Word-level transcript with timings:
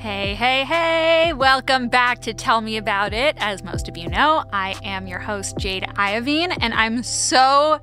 Hey, 0.00 0.34
hey, 0.34 0.64
hey! 0.64 1.34
Welcome 1.34 1.90
back 1.90 2.20
to 2.22 2.32
Tell 2.32 2.62
Me 2.62 2.78
About 2.78 3.12
It. 3.12 3.36
As 3.38 3.62
most 3.62 3.86
of 3.86 3.98
you 3.98 4.08
know, 4.08 4.44
I 4.50 4.74
am 4.82 5.06
your 5.06 5.18
host, 5.18 5.58
Jade 5.58 5.82
Iovine, 5.82 6.56
and 6.58 6.72
I'm 6.72 7.02
so 7.02 7.78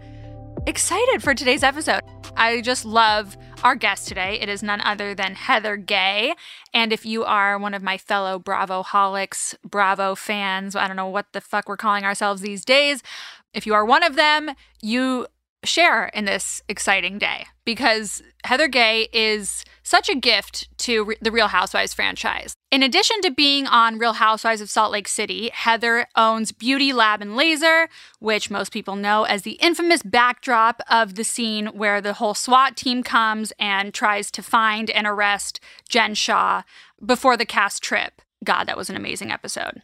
excited 0.66 1.22
for 1.22 1.36
today's 1.36 1.62
episode. 1.62 2.02
I 2.36 2.62
just 2.62 2.86
love 2.86 3.38
our 3.64 3.76
guest 3.76 4.08
today. 4.08 4.40
It 4.42 4.50
is 4.50 4.64
none 4.64 4.82
other 4.82 5.14
than 5.14 5.36
Heather 5.36 5.78
Gay. 5.78 6.34
And 6.74 6.92
if 6.92 7.06
you 7.06 7.24
are 7.24 7.60
one 7.60 7.76
of 7.76 7.84
my 7.84 8.00
fellow 8.00 8.40
Bravo 8.40 8.82
holics, 8.82 9.54
Bravo 9.64 10.16
fans, 10.16 10.76
I 10.76 10.88
don't 10.88 10.98
know 10.98 11.06
what 11.06 11.34
the 11.34 11.42
fuck 11.42 11.70
we're 11.70 11.78
calling 11.78 12.04
ourselves 12.04 12.42
these 12.42 12.66
days, 12.66 13.04
if 13.54 13.68
you 13.68 13.76
are 13.76 13.86
one 13.86 14.02
of 14.02 14.16
them, 14.16 14.50
you 14.82 15.28
share 15.64 16.08
in 16.08 16.26
this 16.26 16.64
exciting 16.68 17.20
day 17.20 17.46
because 17.64 18.24
Heather 18.44 18.68
Gay 18.68 19.08
is 19.14 19.64
such 19.88 20.10
a 20.10 20.16
gift 20.16 20.68
to 20.80 21.06
re- 21.06 21.18
the 21.22 21.32
Real 21.32 21.48
Housewives 21.48 21.94
franchise. 21.94 22.54
In 22.72 22.84
addition 22.84 23.22
to 23.22 23.32
being 23.32 23.66
on 23.68 23.98
Real 23.98 24.14
Housewives 24.14 24.60
of 24.60 24.70
Salt 24.70 24.92
Lake 24.92 25.08
City, 25.08 25.50
Heather 25.54 26.08
owns 26.16 26.52
Beauty 26.52 26.92
Lab 26.92 27.22
and 27.22 27.38
Laser, 27.38 27.88
which 28.20 28.52
most 28.52 28.74
people 28.74 28.98
know 28.98 29.24
as 29.24 29.44
the 29.44 29.54
infamous 29.54 30.04
backdrop 30.04 30.82
of 30.90 31.16
the 31.16 31.24
scene 31.24 31.68
where 31.68 32.02
the 32.02 32.14
whole 32.14 32.34
SWAT 32.34 32.76
team 32.76 33.02
comes 33.02 33.54
and 33.58 33.94
tries 33.94 34.30
to 34.32 34.44
find 34.44 34.90
and 34.90 35.08
arrest 35.08 35.62
Jen 35.88 36.14
Shah 36.16 36.64
before 37.04 37.38
the 37.38 37.46
cast 37.46 37.82
trip. 37.82 38.22
God, 38.44 38.66
that 38.66 38.78
was 38.78 38.90
an 38.90 38.98
amazing 38.98 39.32
episode. 39.32 39.82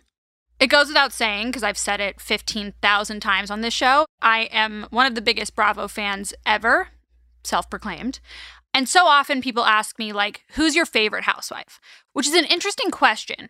It 0.59 0.67
goes 0.67 0.87
without 0.87 1.13
saying, 1.13 1.47
because 1.47 1.63
I've 1.63 1.77
said 1.77 2.01
it 2.01 2.19
15,000 2.19 3.19
times 3.21 3.49
on 3.49 3.61
this 3.61 3.73
show, 3.73 4.05
I 4.21 4.49
am 4.51 4.87
one 4.89 5.05
of 5.05 5.15
the 5.15 5.21
biggest 5.21 5.55
Bravo 5.55 5.87
fans 5.87 6.33
ever, 6.45 6.89
self 7.43 7.69
proclaimed. 7.69 8.19
And 8.73 8.89
so 8.89 9.05
often 9.05 9.41
people 9.41 9.65
ask 9.65 9.99
me, 9.99 10.11
like, 10.11 10.43
who's 10.51 10.75
your 10.75 10.85
favorite 10.85 11.25
housewife? 11.25 11.79
Which 12.13 12.27
is 12.27 12.33
an 12.33 12.45
interesting 12.45 12.89
question. 12.89 13.49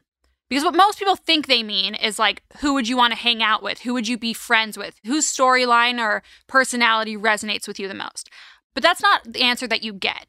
Because 0.50 0.66
what 0.66 0.76
most 0.76 1.00
people 1.00 1.16
think 1.16 1.48
they 1.48 1.64
mean 1.64 1.96
is 1.96 2.20
like, 2.20 2.44
who 2.60 2.74
would 2.74 2.88
you 2.88 2.98
want 2.98 3.12
to 3.12 3.20
hang 3.20 3.42
out 3.42 3.64
with? 3.64 3.80
Who 3.80 3.94
would 3.94 4.08
you 4.08 4.18
be 4.18 4.34
friends 4.34 4.78
with? 4.78 5.00
Whose 5.06 5.26
storyline 5.26 6.00
or 6.00 6.22
personality 6.48 7.18
resonates 7.18 7.68
with 7.68 7.80
you 7.80 7.88
the 7.88 7.94
most? 7.94 8.30
But 8.74 8.84
that's 8.84 9.02
not 9.02 9.24
the 9.24 9.42
answer 9.42 9.68
that 9.68 9.84
you 9.84 9.94
get. 9.94 10.28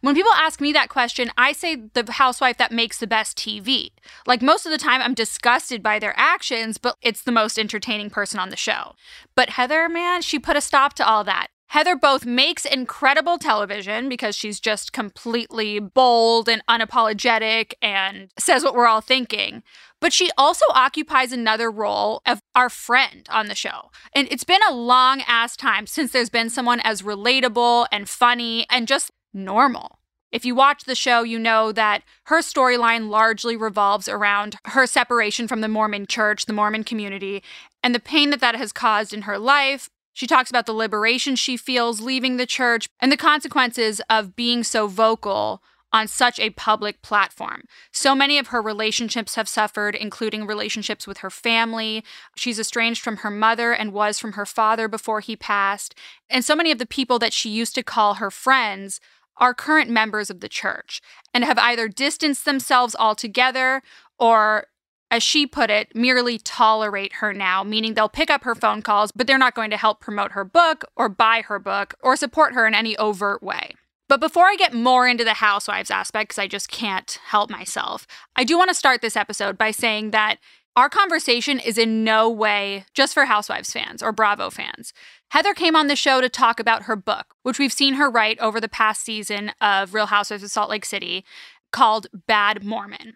When 0.00 0.14
people 0.14 0.32
ask 0.32 0.60
me 0.60 0.72
that 0.72 0.88
question, 0.88 1.30
I 1.36 1.52
say 1.52 1.74
the 1.74 2.10
housewife 2.12 2.58
that 2.58 2.72
makes 2.72 2.98
the 2.98 3.06
best 3.06 3.36
TV. 3.36 3.90
Like 4.26 4.42
most 4.42 4.64
of 4.64 4.72
the 4.72 4.78
time, 4.78 5.02
I'm 5.02 5.14
disgusted 5.14 5.82
by 5.82 5.98
their 5.98 6.14
actions, 6.16 6.78
but 6.78 6.96
it's 7.02 7.22
the 7.22 7.32
most 7.32 7.58
entertaining 7.58 8.10
person 8.10 8.38
on 8.38 8.50
the 8.50 8.56
show. 8.56 8.94
But 9.34 9.50
Heather, 9.50 9.88
man, 9.88 10.22
she 10.22 10.38
put 10.38 10.56
a 10.56 10.60
stop 10.60 10.94
to 10.94 11.06
all 11.06 11.24
that. 11.24 11.48
Heather 11.68 11.96
both 11.96 12.24
makes 12.24 12.64
incredible 12.64 13.38
television 13.38 14.08
because 14.08 14.36
she's 14.36 14.60
just 14.60 14.92
completely 14.92 15.80
bold 15.80 16.48
and 16.48 16.62
unapologetic 16.68 17.74
and 17.82 18.30
says 18.38 18.62
what 18.62 18.74
we're 18.74 18.86
all 18.86 19.00
thinking. 19.00 19.62
But 20.00 20.12
she 20.12 20.30
also 20.38 20.64
occupies 20.72 21.32
another 21.32 21.70
role 21.70 22.22
of 22.24 22.40
our 22.54 22.70
friend 22.70 23.26
on 23.30 23.48
the 23.48 23.54
show. 23.54 23.90
And 24.14 24.28
it's 24.30 24.44
been 24.44 24.60
a 24.68 24.74
long 24.74 25.22
ass 25.26 25.56
time 25.56 25.86
since 25.86 26.12
there's 26.12 26.30
been 26.30 26.50
someone 26.50 26.80
as 26.80 27.02
relatable 27.02 27.86
and 27.90 28.08
funny 28.08 28.66
and 28.70 28.86
just 28.86 29.10
normal. 29.34 29.98
If 30.32 30.44
you 30.44 30.54
watch 30.54 30.84
the 30.84 30.94
show, 30.94 31.22
you 31.22 31.38
know 31.38 31.72
that 31.72 32.02
her 32.24 32.40
storyline 32.40 33.08
largely 33.08 33.56
revolves 33.56 34.08
around 34.08 34.56
her 34.66 34.86
separation 34.86 35.48
from 35.48 35.62
the 35.62 35.68
Mormon 35.68 36.06
church, 36.06 36.46
the 36.46 36.52
Mormon 36.52 36.84
community, 36.84 37.42
and 37.82 37.94
the 37.94 38.00
pain 38.00 38.30
that 38.30 38.40
that 38.40 38.54
has 38.54 38.72
caused 38.72 39.14
in 39.14 39.22
her 39.22 39.38
life. 39.38 39.88
She 40.16 40.26
talks 40.26 40.48
about 40.48 40.64
the 40.64 40.72
liberation 40.72 41.36
she 41.36 41.58
feels 41.58 42.00
leaving 42.00 42.38
the 42.38 42.46
church 42.46 42.88
and 43.00 43.12
the 43.12 43.18
consequences 43.18 44.00
of 44.08 44.34
being 44.34 44.64
so 44.64 44.86
vocal 44.86 45.62
on 45.92 46.08
such 46.08 46.40
a 46.40 46.48
public 46.48 47.02
platform. 47.02 47.64
So 47.92 48.14
many 48.14 48.38
of 48.38 48.46
her 48.46 48.62
relationships 48.62 49.34
have 49.34 49.46
suffered, 49.46 49.94
including 49.94 50.46
relationships 50.46 51.06
with 51.06 51.18
her 51.18 51.28
family. 51.28 52.02
She's 52.34 52.58
estranged 52.58 53.02
from 53.02 53.18
her 53.18 53.30
mother 53.30 53.74
and 53.74 53.92
was 53.92 54.18
from 54.18 54.32
her 54.32 54.46
father 54.46 54.88
before 54.88 55.20
he 55.20 55.36
passed. 55.36 55.94
And 56.30 56.42
so 56.42 56.56
many 56.56 56.70
of 56.70 56.78
the 56.78 56.86
people 56.86 57.18
that 57.18 57.34
she 57.34 57.50
used 57.50 57.74
to 57.74 57.82
call 57.82 58.14
her 58.14 58.30
friends 58.30 59.00
are 59.36 59.52
current 59.52 59.90
members 59.90 60.30
of 60.30 60.40
the 60.40 60.48
church 60.48 61.02
and 61.34 61.44
have 61.44 61.58
either 61.58 61.88
distanced 61.88 62.46
themselves 62.46 62.96
altogether 62.98 63.82
or 64.18 64.68
as 65.10 65.22
she 65.22 65.46
put 65.46 65.70
it, 65.70 65.94
merely 65.94 66.38
tolerate 66.38 67.14
her 67.14 67.32
now, 67.32 67.62
meaning 67.62 67.94
they'll 67.94 68.08
pick 68.08 68.30
up 68.30 68.44
her 68.44 68.54
phone 68.54 68.82
calls, 68.82 69.12
but 69.12 69.26
they're 69.26 69.38
not 69.38 69.54
going 69.54 69.70
to 69.70 69.76
help 69.76 70.00
promote 70.00 70.32
her 70.32 70.44
book 70.44 70.84
or 70.96 71.08
buy 71.08 71.42
her 71.42 71.58
book 71.58 71.94
or 72.02 72.16
support 72.16 72.54
her 72.54 72.66
in 72.66 72.74
any 72.74 72.96
overt 72.96 73.42
way. 73.42 73.72
But 74.08 74.20
before 74.20 74.46
I 74.46 74.56
get 74.56 74.72
more 74.72 75.08
into 75.08 75.24
the 75.24 75.34
housewives 75.34 75.90
aspect, 75.90 76.30
because 76.30 76.38
I 76.38 76.46
just 76.46 76.68
can't 76.68 77.18
help 77.26 77.50
myself, 77.50 78.06
I 78.36 78.44
do 78.44 78.56
want 78.56 78.68
to 78.68 78.74
start 78.74 79.00
this 79.00 79.16
episode 79.16 79.58
by 79.58 79.70
saying 79.70 80.12
that 80.12 80.38
our 80.76 80.90
conversation 80.90 81.58
is 81.58 81.78
in 81.78 82.04
no 82.04 82.28
way 82.28 82.84
just 82.92 83.14
for 83.14 83.24
Housewives 83.24 83.72
fans 83.72 84.02
or 84.02 84.12
Bravo 84.12 84.50
fans. 84.50 84.92
Heather 85.30 85.54
came 85.54 85.74
on 85.74 85.86
the 85.86 85.96
show 85.96 86.20
to 86.20 86.28
talk 86.28 86.60
about 86.60 86.82
her 86.82 86.96
book, 86.96 87.34
which 87.42 87.58
we've 87.58 87.72
seen 87.72 87.94
her 87.94 88.10
write 88.10 88.38
over 88.40 88.60
the 88.60 88.68
past 88.68 89.02
season 89.02 89.52
of 89.60 89.94
Real 89.94 90.06
Housewives 90.06 90.42
of 90.42 90.50
Salt 90.50 90.68
Lake 90.68 90.84
City, 90.84 91.24
called 91.72 92.08
Bad 92.26 92.62
Mormon. 92.62 93.14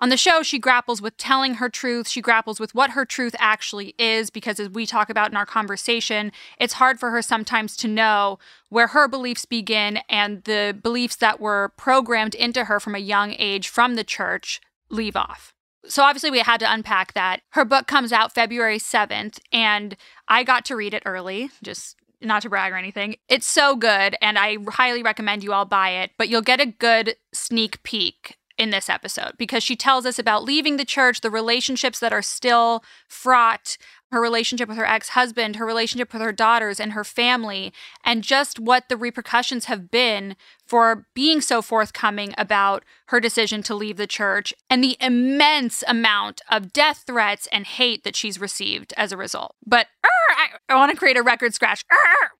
On 0.00 0.10
the 0.10 0.16
show, 0.16 0.42
she 0.42 0.58
grapples 0.58 1.02
with 1.02 1.16
telling 1.16 1.54
her 1.54 1.68
truth. 1.68 2.08
She 2.08 2.20
grapples 2.20 2.60
with 2.60 2.74
what 2.74 2.90
her 2.90 3.04
truth 3.04 3.34
actually 3.38 3.94
is, 3.98 4.30
because 4.30 4.60
as 4.60 4.70
we 4.70 4.86
talk 4.86 5.10
about 5.10 5.30
in 5.30 5.36
our 5.36 5.46
conversation, 5.46 6.30
it's 6.58 6.74
hard 6.74 7.00
for 7.00 7.10
her 7.10 7.20
sometimes 7.20 7.76
to 7.78 7.88
know 7.88 8.38
where 8.68 8.88
her 8.88 9.08
beliefs 9.08 9.44
begin 9.44 9.98
and 10.08 10.44
the 10.44 10.78
beliefs 10.80 11.16
that 11.16 11.40
were 11.40 11.72
programmed 11.76 12.36
into 12.36 12.66
her 12.66 12.78
from 12.78 12.94
a 12.94 12.98
young 12.98 13.34
age 13.38 13.68
from 13.68 13.96
the 13.96 14.04
church 14.04 14.60
leave 14.88 15.16
off 15.16 15.52
so 15.88 16.02
obviously 16.02 16.30
we 16.30 16.38
had 16.40 16.60
to 16.60 16.72
unpack 16.72 17.14
that. 17.14 17.40
Her 17.50 17.64
book 17.64 17.86
comes 17.86 18.12
out 18.12 18.34
February 18.34 18.78
7th 18.78 19.38
and 19.52 19.96
I 20.28 20.44
got 20.44 20.64
to 20.66 20.76
read 20.76 20.94
it 20.94 21.02
early, 21.06 21.50
just 21.62 21.96
not 22.20 22.42
to 22.42 22.50
brag 22.50 22.72
or 22.72 22.76
anything. 22.76 23.16
It's 23.28 23.46
so 23.46 23.76
good 23.76 24.16
and 24.20 24.38
I 24.38 24.58
highly 24.68 25.02
recommend 25.02 25.42
you 25.42 25.52
all 25.52 25.64
buy 25.64 25.90
it, 25.90 26.12
but 26.18 26.28
you'll 26.28 26.42
get 26.42 26.60
a 26.60 26.66
good 26.66 27.16
sneak 27.32 27.82
peek 27.82 28.36
in 28.58 28.70
this 28.70 28.90
episode 28.90 29.32
because 29.38 29.62
she 29.62 29.76
tells 29.76 30.04
us 30.04 30.18
about 30.18 30.44
leaving 30.44 30.76
the 30.76 30.84
church, 30.84 31.20
the 31.20 31.30
relationships 31.30 32.00
that 32.00 32.12
are 32.12 32.22
still 32.22 32.82
fraught, 33.06 33.78
her 34.10 34.20
relationship 34.20 34.68
with 34.68 34.78
her 34.78 34.86
ex 34.86 35.10
husband, 35.10 35.56
her 35.56 35.66
relationship 35.66 36.12
with 36.12 36.22
her 36.22 36.32
daughters 36.32 36.80
and 36.80 36.92
her 36.92 37.04
family, 37.04 37.72
and 38.04 38.22
just 38.22 38.58
what 38.58 38.88
the 38.88 38.96
repercussions 38.96 39.66
have 39.66 39.90
been 39.90 40.34
for 40.66 41.06
being 41.14 41.40
so 41.40 41.62
forthcoming 41.62 42.34
about 42.36 42.84
her 43.06 43.20
decision 43.20 43.62
to 43.62 43.74
leave 43.74 43.96
the 43.96 44.06
church 44.06 44.52
and 44.68 44.82
the 44.82 44.96
immense 45.00 45.84
amount 45.86 46.40
of 46.50 46.72
death 46.72 47.04
threats 47.06 47.46
and 47.52 47.66
hate 47.66 48.02
that 48.04 48.16
she's 48.16 48.40
received 48.40 48.92
as 48.96 49.12
a 49.12 49.16
result. 49.16 49.54
But 49.64 49.86
er, 50.04 50.34
I, 50.36 50.72
I 50.72 50.76
want 50.76 50.90
to 50.90 50.98
create 50.98 51.16
a 51.16 51.22
record 51.22 51.54
scratch. 51.54 51.84
Er, 51.92 51.96
er, 51.96 52.30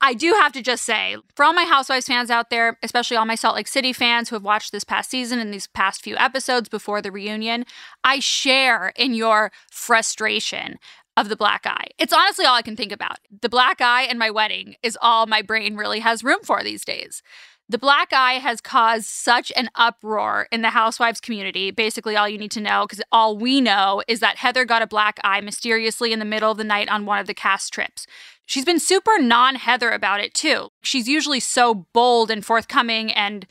I 0.00 0.14
do 0.14 0.32
have 0.32 0.52
to 0.52 0.62
just 0.62 0.84
say, 0.84 1.16
for 1.34 1.44
all 1.44 1.52
my 1.52 1.64
Housewives 1.64 2.06
fans 2.06 2.30
out 2.30 2.48
there, 2.50 2.78
especially 2.82 3.16
all 3.16 3.26
my 3.26 3.34
Salt 3.34 3.56
Lake 3.56 3.68
City 3.68 3.92
fans 3.92 4.28
who 4.28 4.36
have 4.36 4.44
watched 4.44 4.72
this 4.72 4.84
past 4.84 5.10
season 5.10 5.38
and 5.38 5.52
these 5.52 5.66
past 5.66 6.02
few 6.02 6.16
episodes 6.16 6.68
before 6.68 7.02
the 7.02 7.12
reunion, 7.12 7.66
I 8.02 8.20
share 8.20 8.92
in 8.96 9.12
your 9.12 9.52
frustration 9.70 10.78
of 11.16 11.28
the 11.28 11.36
black 11.36 11.66
eye. 11.66 11.88
It's 11.98 12.14
honestly 12.14 12.46
all 12.46 12.54
I 12.54 12.62
can 12.62 12.76
think 12.76 12.92
about. 12.92 13.18
The 13.42 13.48
black 13.50 13.80
eye 13.80 14.02
and 14.04 14.18
my 14.18 14.30
wedding 14.30 14.76
is 14.82 14.96
all 15.02 15.26
my 15.26 15.42
brain 15.42 15.76
really 15.76 16.00
has 16.00 16.24
room 16.24 16.40
for 16.42 16.62
these 16.62 16.84
days. 16.84 17.22
The 17.70 17.78
black 17.78 18.12
eye 18.12 18.40
has 18.40 18.60
caused 18.60 19.06
such 19.06 19.52
an 19.54 19.70
uproar 19.76 20.48
in 20.50 20.60
the 20.60 20.70
housewives 20.70 21.20
community. 21.20 21.70
Basically, 21.70 22.16
all 22.16 22.28
you 22.28 22.36
need 22.36 22.50
to 22.50 22.60
know, 22.60 22.84
because 22.84 23.00
all 23.12 23.38
we 23.38 23.60
know 23.60 24.02
is 24.08 24.18
that 24.18 24.38
Heather 24.38 24.64
got 24.64 24.82
a 24.82 24.88
black 24.88 25.20
eye 25.22 25.40
mysteriously 25.40 26.12
in 26.12 26.18
the 26.18 26.24
middle 26.24 26.50
of 26.50 26.58
the 26.58 26.64
night 26.64 26.88
on 26.88 27.06
one 27.06 27.20
of 27.20 27.28
the 27.28 27.32
cast 27.32 27.72
trips. 27.72 28.08
She's 28.44 28.64
been 28.64 28.80
super 28.80 29.20
non 29.20 29.54
Heather 29.54 29.92
about 29.92 30.18
it 30.18 30.34
too. 30.34 30.70
She's 30.82 31.06
usually 31.06 31.38
so 31.38 31.86
bold 31.92 32.28
and 32.28 32.44
forthcoming 32.44 33.12
and 33.12 33.46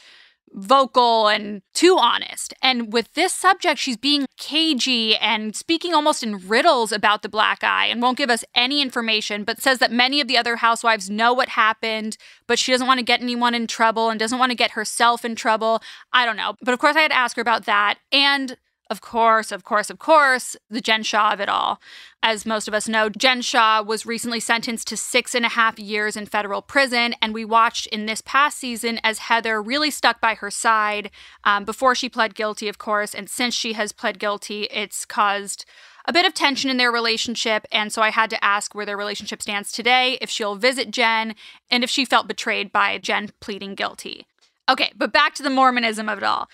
vocal 0.54 1.28
and 1.28 1.62
too 1.74 1.98
honest. 2.00 2.54
And 2.62 2.92
with 2.92 3.13
this 3.13 3.34
subject, 3.34 3.80
she's 3.80 3.98
being 3.98 4.25
cagey 4.38 5.16
and 5.16 5.56
speaking 5.56 5.94
almost 5.94 6.24
in 6.24 6.48
riddles 6.48 6.92
about 6.92 7.22
the 7.22 7.30
black 7.30 7.63
eye 7.63 7.86
and 7.86 8.01
won't 8.01 8.18
give 8.18 8.30
us 8.30 8.44
any 8.56 8.81
information, 8.81 9.44
but 9.44 9.62
says 9.62 9.80
that 9.80 9.92
many 9.92 10.22
of 10.22 10.28
the 10.28 10.38
other 10.38 10.57
housewives 10.57 11.10
know 11.10 11.34
what 11.34 11.50
happened, 11.50 12.18
but 12.48 12.60
she 12.60 12.72
doesn't 12.72 12.88
want 12.88 13.00
to 13.00 13.06
get 13.06 13.22
anyone 13.22 13.56
in 13.56 13.68
trouble 13.68 14.10
and 14.10 14.19
doesn't 14.19 14.40
want 14.40 14.51
to 14.51 14.56
get 14.56 14.72
herself 14.72 15.24
in 15.24 15.36
trouble. 15.36 15.81
I 16.13 16.25
don't 16.25 16.38
know. 16.38 16.56
But 16.62 16.74
of 16.74 16.80
course, 16.80 16.95
I 16.95 17.02
had 17.02 17.12
to 17.12 17.18
ask 17.18 17.36
her 17.36 17.42
about 17.42 17.66
that. 17.66 18.00
And 18.12 18.57
of 18.89 19.01
course, 19.01 19.51
of 19.51 19.63
course, 19.63 19.89
of 19.89 20.00
course, 20.00 20.56
the 20.69 20.81
Jen 20.81 21.03
Shah 21.03 21.33
of 21.33 21.39
it 21.39 21.50
all. 21.50 21.80
As 22.24 22.45
most 22.45 22.68
of 22.68 22.74
us 22.74 22.88
know, 22.88 23.07
Jen 23.07 23.41
Shah 23.41 23.83
was 23.83 24.06
recently 24.06 24.39
sentenced 24.39 24.88
to 24.88 24.97
six 24.97 25.36
and 25.36 25.45
a 25.45 25.50
half 25.50 25.77
years 25.77 26.18
in 26.18 26.25
federal 26.25 26.62
prison. 26.62 27.13
And 27.21 27.33
we 27.33 27.45
watched 27.45 27.86
in 27.88 28.07
this 28.07 28.21
past 28.21 28.57
season 28.57 29.00
as 29.03 29.19
Heather 29.19 29.62
really 29.62 29.91
stuck 29.91 30.19
by 30.19 30.33
her 30.36 30.50
side 30.50 31.12
um, 31.44 31.65
before 31.65 31.94
she 31.94 32.09
pled 32.09 32.33
guilty, 32.33 32.68
of 32.68 32.80
course. 32.80 33.13
And 33.13 33.30
since 33.30 33.53
she 33.53 33.74
has 33.74 33.91
pled 33.91 34.18
guilty, 34.18 34.63
it's 34.71 35.06
caused 35.06 35.65
a 36.06 36.13
bit 36.13 36.25
of 36.25 36.33
tension 36.33 36.71
in 36.71 36.77
their 36.77 36.92
relationship. 36.92 37.68
And 37.71 37.94
so 37.94 38.01
I 38.01 38.09
had 38.09 38.31
to 38.31 38.44
ask 38.44 38.74
where 38.74 38.85
their 38.85 38.97
relationship 38.97 39.42
stands 39.42 39.71
today, 39.71 40.18
if 40.19 40.31
she'll 40.31 40.56
visit 40.56 40.89
Jen, 40.89 41.35
and 41.69 41.83
if 41.83 41.89
she 41.92 42.06
felt 42.06 42.27
betrayed 42.27 42.71
by 42.71 42.97
Jen 42.97 43.30
pleading 43.39 43.75
guilty. 43.75 44.25
Okay, 44.69 44.92
but 44.95 45.12
back 45.12 45.33
to 45.33 45.44
the 45.44 45.50
Mormonism 45.50 46.07
of 46.07 46.19
it 46.19 46.24
all. 46.24 46.47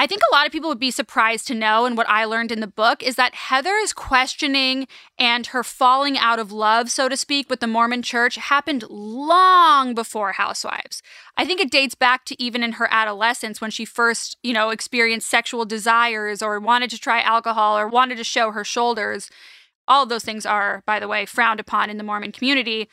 I 0.00 0.06
think 0.06 0.22
a 0.22 0.34
lot 0.34 0.46
of 0.46 0.52
people 0.52 0.70
would 0.70 0.80
be 0.80 0.90
surprised 0.90 1.46
to 1.48 1.54
know, 1.54 1.84
and 1.84 1.94
what 1.94 2.08
I 2.08 2.24
learned 2.24 2.50
in 2.50 2.60
the 2.60 2.66
book 2.66 3.02
is 3.02 3.16
that 3.16 3.34
Heather 3.34 3.74
is 3.74 3.92
questioning 3.92 4.88
and 5.18 5.48
her 5.48 5.62
falling 5.62 6.16
out 6.16 6.38
of 6.38 6.50
love, 6.50 6.90
so 6.90 7.06
to 7.06 7.18
speak, 7.18 7.50
with 7.50 7.60
the 7.60 7.66
Mormon 7.66 8.00
church 8.00 8.36
happened 8.36 8.82
long 8.88 9.94
before 9.94 10.32
Housewives. 10.32 11.02
I 11.36 11.44
think 11.44 11.60
it 11.60 11.70
dates 11.70 11.94
back 11.94 12.24
to 12.24 12.42
even 12.42 12.62
in 12.62 12.72
her 12.72 12.88
adolescence 12.90 13.60
when 13.60 13.70
she 13.70 13.84
first, 13.84 14.38
you 14.42 14.54
know, 14.54 14.70
experienced 14.70 15.28
sexual 15.28 15.66
desires 15.66 16.40
or 16.40 16.58
wanted 16.58 16.88
to 16.88 16.98
try 16.98 17.20
alcohol 17.20 17.78
or 17.78 17.86
wanted 17.86 18.16
to 18.16 18.24
show 18.24 18.52
her 18.52 18.64
shoulders. 18.64 19.28
All 19.86 20.04
of 20.04 20.08
those 20.08 20.24
things 20.24 20.46
are, 20.46 20.82
by 20.86 20.98
the 20.98 21.08
way, 21.08 21.26
frowned 21.26 21.60
upon 21.60 21.90
in 21.90 21.98
the 21.98 22.04
Mormon 22.04 22.32
community 22.32 22.88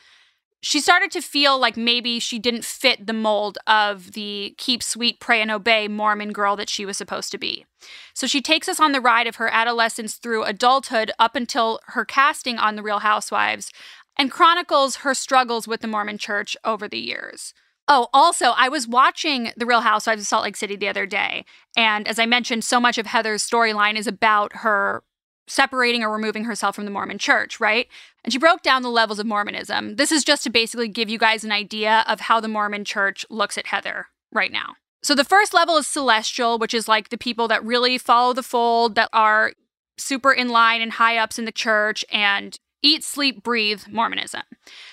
she 0.60 0.80
started 0.80 1.10
to 1.12 1.20
feel 1.20 1.58
like 1.58 1.76
maybe 1.76 2.18
she 2.18 2.38
didn't 2.38 2.64
fit 2.64 3.06
the 3.06 3.12
mold 3.12 3.58
of 3.66 4.12
the 4.12 4.54
keep 4.58 4.82
sweet, 4.82 5.20
pray, 5.20 5.40
and 5.40 5.50
obey 5.50 5.86
Mormon 5.86 6.32
girl 6.32 6.56
that 6.56 6.68
she 6.68 6.84
was 6.84 6.96
supposed 6.96 7.30
to 7.32 7.38
be. 7.38 7.64
So 8.12 8.26
she 8.26 8.42
takes 8.42 8.68
us 8.68 8.80
on 8.80 8.92
the 8.92 9.00
ride 9.00 9.26
of 9.26 9.36
her 9.36 9.48
adolescence 9.48 10.14
through 10.14 10.44
adulthood 10.44 11.12
up 11.18 11.36
until 11.36 11.80
her 11.88 12.04
casting 12.04 12.58
on 12.58 12.74
The 12.74 12.82
Real 12.82 12.98
Housewives 13.00 13.70
and 14.16 14.32
chronicles 14.32 14.96
her 14.96 15.14
struggles 15.14 15.68
with 15.68 15.80
the 15.80 15.86
Mormon 15.86 16.18
church 16.18 16.56
over 16.64 16.88
the 16.88 16.98
years. 16.98 17.54
Oh, 17.86 18.08
also, 18.12 18.46
I 18.56 18.68
was 18.68 18.86
watching 18.86 19.52
The 19.56 19.64
Real 19.64 19.80
Housewives 19.80 20.22
of 20.22 20.26
Salt 20.26 20.42
Lake 20.42 20.56
City 20.56 20.76
the 20.76 20.88
other 20.88 21.06
day. 21.06 21.44
And 21.76 22.06
as 22.06 22.18
I 22.18 22.26
mentioned, 22.26 22.64
so 22.64 22.80
much 22.80 22.98
of 22.98 23.06
Heather's 23.06 23.48
storyline 23.48 23.96
is 23.96 24.06
about 24.06 24.56
her 24.56 25.04
separating 25.46 26.02
or 26.02 26.12
removing 26.12 26.44
herself 26.44 26.74
from 26.74 26.84
the 26.84 26.90
Mormon 26.90 27.16
church, 27.16 27.58
right? 27.58 27.88
And 28.28 28.32
she 28.34 28.38
broke 28.38 28.60
down 28.60 28.82
the 28.82 28.90
levels 28.90 29.18
of 29.18 29.24
Mormonism. 29.24 29.96
This 29.96 30.12
is 30.12 30.22
just 30.22 30.44
to 30.44 30.50
basically 30.50 30.86
give 30.86 31.08
you 31.08 31.16
guys 31.16 31.44
an 31.44 31.50
idea 31.50 32.04
of 32.06 32.20
how 32.20 32.40
the 32.40 32.46
Mormon 32.46 32.84
church 32.84 33.24
looks 33.30 33.56
at 33.56 33.68
Heather 33.68 34.08
right 34.30 34.52
now. 34.52 34.74
So 35.02 35.14
the 35.14 35.24
first 35.24 35.54
level 35.54 35.78
is 35.78 35.86
celestial, 35.86 36.58
which 36.58 36.74
is 36.74 36.88
like 36.88 37.08
the 37.08 37.16
people 37.16 37.48
that 37.48 37.64
really 37.64 37.96
follow 37.96 38.34
the 38.34 38.42
fold, 38.42 38.96
that 38.96 39.08
are 39.14 39.52
super 39.96 40.30
in 40.30 40.50
line 40.50 40.82
and 40.82 40.92
high 40.92 41.16
ups 41.16 41.38
in 41.38 41.46
the 41.46 41.50
church 41.50 42.04
and 42.12 42.58
eat, 42.82 43.02
sleep, 43.02 43.42
breathe 43.42 43.84
Mormonism. 43.90 44.42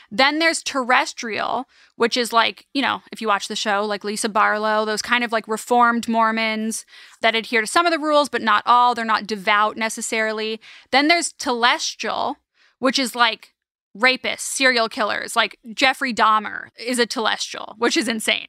Then 0.09 0.39
there's 0.39 0.63
terrestrial, 0.63 1.65
which 1.97 2.15
is 2.15 2.31
like, 2.31 2.67
you 2.73 2.81
know, 2.81 3.01
if 3.11 3.19
you 3.19 3.27
watch 3.27 3.49
the 3.49 3.55
show, 3.57 3.83
like 3.83 4.05
Lisa 4.05 4.29
Barlow, 4.29 4.85
those 4.85 5.01
kind 5.01 5.25
of 5.25 5.33
like 5.33 5.45
reformed 5.45 6.07
Mormons 6.07 6.85
that 7.21 7.35
adhere 7.35 7.59
to 7.59 7.67
some 7.67 7.85
of 7.85 7.91
the 7.91 7.99
rules, 7.99 8.29
but 8.29 8.41
not 8.41 8.63
all. 8.65 8.95
They're 8.95 9.03
not 9.03 9.27
devout 9.27 9.75
necessarily. 9.75 10.61
Then 10.91 11.09
there's 11.09 11.33
telestial, 11.33 12.35
which 12.79 12.99
is 12.99 13.15
like 13.15 13.53
rapists, 13.97 14.41
serial 14.41 14.89
killers, 14.89 15.35
like 15.35 15.57
Jeffrey 15.73 16.13
Dahmer 16.13 16.69
is 16.77 16.99
a 16.99 17.07
telestial, 17.07 17.75
which 17.77 17.95
is 17.95 18.07
insane. 18.07 18.47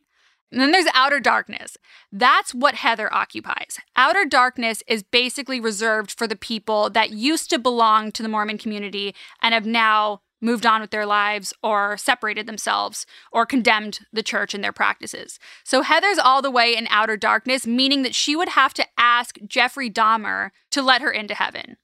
And 0.52 0.60
then 0.60 0.70
there's 0.70 0.86
outer 0.94 1.18
darkness. 1.18 1.76
That's 2.12 2.54
what 2.54 2.76
Heather 2.76 3.12
occupies. 3.12 3.78
Outer 3.96 4.24
darkness 4.24 4.82
is 4.86 5.02
basically 5.02 5.60
reserved 5.60 6.12
for 6.12 6.26
the 6.26 6.36
people 6.36 6.88
that 6.90 7.10
used 7.10 7.50
to 7.50 7.58
belong 7.58 8.12
to 8.12 8.22
the 8.22 8.28
Mormon 8.28 8.58
community 8.58 9.14
and 9.42 9.54
have 9.54 9.66
now 9.66 10.20
moved 10.40 10.66
on 10.66 10.80
with 10.80 10.90
their 10.90 11.06
lives 11.06 11.52
or 11.62 11.96
separated 11.96 12.46
themselves 12.46 13.06
or 13.32 13.46
condemned 13.46 14.00
the 14.12 14.22
church 14.22 14.54
and 14.54 14.62
their 14.62 14.72
practices. 14.72 15.38
So 15.64 15.82
Heather's 15.82 16.18
all 16.18 16.42
the 16.42 16.50
way 16.50 16.76
in 16.76 16.86
outer 16.90 17.16
darkness, 17.16 17.66
meaning 17.66 18.02
that 18.02 18.14
she 18.14 18.36
would 18.36 18.50
have 18.50 18.74
to 18.74 18.86
ask 18.98 19.38
Jeffrey 19.46 19.90
Dahmer 19.90 20.50
to 20.70 20.82
let 20.82 21.02
her 21.02 21.10
into 21.10 21.34
heaven. 21.34 21.76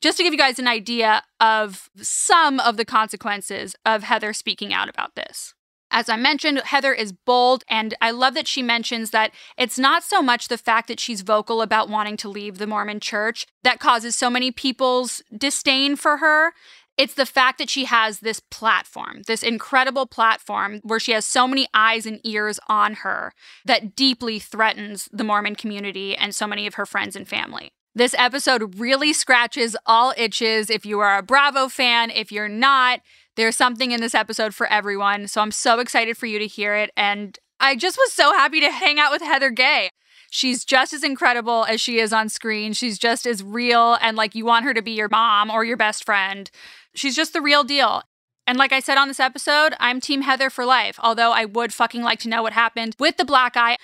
Just 0.00 0.16
to 0.18 0.22
give 0.22 0.32
you 0.32 0.38
guys 0.38 0.58
an 0.58 0.68
idea 0.68 1.22
of 1.40 1.90
some 1.96 2.60
of 2.60 2.76
the 2.76 2.84
consequences 2.84 3.74
of 3.84 4.04
Heather 4.04 4.32
speaking 4.32 4.72
out 4.72 4.88
about 4.88 5.16
this. 5.16 5.54
As 5.90 6.08
I 6.08 6.16
mentioned, 6.16 6.60
Heather 6.60 6.92
is 6.92 7.12
bold, 7.12 7.64
and 7.68 7.94
I 8.00 8.10
love 8.10 8.34
that 8.34 8.46
she 8.46 8.62
mentions 8.62 9.10
that 9.10 9.32
it's 9.56 9.78
not 9.78 10.04
so 10.04 10.20
much 10.22 10.48
the 10.48 10.58
fact 10.58 10.86
that 10.88 11.00
she's 11.00 11.22
vocal 11.22 11.62
about 11.62 11.88
wanting 11.88 12.16
to 12.18 12.28
leave 12.28 12.58
the 12.58 12.66
Mormon 12.66 13.00
church 13.00 13.46
that 13.64 13.80
causes 13.80 14.14
so 14.14 14.28
many 14.28 14.52
people's 14.52 15.22
disdain 15.36 15.96
for 15.96 16.18
her. 16.18 16.52
It's 16.98 17.14
the 17.14 17.26
fact 17.26 17.58
that 17.58 17.70
she 17.70 17.86
has 17.86 18.20
this 18.20 18.38
platform, 18.38 19.22
this 19.26 19.42
incredible 19.42 20.06
platform 20.06 20.80
where 20.82 21.00
she 21.00 21.12
has 21.12 21.24
so 21.24 21.48
many 21.48 21.68
eyes 21.72 22.06
and 22.06 22.20
ears 22.22 22.60
on 22.68 22.94
her 22.94 23.32
that 23.64 23.96
deeply 23.96 24.38
threatens 24.38 25.08
the 25.10 25.24
Mormon 25.24 25.54
community 25.54 26.14
and 26.16 26.34
so 26.34 26.46
many 26.46 26.66
of 26.66 26.74
her 26.74 26.84
friends 26.84 27.16
and 27.16 27.26
family. 27.26 27.72
This 27.98 28.14
episode 28.16 28.78
really 28.78 29.12
scratches 29.12 29.76
all 29.84 30.14
itches. 30.16 30.70
If 30.70 30.86
you 30.86 31.00
are 31.00 31.18
a 31.18 31.22
Bravo 31.22 31.66
fan, 31.66 32.12
if 32.12 32.30
you're 32.30 32.48
not, 32.48 33.00
there's 33.34 33.56
something 33.56 33.90
in 33.90 34.00
this 34.00 34.14
episode 34.14 34.54
for 34.54 34.68
everyone. 34.68 35.26
So 35.26 35.40
I'm 35.40 35.50
so 35.50 35.80
excited 35.80 36.16
for 36.16 36.26
you 36.26 36.38
to 36.38 36.46
hear 36.46 36.76
it. 36.76 36.92
And 36.96 37.36
I 37.58 37.74
just 37.74 37.96
was 37.96 38.12
so 38.12 38.32
happy 38.32 38.60
to 38.60 38.70
hang 38.70 39.00
out 39.00 39.10
with 39.10 39.20
Heather 39.20 39.50
Gay. 39.50 39.90
She's 40.30 40.64
just 40.64 40.92
as 40.92 41.02
incredible 41.02 41.66
as 41.68 41.80
she 41.80 41.98
is 41.98 42.12
on 42.12 42.28
screen. 42.28 42.72
She's 42.72 43.00
just 43.00 43.26
as 43.26 43.42
real 43.42 43.98
and 44.00 44.16
like 44.16 44.36
you 44.36 44.44
want 44.44 44.64
her 44.64 44.74
to 44.74 44.82
be 44.82 44.92
your 44.92 45.08
mom 45.08 45.50
or 45.50 45.64
your 45.64 45.76
best 45.76 46.04
friend. 46.04 46.48
She's 46.94 47.16
just 47.16 47.32
the 47.32 47.40
real 47.40 47.64
deal. 47.64 48.04
And 48.46 48.58
like 48.58 48.72
I 48.72 48.78
said 48.78 48.96
on 48.96 49.08
this 49.08 49.18
episode, 49.18 49.74
I'm 49.80 50.00
Team 50.00 50.22
Heather 50.22 50.50
for 50.50 50.64
life, 50.64 51.00
although 51.02 51.32
I 51.32 51.46
would 51.46 51.74
fucking 51.74 52.02
like 52.02 52.20
to 52.20 52.28
know 52.28 52.44
what 52.44 52.52
happened 52.52 52.94
with 53.00 53.16
the 53.16 53.24
black 53.24 53.56
eye. 53.56 53.76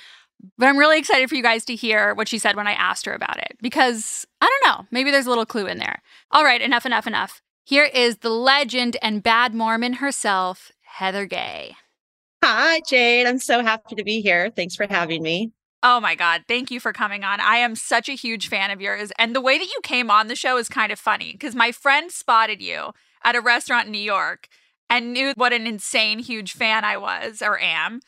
But 0.59 0.67
I'm 0.67 0.79
really 0.79 0.99
excited 0.99 1.29
for 1.29 1.35
you 1.35 1.43
guys 1.43 1.65
to 1.67 1.75
hear 1.75 2.15
what 2.15 2.29
she 2.29 2.39
said 2.39 2.57
when 2.57 2.67
I 2.67 2.73
asked 2.73 3.07
her 3.07 3.13
about 3.13 3.39
it 3.39 3.57
because 3.63 4.27
I 4.41 4.49
don't 4.49 4.71
know, 4.71 4.87
maybe 4.91 5.11
there's 5.11 5.27
a 5.27 5.31
little 5.31 5.47
clue 5.47 5.67
in 5.67 5.79
there. 5.79 6.03
All 6.31 6.45
right, 6.45 6.61
enough, 6.61 6.87
enough, 6.87 7.07
enough. 7.07 7.43
Here 7.65 7.85
is 7.85 8.19
the 8.19 8.31
legend 8.31 8.97
and 9.01 9.23
bad 9.23 9.55
Mormon 9.55 9.95
herself, 9.95 10.71
Heather 10.83 11.27
Gay. 11.27 11.77
Hi, 12.43 12.81
Jade. 12.87 13.27
I'm 13.27 13.39
so 13.39 13.63
happy 13.63 13.95
to 13.95 14.05
be 14.05 14.21
here. 14.21 14.51
Thanks 14.55 14.77
for 14.77 14.87
having 14.89 15.23
me. 15.23 15.53
Oh 15.83 16.01
my 16.01 16.15
God. 16.15 16.45
Thank 16.49 16.71
you 16.71 16.81
for 16.81 16.93
coming 16.93 17.25
on. 17.25 17.41
I 17.41 17.57
am 17.57 17.75
such 17.75 18.09
a 18.09 18.15
huge 18.15 18.49
fan 18.49 18.71
of 18.71 18.81
yours. 18.81 19.13
And 19.19 19.35
the 19.35 19.41
way 19.41 19.59
that 19.59 19.65
you 19.67 19.81
came 19.83 20.11
on 20.11 20.29
the 20.29 20.37
show 20.37 20.57
is 20.57 20.69
kind 20.69 20.93
of 20.93 20.99
funny 20.99 21.33
because 21.33 21.55
my 21.55 21.73
friend 21.73 22.11
spotted 22.11 22.63
you 22.63 22.93
at 23.23 23.35
a 23.35 23.41
restaurant 23.41 23.87
in 23.87 23.93
New 23.93 23.99
York 23.99 24.49
and 24.89 25.13
knew 25.13 25.33
what 25.37 25.53
an 25.53 25.67
insane 25.67 26.19
huge 26.19 26.53
fan 26.53 26.85
I 26.85 26.97
was 26.97 27.43
or 27.43 27.59
am. 27.59 28.01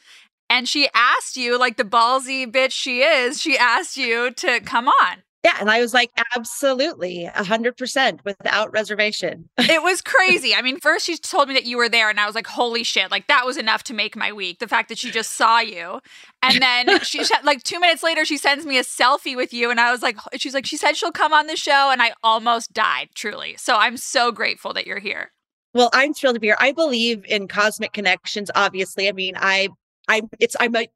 And 0.48 0.68
she 0.68 0.88
asked 0.94 1.36
you, 1.36 1.58
like 1.58 1.76
the 1.76 1.84
ballsy 1.84 2.50
bitch 2.50 2.72
she 2.72 3.02
is, 3.02 3.40
she 3.40 3.58
asked 3.58 3.96
you 3.96 4.30
to 4.32 4.60
come 4.60 4.88
on. 4.88 5.22
Yeah. 5.46 5.58
And 5.60 5.70
I 5.70 5.80
was 5.80 5.94
like, 5.94 6.10
absolutely, 6.34 7.30
100% 7.32 8.24
without 8.24 8.72
reservation. 8.72 9.48
it 9.58 9.80
was 9.80 10.02
crazy. 10.02 10.52
I 10.56 10.60
mean, 10.60 10.80
first 10.80 11.06
she 11.06 11.16
told 11.16 11.46
me 11.46 11.54
that 11.54 11.64
you 11.66 11.76
were 11.76 11.88
there, 11.88 12.10
and 12.10 12.18
I 12.18 12.26
was 12.26 12.34
like, 12.34 12.48
holy 12.48 12.82
shit. 12.82 13.12
Like, 13.12 13.28
that 13.28 13.46
was 13.46 13.56
enough 13.56 13.84
to 13.84 13.94
make 13.94 14.16
my 14.16 14.32
week. 14.32 14.58
The 14.58 14.66
fact 14.66 14.88
that 14.88 14.98
she 14.98 15.12
just 15.12 15.36
saw 15.36 15.60
you. 15.60 16.00
And 16.42 16.60
then 16.60 16.98
she, 17.04 17.22
like, 17.44 17.62
two 17.62 17.78
minutes 17.78 18.02
later, 18.02 18.24
she 18.24 18.38
sends 18.38 18.66
me 18.66 18.76
a 18.76 18.82
selfie 18.82 19.36
with 19.36 19.54
you. 19.54 19.70
And 19.70 19.78
I 19.78 19.92
was 19.92 20.02
like, 20.02 20.18
she's 20.36 20.52
like, 20.52 20.66
she 20.66 20.76
said 20.76 20.96
she'll 20.96 21.12
come 21.12 21.32
on 21.32 21.46
the 21.46 21.54
show. 21.56 21.90
And 21.92 22.02
I 22.02 22.14
almost 22.24 22.72
died, 22.72 23.10
truly. 23.14 23.54
So 23.56 23.76
I'm 23.76 23.96
so 23.96 24.32
grateful 24.32 24.72
that 24.72 24.84
you're 24.84 24.98
here. 24.98 25.30
Well, 25.74 25.90
I'm 25.92 26.12
thrilled 26.12 26.34
to 26.34 26.40
be 26.40 26.48
here. 26.48 26.56
I 26.58 26.72
believe 26.72 27.24
in 27.28 27.46
cosmic 27.46 27.92
connections, 27.92 28.50
obviously. 28.56 29.08
I 29.08 29.12
mean, 29.12 29.34
I, 29.36 29.68
I, 30.08 30.22
it's, 30.40 30.56
I'm 30.58 30.76
a 30.76 30.88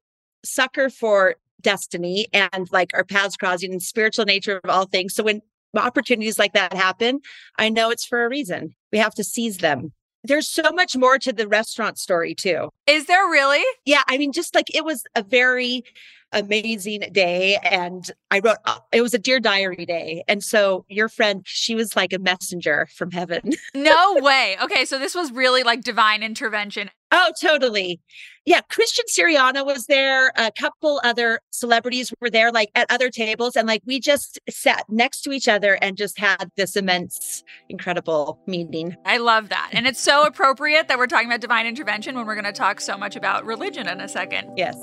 sucker 0.44 0.90
for 0.90 1.36
destiny 1.60 2.26
and 2.32 2.68
like 2.72 2.90
our 2.94 3.04
paths 3.04 3.36
crossing 3.36 3.72
and 3.72 3.82
spiritual 3.82 4.24
nature 4.24 4.60
of 4.62 4.70
all 4.70 4.86
things. 4.86 5.14
So 5.14 5.22
when 5.22 5.42
opportunities 5.76 6.38
like 6.38 6.54
that 6.54 6.72
happen, 6.72 7.20
I 7.58 7.68
know 7.68 7.90
it's 7.90 8.04
for 8.04 8.24
a 8.24 8.28
reason. 8.28 8.74
We 8.92 8.98
have 8.98 9.14
to 9.14 9.24
seize 9.24 9.58
them. 9.58 9.92
There's 10.22 10.48
so 10.48 10.70
much 10.72 10.96
more 10.96 11.18
to 11.18 11.32
the 11.32 11.48
restaurant 11.48 11.98
story 11.98 12.34
too. 12.34 12.68
Is 12.86 13.06
there 13.06 13.24
really? 13.24 13.64
Yeah, 13.86 14.02
I 14.06 14.18
mean 14.18 14.32
just 14.32 14.54
like 14.54 14.74
it 14.74 14.84
was 14.84 15.04
a 15.14 15.22
very 15.22 15.84
amazing 16.32 17.00
day 17.12 17.56
and 17.64 18.08
I 18.30 18.38
wrote 18.38 18.58
uh, 18.64 18.78
it 18.92 19.00
was 19.00 19.14
a 19.14 19.18
dear 19.18 19.40
diary 19.40 19.86
day. 19.86 20.22
And 20.28 20.44
so 20.44 20.84
your 20.88 21.08
friend, 21.08 21.42
she 21.46 21.74
was 21.74 21.96
like 21.96 22.12
a 22.12 22.18
messenger 22.18 22.86
from 22.94 23.10
heaven. 23.10 23.52
no 23.74 24.16
way. 24.20 24.56
Okay, 24.62 24.84
so 24.84 24.98
this 24.98 25.14
was 25.14 25.32
really 25.32 25.62
like 25.62 25.82
divine 25.82 26.22
intervention. 26.22 26.90
Oh, 27.12 27.32
totally. 27.40 28.00
Yeah, 28.46 28.60
Christian 28.70 29.04
Siriano 29.06 29.66
was 29.66 29.86
there. 29.86 30.32
A 30.36 30.52
couple 30.52 31.00
other 31.02 31.40
celebrities 31.50 32.12
were 32.20 32.30
there, 32.30 32.52
like 32.52 32.70
at 32.74 32.90
other 32.90 33.10
tables. 33.10 33.56
And 33.56 33.66
like 33.66 33.82
we 33.84 33.98
just 33.98 34.38
sat 34.48 34.84
next 34.88 35.22
to 35.22 35.32
each 35.32 35.48
other 35.48 35.74
and 35.82 35.96
just 35.96 36.18
had 36.18 36.50
this 36.56 36.76
immense, 36.76 37.42
incredible 37.68 38.38
meeting. 38.46 38.96
I 39.04 39.18
love 39.18 39.48
that. 39.48 39.70
And 39.72 39.86
it's 39.86 40.00
so 40.00 40.24
appropriate 40.26 40.88
that 40.88 40.98
we're 40.98 41.08
talking 41.08 41.28
about 41.28 41.40
divine 41.40 41.66
intervention 41.66 42.14
when 42.14 42.26
we're 42.26 42.34
going 42.34 42.44
to 42.44 42.52
talk 42.52 42.80
so 42.80 42.96
much 42.96 43.16
about 43.16 43.44
religion 43.44 43.88
in 43.88 44.00
a 44.00 44.08
second. 44.08 44.56
Yes. 44.56 44.76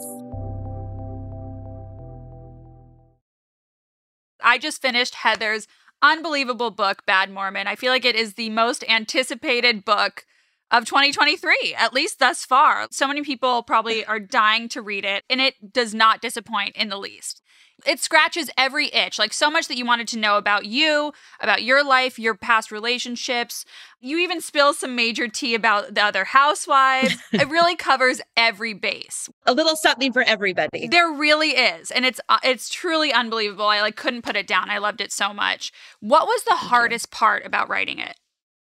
I 4.43 4.57
just 4.57 4.81
finished 4.81 5.15
Heather's 5.15 5.67
unbelievable 6.01 6.71
book, 6.71 7.05
Bad 7.05 7.31
Mormon. 7.31 7.67
I 7.67 7.75
feel 7.75 7.91
like 7.91 8.05
it 8.05 8.15
is 8.15 8.33
the 8.33 8.49
most 8.49 8.83
anticipated 8.87 9.83
book 9.83 10.25
of 10.71 10.85
2023, 10.85 11.75
at 11.77 11.93
least 11.93 12.19
thus 12.19 12.45
far. 12.45 12.87
So 12.91 13.07
many 13.07 13.21
people 13.21 13.63
probably 13.63 14.05
are 14.07 14.19
dying 14.19 14.69
to 14.69 14.81
read 14.81 15.05
it, 15.05 15.23
and 15.29 15.41
it 15.41 15.73
does 15.73 15.93
not 15.93 16.21
disappoint 16.21 16.75
in 16.75 16.89
the 16.89 16.97
least. 16.97 17.41
It 17.85 17.99
scratches 17.99 18.49
every 18.57 18.87
itch, 18.93 19.19
like 19.19 19.31
so 19.31 19.51
much 19.51 19.67
that 19.67 19.77
you 19.77 19.85
wanted 19.85 20.07
to 20.09 20.17
know 20.17 20.37
about 20.37 20.65
you, 20.65 21.13
about 21.39 21.61
your 21.61 21.83
life, 21.83 22.17
your 22.17 22.33
past 22.33 22.71
relationships. 22.71 23.65
You 23.99 24.17
even 24.17 24.41
spill 24.41 24.73
some 24.73 24.95
major 24.95 25.27
tea 25.27 25.53
about 25.53 25.93
the 25.93 26.03
other 26.03 26.23
housewives. 26.23 27.15
it 27.31 27.47
really 27.49 27.75
covers 27.75 28.19
every 28.35 28.73
base. 28.73 29.29
A 29.45 29.53
little 29.53 29.75
something 29.75 30.11
for 30.11 30.23
everybody. 30.23 30.87
There 30.87 31.11
really 31.11 31.51
is, 31.51 31.91
and 31.91 32.03
it's 32.03 32.19
uh, 32.29 32.39
it's 32.43 32.69
truly 32.69 33.13
unbelievable. 33.13 33.67
I 33.67 33.81
like 33.81 33.95
couldn't 33.95 34.23
put 34.23 34.35
it 34.35 34.47
down. 34.47 34.71
I 34.71 34.79
loved 34.79 34.99
it 34.99 35.11
so 35.11 35.31
much. 35.31 35.71
What 35.99 36.25
was 36.25 36.43
the 36.43 36.55
hardest 36.55 37.11
part 37.11 37.45
about 37.45 37.69
writing 37.69 37.99
it? 37.99 38.15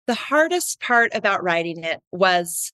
The 0.09 0.15
hardest 0.15 0.81
part 0.81 1.11
about 1.13 1.43
writing 1.43 1.83
it 1.83 1.99
was 2.11 2.73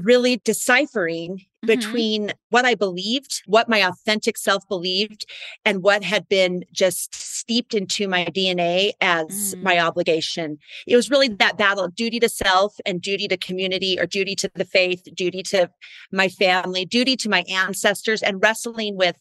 really 0.00 0.40
deciphering 0.42 1.36
mm-hmm. 1.36 1.66
between 1.66 2.32
what 2.48 2.64
I 2.64 2.74
believed, 2.74 3.42
what 3.44 3.68
my 3.68 3.86
authentic 3.86 4.38
self 4.38 4.66
believed, 4.70 5.26
and 5.66 5.82
what 5.82 6.02
had 6.02 6.30
been 6.30 6.64
just 6.72 7.14
steeped 7.14 7.74
into 7.74 8.08
my 8.08 8.24
DNA 8.24 8.92
as 9.02 9.54
mm. 9.54 9.62
my 9.62 9.80
obligation. 9.80 10.56
It 10.86 10.96
was 10.96 11.10
really 11.10 11.28
that 11.28 11.58
battle 11.58 11.84
of 11.84 11.94
duty 11.94 12.18
to 12.20 12.28
self 12.30 12.74
and 12.86 13.02
duty 13.02 13.28
to 13.28 13.36
community 13.36 14.00
or 14.00 14.06
duty 14.06 14.34
to 14.36 14.50
the 14.54 14.64
faith, 14.64 15.02
duty 15.14 15.42
to 15.50 15.68
my 16.10 16.30
family, 16.30 16.86
duty 16.86 17.16
to 17.16 17.28
my 17.28 17.44
ancestors, 17.50 18.22
and 18.22 18.42
wrestling 18.42 18.96
with 18.96 19.16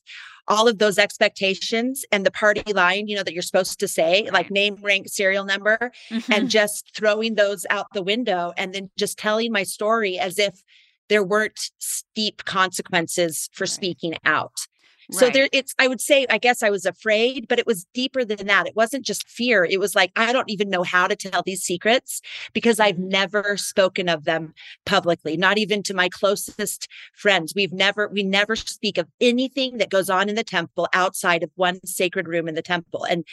all 0.52 0.68
of 0.68 0.80
those 0.80 0.98
expectations 0.98 2.04
and 2.12 2.26
the 2.26 2.32
party 2.32 2.74
line, 2.74 3.08
you 3.08 3.16
know, 3.16 3.24
that 3.24 3.34
you're 3.34 3.42
supposed 3.42 3.80
to 3.80 3.88
say, 3.88 4.30
like 4.34 4.52
name, 4.52 4.76
rank, 4.82 5.08
serial 5.08 5.46
number, 5.46 5.94
mm-hmm. 6.10 6.32
and 6.32 6.50
just 6.50 6.94
throwing 6.94 7.36
those 7.36 7.66
out 7.70 7.88
the 7.94 8.04
window 8.04 8.52
and 8.58 8.74
then 8.74 8.92
just 8.98 9.18
telling 9.18 9.54
my 9.54 9.64
story 9.64 10.20
as 10.20 10.38
if 10.38 10.62
there 11.08 11.24
weren't 11.24 11.72
steep 11.80 12.44
consequences 12.44 13.50
for 13.54 13.64
right. 13.64 13.70
speaking 13.70 14.14
out. 14.26 14.68
So 15.12 15.30
there 15.30 15.50
it's 15.52 15.76
I 15.78 15.88
would 15.88 16.02
say 16.02 16.26
I 16.30 16.38
guess 16.38 16.64
I 16.64 16.70
was 16.70 16.86
afraid, 16.86 17.48
but 17.48 17.60
it 17.60 17.68
was 17.68 17.86
deeper 17.94 18.24
than 18.24 18.48
that. 18.48 18.68
It 18.68 18.76
wasn't 18.76 19.06
just 19.06 19.28
fear. 19.28 19.66
It 19.66 19.80
was 19.80 19.96
like 19.96 20.12
I 20.16 20.32
don't 20.32 20.50
even 20.50 20.70
know 20.70 20.84
how 20.84 21.08
to 21.08 21.16
tell 21.16 21.44
these 21.44 21.62
secrets 21.62 22.22
because 22.54 22.80
I've 22.80 22.96
mm-hmm. 22.96 23.10
never 23.10 23.58
spoken 23.58 24.08
of 24.10 24.24
them 24.24 24.54
publicly, 24.86 25.38
not 25.38 25.58
even 25.58 25.84
to 25.84 25.94
my 25.94 26.10
closest 26.10 26.88
friends. 27.14 27.54
We've 27.56 27.74
never 27.74 28.08
we 28.08 28.24
never 28.24 28.56
speak 28.56 28.98
of 28.98 29.08
anything 29.20 29.78
that 29.80 29.90
goes 29.90 30.10
on 30.10 30.30
in 30.30 30.36
the 30.36 30.44
temple 30.44 30.88
outside 30.94 31.44
of 31.44 31.52
one 31.56 31.86
sacred 31.86 32.28
room 32.28 32.48
in 32.48 32.56
the 32.56 32.62
temple. 32.62 33.06
And 33.06 33.26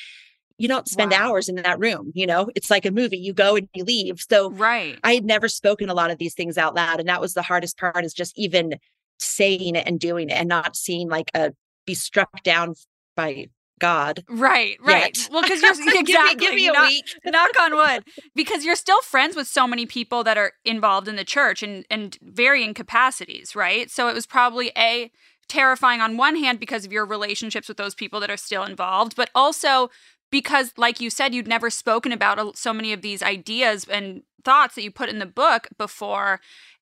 you 0.61 0.67
don't 0.67 0.89
spend 0.89 1.13
wow. 1.13 1.29
hours 1.29 1.49
in 1.49 1.55
that 1.55 1.79
room 1.79 2.11
you 2.17 2.27
know 2.27 2.51
it's 2.57 2.69
like 2.69 2.85
a 2.85 2.91
movie 2.91 3.17
you 3.17 3.33
go 3.33 3.55
and 3.55 3.69
you 3.75 3.85
leave 3.85 4.21
so 4.29 4.51
right 4.51 4.99
i 5.05 5.15
had 5.15 5.25
never 5.25 5.47
spoken 5.47 5.89
a 5.89 5.95
lot 5.95 6.11
of 6.11 6.19
these 6.19 6.35
things 6.35 6.59
out 6.59 6.75
loud 6.75 6.99
and 6.99 7.09
that 7.09 7.21
was 7.21 7.35
the 7.35 7.43
hardest 7.43 7.79
part 7.79 8.05
is 8.05 8.13
just 8.13 8.37
even 8.37 8.75
saying 9.21 9.77
it 9.77 9.87
and 9.87 10.01
doing 10.01 10.29
it 10.29 10.35
and 10.35 10.49
not 10.49 10.77
seeing 10.77 11.09
like 11.09 11.31
a 11.35 11.53
be 11.89 11.95
struck 11.95 12.43
down 12.45 12.75
by 13.17 13.49
God. 13.81 14.25
Right, 14.29 14.77
right. 14.83 15.17
Yet. 15.17 15.29
Well, 15.33 15.43
because 15.43 15.63
you're 15.87 16.01
exactly 16.01 16.05
give 16.05 16.23
me, 16.23 16.35
give 16.37 16.55
me 16.55 16.69
a 16.69 16.73
knock, 16.73 16.89
week. 16.89 17.05
knock 17.25 17.51
on 17.61 17.75
wood. 17.75 18.05
Because 18.35 18.65
you're 18.65 18.77
still 18.77 19.01
friends 19.03 19.35
with 19.35 19.47
so 19.47 19.67
many 19.67 19.87
people 19.87 20.23
that 20.25 20.37
are 20.37 20.53
involved 20.65 21.09
in 21.09 21.17
the 21.17 21.25
church 21.25 21.63
and 21.63 21.85
and 21.91 22.19
varying 22.23 22.75
capacities, 22.75 23.57
right? 23.57 23.91
So 23.91 24.09
it 24.09 24.15
was 24.15 24.27
probably 24.27 24.71
a 24.77 25.11
terrifying 25.49 26.03
on 26.03 26.19
one 26.19 26.37
hand 26.37 26.61
because 26.61 26.85
of 26.85 26.93
your 26.93 27.07
relationships 27.07 27.69
with 27.69 27.79
those 27.79 27.95
people 27.95 28.21
that 28.21 28.31
are 28.31 28.37
still 28.37 28.65
involved, 28.65 29.17
but 29.17 29.31
also 29.35 29.89
because 30.31 30.73
like 30.77 31.01
you 31.01 31.09
said 31.09 31.35
you'd 31.35 31.49
never 31.49 31.71
spoken 31.71 32.13
about 32.13 32.59
so 32.59 32.75
many 32.75 32.93
of 32.93 33.01
these 33.01 33.23
ideas 33.23 33.87
and 33.91 34.23
thoughts 34.45 34.75
that 34.75 34.83
you 34.83 34.91
put 34.91 35.09
in 35.09 35.21
the 35.21 35.27
book 35.27 35.69
before 35.79 36.39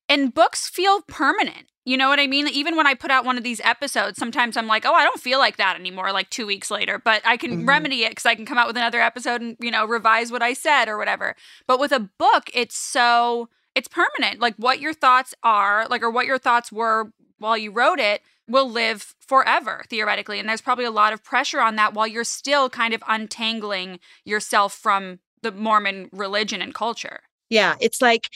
and 0.08 0.34
books 0.34 0.68
feel 0.68 1.02
permanent 1.02 1.66
you 1.86 1.96
know 1.96 2.08
what 2.08 2.18
I 2.18 2.26
mean? 2.26 2.48
Even 2.48 2.76
when 2.76 2.88
I 2.88 2.94
put 2.94 3.12
out 3.12 3.24
one 3.24 3.38
of 3.38 3.44
these 3.44 3.60
episodes, 3.62 4.18
sometimes 4.18 4.56
I'm 4.56 4.66
like, 4.66 4.84
oh, 4.84 4.92
I 4.92 5.04
don't 5.04 5.20
feel 5.20 5.38
like 5.38 5.56
that 5.56 5.78
anymore, 5.78 6.10
like 6.12 6.28
two 6.30 6.44
weeks 6.44 6.68
later. 6.68 7.00
But 7.02 7.22
I 7.24 7.36
can 7.36 7.52
mm-hmm. 7.52 7.68
remedy 7.68 8.02
it 8.02 8.10
because 8.10 8.26
I 8.26 8.34
can 8.34 8.44
come 8.44 8.58
out 8.58 8.66
with 8.66 8.76
another 8.76 9.00
episode 9.00 9.40
and, 9.40 9.56
you 9.60 9.70
know, 9.70 9.86
revise 9.86 10.32
what 10.32 10.42
I 10.42 10.52
said 10.52 10.88
or 10.88 10.98
whatever. 10.98 11.36
But 11.68 11.78
with 11.78 11.92
a 11.92 12.00
book, 12.00 12.50
it's 12.52 12.76
so, 12.76 13.48
it's 13.76 13.86
permanent. 13.86 14.40
Like 14.40 14.56
what 14.56 14.80
your 14.80 14.92
thoughts 14.92 15.32
are, 15.44 15.86
like, 15.88 16.02
or 16.02 16.10
what 16.10 16.26
your 16.26 16.38
thoughts 16.38 16.72
were 16.72 17.12
while 17.38 17.56
you 17.56 17.70
wrote 17.70 18.00
it 18.00 18.20
will 18.48 18.68
live 18.68 19.14
forever, 19.20 19.84
theoretically. 19.88 20.40
And 20.40 20.48
there's 20.48 20.60
probably 20.60 20.86
a 20.86 20.90
lot 20.90 21.12
of 21.12 21.22
pressure 21.22 21.60
on 21.60 21.76
that 21.76 21.94
while 21.94 22.08
you're 22.08 22.24
still 22.24 22.68
kind 22.68 22.94
of 22.94 23.02
untangling 23.06 24.00
yourself 24.24 24.74
from 24.74 25.20
the 25.42 25.52
Mormon 25.52 26.08
religion 26.10 26.60
and 26.60 26.74
culture. 26.74 27.20
Yeah. 27.48 27.76
It's 27.80 28.02
like, 28.02 28.28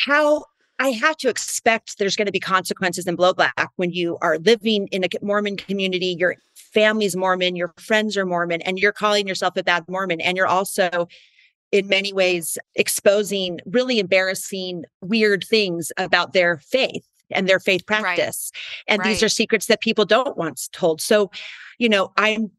how 0.00 0.44
I 0.78 0.90
have 0.90 1.16
to 1.18 1.28
expect 1.28 1.98
there's 1.98 2.16
going 2.16 2.26
to 2.26 2.32
be 2.32 2.40
consequences 2.40 3.06
and 3.06 3.16
blowback 3.16 3.68
when 3.76 3.92
you 3.92 4.18
are 4.20 4.38
living 4.38 4.88
in 4.88 5.04
a 5.04 5.08
Mormon 5.22 5.56
community, 5.56 6.16
your 6.18 6.36
family's 6.54 7.14
Mormon, 7.14 7.54
your 7.54 7.72
friends 7.78 8.16
are 8.16 8.26
Mormon, 8.26 8.60
and 8.62 8.78
you're 8.78 8.92
calling 8.92 9.28
yourself 9.28 9.56
a 9.56 9.62
bad 9.62 9.84
Mormon. 9.88 10.20
And 10.20 10.36
you're 10.36 10.48
also, 10.48 11.08
in 11.70 11.86
many 11.88 12.12
ways, 12.12 12.58
exposing 12.74 13.60
really 13.66 14.00
embarrassing, 14.00 14.84
weird 15.00 15.44
things 15.44 15.92
about 15.96 16.32
their 16.32 16.58
faith 16.58 17.06
and 17.30 17.48
their 17.48 17.60
faith 17.60 17.86
practice. 17.86 18.50
Right. 18.52 18.94
And 18.94 19.00
right. 19.00 19.08
these 19.08 19.22
are 19.22 19.28
secrets 19.28 19.66
that 19.66 19.80
people 19.80 20.04
don't 20.04 20.36
want 20.36 20.68
told. 20.72 21.00
So, 21.00 21.30
you 21.78 21.88
know, 21.88 22.12
I'm 22.16 22.50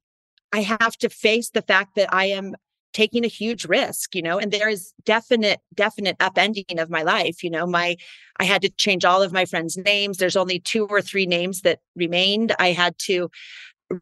I 0.54 0.62
have 0.62 0.96
to 1.00 1.10
face 1.10 1.50
the 1.50 1.62
fact 1.62 1.96
that 1.96 2.14
I 2.14 2.28
am 2.28 2.56
taking 2.96 3.26
a 3.26 3.28
huge 3.28 3.66
risk 3.66 4.16
you 4.16 4.22
know 4.22 4.40
and 4.40 4.54
there 4.54 4.70
is 4.70 4.94
definite 5.04 5.60
definite 5.74 6.18
upending 6.20 6.80
of 6.80 6.90
my 6.90 7.04
life 7.04 7.44
you 7.44 7.50
know 7.50 7.68
my 7.68 7.98
i 8.40 8.46
had 8.46 8.62
to 8.62 8.70
change 8.70 9.04
all 9.04 9.22
of 9.22 9.34
my 9.34 9.44
friends 9.44 9.76
names 9.76 10.18
there's 10.18 10.38
only 10.38 10.60
two 10.60 10.88
or 10.88 11.02
three 11.02 11.26
names 11.26 11.62
that 11.62 11.80
remained 11.96 12.56
i 12.58 12.72
had 12.72 12.98
to 12.98 13.30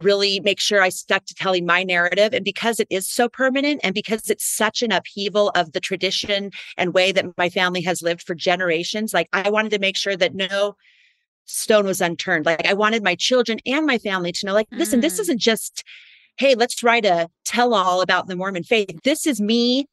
really 0.02 0.40
make 0.40 0.62
sure 0.62 0.82
I 0.82 0.88
stuck 0.88 1.26
to 1.26 1.36
telling 1.36 1.66
my 1.66 1.84
narrative. 1.84 2.34
And 2.34 2.46
because 2.46 2.80
it 2.80 2.88
is 2.90 3.10
so 3.10 3.28
permanent 3.28 3.82
and 3.84 3.94
because 3.94 4.30
it's 4.30 4.46
such 4.46 4.82
an 4.82 4.94
upheaval 4.94 5.50
of 5.56 5.74
the 5.74 5.82
tradition 5.82 6.52
and 6.78 6.94
way 6.94 7.12
that 7.12 7.38
my 7.38 7.50
family 7.50 7.82
has 7.82 8.02
lived 8.02 8.22
for 8.22 8.34
generations, 8.34 9.14
like 9.14 9.28
I 9.34 9.50
wanted 9.50 9.72
to 9.72 9.80
make 9.80 9.98
sure 9.98 10.16
that 10.16 10.36
no 10.36 10.78
stone 11.46 11.86
was 11.86 12.00
unturned. 12.00 12.46
Like 12.46 12.66
I 12.66 12.74
wanted 12.74 13.04
my 13.04 13.16
children 13.16 13.60
and 13.66 13.86
my 13.86 13.98
family 13.98 14.32
to 14.32 14.46
know, 14.46 14.54
like, 14.54 14.70
listen, 14.72 15.02
this 15.02 15.18
mm. 15.18 15.22
isn't 15.22 15.40
just 15.40 15.84
hey, 16.38 16.56
let's 16.56 16.84
write 16.84 17.06
a 17.06 17.30
tell 17.46 17.74
all 17.74 18.02
about 18.02 18.28
the 18.28 18.36
Mormon 18.36 18.63
faith. 18.63 19.02
This 19.04 19.28
is 19.28 19.40
me 19.40 19.88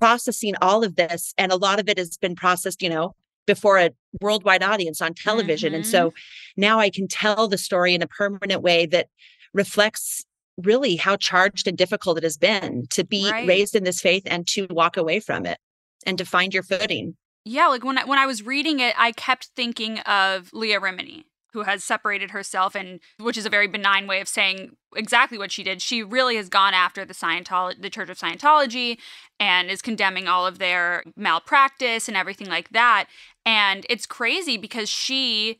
processing 0.00 0.54
all 0.60 0.84
of 0.84 0.96
this. 0.96 1.34
And 1.38 1.52
a 1.52 1.56
lot 1.56 1.80
of 1.80 1.88
it 1.88 1.98
has 1.98 2.16
been 2.16 2.34
processed, 2.34 2.82
you 2.82 2.90
know, 2.90 3.14
before 3.46 3.78
a 3.78 3.90
worldwide 4.20 4.62
audience 4.62 5.00
on 5.00 5.14
television. 5.14 5.70
Mm-hmm. 5.70 5.76
And 5.76 5.86
so 5.86 6.12
now 6.56 6.78
I 6.78 6.90
can 6.90 7.08
tell 7.08 7.48
the 7.48 7.58
story 7.58 7.94
in 7.94 8.02
a 8.02 8.06
permanent 8.06 8.62
way 8.62 8.86
that 8.86 9.08
reflects 9.54 10.24
really 10.58 10.96
how 10.96 11.16
charged 11.16 11.66
and 11.66 11.78
difficult 11.78 12.18
it 12.18 12.24
has 12.24 12.36
been 12.36 12.86
to 12.90 13.04
be 13.04 13.30
right. 13.30 13.46
raised 13.46 13.74
in 13.74 13.84
this 13.84 14.00
faith 14.00 14.24
and 14.26 14.46
to 14.48 14.66
walk 14.70 14.96
away 14.96 15.20
from 15.20 15.46
it 15.46 15.58
and 16.04 16.18
to 16.18 16.24
find 16.24 16.52
your 16.52 16.62
footing. 16.62 17.16
Yeah, 17.44 17.68
like 17.68 17.84
when 17.84 17.96
I, 17.96 18.04
when 18.04 18.18
I 18.18 18.26
was 18.26 18.44
reading 18.44 18.80
it, 18.80 18.94
I 18.98 19.12
kept 19.12 19.50
thinking 19.56 20.00
of 20.00 20.50
Leah 20.52 20.80
Remini 20.80 21.24
who 21.52 21.62
has 21.62 21.82
separated 21.82 22.30
herself 22.30 22.74
and 22.74 23.00
which 23.18 23.36
is 23.36 23.46
a 23.46 23.50
very 23.50 23.66
benign 23.66 24.06
way 24.06 24.20
of 24.20 24.28
saying 24.28 24.76
exactly 24.94 25.38
what 25.38 25.52
she 25.52 25.62
did. 25.62 25.80
She 25.80 26.02
really 26.02 26.36
has 26.36 26.48
gone 26.48 26.74
after 26.74 27.04
the 27.04 27.14
Scientology 27.14 27.80
the 27.80 27.90
Church 27.90 28.10
of 28.10 28.18
Scientology 28.18 28.98
and 29.40 29.70
is 29.70 29.82
condemning 29.82 30.28
all 30.28 30.46
of 30.46 30.58
their 30.58 31.02
malpractice 31.16 32.08
and 32.08 32.16
everything 32.16 32.48
like 32.48 32.70
that. 32.70 33.06
And 33.46 33.86
it's 33.88 34.06
crazy 34.06 34.56
because 34.56 34.88
she 34.88 35.58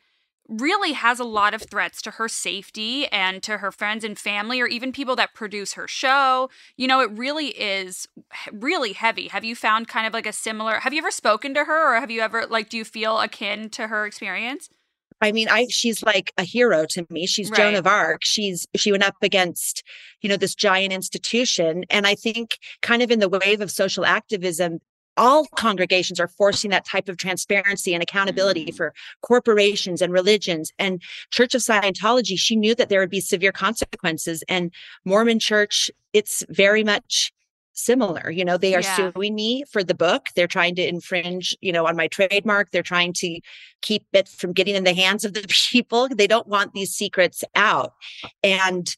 really 0.49 0.93
has 0.93 1.21
a 1.21 1.25
lot 1.25 1.53
of 1.53 1.63
threats 1.63 2.01
to 2.03 2.13
her 2.13 2.27
safety 2.27 3.07
and 3.09 3.43
to 3.43 3.59
her 3.59 3.71
friends 3.71 4.03
and 4.03 4.19
family 4.19 4.61
or 4.61 4.67
even 4.67 4.93
people 4.93 5.15
that 5.15 5.35
produce 5.35 5.75
her 5.75 5.87
show. 5.87 6.49
You 6.77 6.89
know, 6.89 7.01
it 7.01 7.11
really 7.11 7.49
is 7.49 8.09
really 8.51 8.95
heavy. 8.95 9.29
Have 9.29 9.45
you 9.45 9.55
found 9.55 9.89
kind 9.89 10.07
of 10.07 10.15
like 10.15 10.27
a 10.27 10.33
similar 10.33 10.81
Have 10.81 10.93
you 10.95 11.01
ever 11.01 11.11
spoken 11.11 11.53
to 11.55 11.65
her 11.65 11.95
or 11.95 12.01
have 12.01 12.11
you 12.11 12.23
ever 12.23 12.47
like 12.47 12.71
do 12.71 12.79
you 12.79 12.85
feel 12.85 13.19
akin 13.21 13.69
to 13.71 13.89
her 13.89 14.07
experience? 14.07 14.71
I 15.21 15.33
mean, 15.33 15.49
I 15.49 15.67
she's 15.69 16.03
like 16.03 16.33
a 16.39 16.45
hero 16.45 16.87
to 16.91 17.07
me. 17.11 17.27
She's 17.27 17.51
right. 17.51 17.59
Joan 17.59 17.75
of 17.75 17.87
Arc. 17.87 18.25
She's 18.25 18.67
she 18.77 18.93
went 18.93 19.05
up 19.05 19.17
against, 19.23 19.83
you 20.23 20.29
know, 20.29 20.37
this 20.37 20.55
giant 20.55 20.93
institution. 20.93 21.85
And 21.91 22.07
I 22.07 22.15
think 22.15 22.59
kind 22.83 23.03
of 23.03 23.11
in 23.11 23.19
the 23.19 23.29
wave 23.29 23.61
of 23.61 23.71
social 23.71 24.05
activism, 24.05 24.81
all 25.17 25.47
congregations 25.57 26.21
are 26.21 26.29
forcing 26.29 26.71
that 26.71 26.87
type 26.87 27.09
of 27.09 27.17
transparency 27.17 27.93
and 27.93 28.03
accountability 28.03 28.67
mm. 28.67 28.77
for 28.77 28.95
corporations 29.23 30.01
and 30.01 30.13
religions. 30.13 30.73
And 30.79 31.03
Church 31.31 31.55
of 31.55 31.61
Scientology, 31.61 32.39
she 32.39 32.57
knew 32.57 32.75
that 32.77 32.89
there 32.89 33.01
would 33.01 33.11
be 33.11 33.21
severe 33.21 33.53
consequences. 33.53 34.45
And 34.49 34.73
Mormon 35.05 35.41
Church, 35.41 35.91
it's 36.13 36.45
very 36.49 36.85
much 36.85 37.33
similar. 37.79 38.31
You 38.31 38.45
know, 38.45 38.57
they 38.57 38.75
are 38.75 38.83
yeah. 38.83 39.13
suing 39.15 39.35
me 39.35 39.65
for 39.71 39.85
the 39.85 39.95
book. 39.95 40.27
They're 40.35 40.47
trying 40.47 40.75
to 40.77 40.87
infringe, 40.87 41.57
you 41.61 41.73
know, 41.73 41.87
on 41.87 41.97
my 41.97 42.09
trademark. 42.09 42.71
They're 42.71 42.83
trying 42.83 43.13
to 43.15 43.41
keep 43.83 44.05
it 44.13 44.29
from 44.29 44.53
getting 44.53 44.75
in 44.75 44.85
the 44.85 44.95
hands 44.95 45.25
of 45.25 45.35
the 45.35 45.47
people. 45.71 46.09
They 46.09 46.27
don't 46.27 46.47
want 46.49 46.73
these 46.73 46.93
secrets 46.93 47.45
out. 47.55 47.95
And 48.43 48.95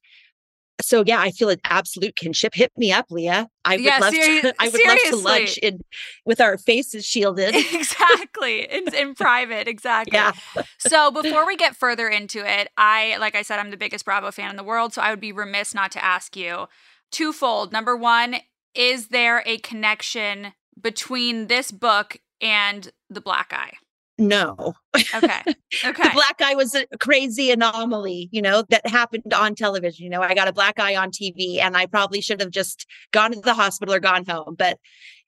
so 0.83 1.05
yeah, 1.07 1.21
I 1.21 1.31
feel 1.31 1.51
an 1.51 1.61
absolute 1.65 2.17
kinship. 2.17 2.55
Hit 2.55 2.73
me 2.77 2.91
up, 2.93 3.07
Leah. 3.11 3.49
I 3.65 3.77
would 3.77 3.85
Yeah, 3.85 3.99
love 3.99 4.15
seri- 4.15 4.41
to. 4.41 4.55
I 4.59 4.69
would 4.69 4.81
love 4.87 4.99
to 5.11 5.17
lunch 5.17 5.59
in 5.59 5.81
with 6.25 6.41
our 6.41 6.59
faces 6.59 7.05
shielded. 7.05 7.55
exactly. 7.75 8.65
In, 8.65 8.95
in 8.95 9.15
private, 9.15 9.69
exactly. 9.69 10.17
Yeah. 10.17 10.33
So 10.79 11.11
before 11.11 11.47
we 11.47 11.57
get 11.57 11.77
further 11.77 12.09
into 12.09 12.39
it, 12.47 12.71
I, 12.77 13.17
like 13.19 13.35
I 13.35 13.43
said, 13.43 13.59
I'm 13.59 13.71
the 13.71 13.77
biggest 13.77 14.05
Bravo 14.05 14.31
fan 14.31 14.51
in 14.51 14.57
the 14.57 14.65
world. 14.65 14.95
So 14.95 15.03
I 15.03 15.11
would 15.11 15.21
be 15.21 15.33
remiss 15.33 15.75
not 15.75 15.93
to 15.93 16.05
ask 16.05 16.37
you 16.37 16.67
twofold. 17.11 17.73
Number 17.73 17.97
one, 17.97 18.37
is 18.75 19.09
there 19.09 19.43
a 19.47 19.59
connection 19.59 20.53
between 20.81 21.47
this 21.49 21.71
book 21.71 22.19
and 22.41 22.91
the 23.09 23.21
black 23.21 23.53
eye? 23.55 23.75
No, 24.19 24.75
Okay. 25.15 25.41
Okay. 25.85 26.03
the 26.03 26.11
black 26.13 26.41
eye 26.43 26.55
was 26.55 26.75
a 26.75 26.85
crazy 26.99 27.51
anomaly, 27.51 28.29
you 28.33 28.43
know, 28.43 28.65
that 28.69 28.87
happened 28.87 29.33
on 29.33 29.55
television. 29.55 30.05
You 30.05 30.11
know, 30.11 30.21
I 30.21 30.35
got 30.35 30.47
a 30.49 30.53
black 30.53 30.79
eye 30.79 30.95
on 30.95 31.11
TV 31.11 31.59
and 31.59 31.75
I 31.77 31.87
probably 31.87 32.21
should 32.21 32.41
have 32.41 32.51
just 32.51 32.87
gone 33.13 33.33
to 33.33 33.41
the 33.41 33.55
hospital 33.55 33.95
or 33.95 34.01
gone 34.01 34.27
home. 34.27 34.57
But 34.59 34.79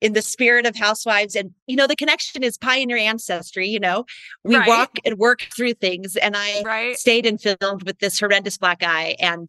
in 0.03 0.13
the 0.13 0.21
spirit 0.21 0.67
of 0.67 0.77
housewives 0.77 1.35
and, 1.35 1.53
you 1.67 1.77
know, 1.77 1.87
the 1.87 1.97
connection 1.97 2.43
is 2.43 2.59
pioneer 2.59 2.99
ancestry, 2.99 3.67
you 3.69 3.81
know, 3.81 4.05
we 4.45 4.57
Right. 4.57 4.69
walk 4.69 4.99
and 5.07 5.17
work 5.17 5.47
through 5.57 5.75
things. 5.75 6.17
And 6.17 6.35
I 6.37 6.63
right. 6.63 6.97
stayed 6.99 7.25
and 7.25 7.41
filmed 7.41 7.85
with 7.87 7.99
this 8.01 8.19
horrendous 8.21 8.59
black 8.59 8.83
eye. 8.83 9.17
And 9.21 9.49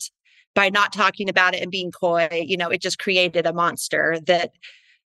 by 0.55 0.69
not 0.69 0.93
talking 0.93 1.29
about 1.29 1.55
it 1.55 1.61
and 1.61 1.71
being 1.71 1.91
coy, 1.91 2.27
you 2.31 2.57
know, 2.57 2.69
it 2.69 2.81
just 2.81 2.99
created 2.99 3.45
a 3.45 3.53
monster 3.53 4.19
that 4.27 4.51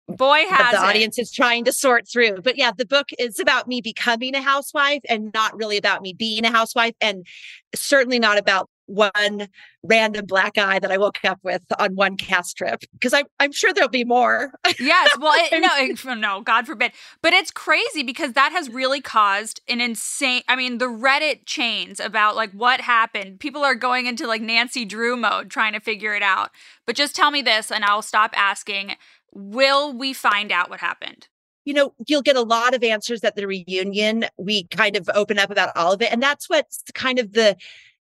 Boy 0.09 0.43
has 0.49 0.71
the 0.73 0.83
it. 0.83 0.85
audience 0.85 1.17
is 1.17 1.31
trying 1.31 1.63
to 1.63 1.71
sort 1.71 2.07
through. 2.09 2.41
But 2.41 2.57
yeah, 2.57 2.71
the 2.77 2.85
book 2.85 3.07
is 3.17 3.39
about 3.39 3.69
me 3.69 3.79
becoming 3.79 4.35
a 4.35 4.41
housewife 4.41 5.01
and 5.07 5.31
not 5.33 5.55
really 5.55 5.77
about 5.77 6.01
me 6.01 6.13
being 6.13 6.45
a 6.45 6.51
housewife, 6.51 6.93
and 6.99 7.25
certainly 7.73 8.19
not 8.19 8.37
about 8.37 8.69
one 8.85 9.47
random 9.83 10.25
black 10.25 10.57
eye 10.57 10.79
that 10.79 10.91
I 10.91 10.97
woke 10.97 11.19
up 11.23 11.39
with 11.43 11.61
on 11.79 11.95
one 11.95 12.17
cast 12.17 12.57
trip. 12.57 12.81
Because 12.93 13.13
I'm 13.13 13.25
I'm 13.39 13.51
sure 13.51 13.73
there'll 13.73 13.89
be 13.89 14.03
more. 14.03 14.51
Yes. 14.79 15.17
Well, 15.19 15.33
it, 15.35 16.01
no, 16.05 16.13
no, 16.13 16.41
God 16.41 16.65
forbid. 16.65 16.91
But 17.21 17.33
it's 17.33 17.51
crazy 17.51 18.03
because 18.03 18.33
that 18.33 18.51
has 18.51 18.69
really 18.69 19.01
caused 19.01 19.61
an 19.67 19.81
insane. 19.81 20.41
I 20.47 20.55
mean, 20.55 20.77
the 20.77 20.85
Reddit 20.85 21.45
chains 21.45 21.99
about 21.99 22.35
like 22.35 22.51
what 22.51 22.81
happened. 22.81 23.39
People 23.39 23.63
are 23.63 23.75
going 23.75 24.05
into 24.05 24.27
like 24.27 24.41
Nancy 24.41 24.85
Drew 24.85 25.15
mode 25.15 25.49
trying 25.49 25.73
to 25.73 25.79
figure 25.79 26.15
it 26.15 26.23
out. 26.23 26.51
But 26.85 26.95
just 26.95 27.15
tell 27.15 27.31
me 27.31 27.41
this, 27.41 27.71
and 27.71 27.85
I'll 27.85 28.01
stop 28.01 28.31
asking. 28.35 28.95
Will 29.35 29.91
we 29.91 30.13
find 30.13 30.51
out 30.51 30.69
what 30.69 30.79
happened? 30.79 31.27
you 31.65 31.73
know, 31.73 31.93
you'll 32.07 32.21
get 32.21 32.35
a 32.35 32.41
lot 32.41 32.73
of 32.73 32.83
answers 32.83 33.23
at 33.23 33.35
the 33.35 33.47
reunion. 33.47 34.25
We 34.37 34.65
kind 34.65 34.97
of 34.97 35.09
open 35.13 35.39
up 35.39 35.49
about 35.49 35.75
all 35.75 35.93
of 35.93 36.01
it. 36.01 36.11
And 36.11 36.21
that's 36.21 36.49
what's 36.49 36.83
kind 36.93 37.19
of 37.19 37.33
the, 37.33 37.55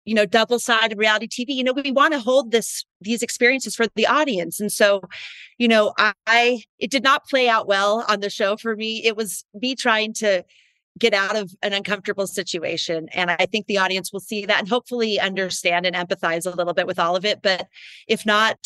you 0.05 0.15
know, 0.15 0.27
double 0.27 0.59
side 0.59 0.93
of 0.93 0.99
reality 0.99 1.29
TV. 1.29 1.55
You 1.55 1.65
know, 1.65 1.73
we 1.73 1.93
want 1.93 2.13
to 2.15 2.21
hold 2.21 2.51
this, 2.51 2.85
these 3.01 3.23
experiences 3.23 3.75
for 3.75 3.87
the 3.95 4.07
audience. 4.07 4.61
And 4.61 4.73
so, 4.73 5.03
you 5.59 5.69
know, 5.69 5.93
I, 5.99 6.13
I, 6.27 6.63
it 6.79 6.91
did 6.91 7.03
not 7.03 7.29
play 7.29 7.49
out 7.49 7.67
well 7.67 8.05
on 8.09 8.21
the 8.21 8.31
show 8.31 8.57
for 8.57 8.75
me. 8.75 9.05
It 9.05 9.17
was 9.17 9.45
me 9.55 9.75
trying 9.75 10.13
to 10.15 10.45
get 10.99 11.15
out 11.15 11.37
of 11.37 11.55
an 11.63 11.73
uncomfortable 11.73 12.27
situation. 12.27 13.09
And 13.13 13.31
I 13.31 13.47
think 13.47 13.67
the 13.67 13.79
audience 13.79 14.13
will 14.13 14.21
see 14.21 14.45
that 14.47 14.59
and 14.59 14.69
hopefully 14.69 15.19
understand 15.19 15.87
and 15.87 15.97
empathize 15.97 16.51
a 16.51 16.55
little 16.55 16.75
bit 16.75 16.87
with 16.87 16.99
all 16.99 17.17
of 17.17 17.25
it. 17.25 17.41
But 17.43 17.67
if 18.07 18.27
not, 18.27 18.59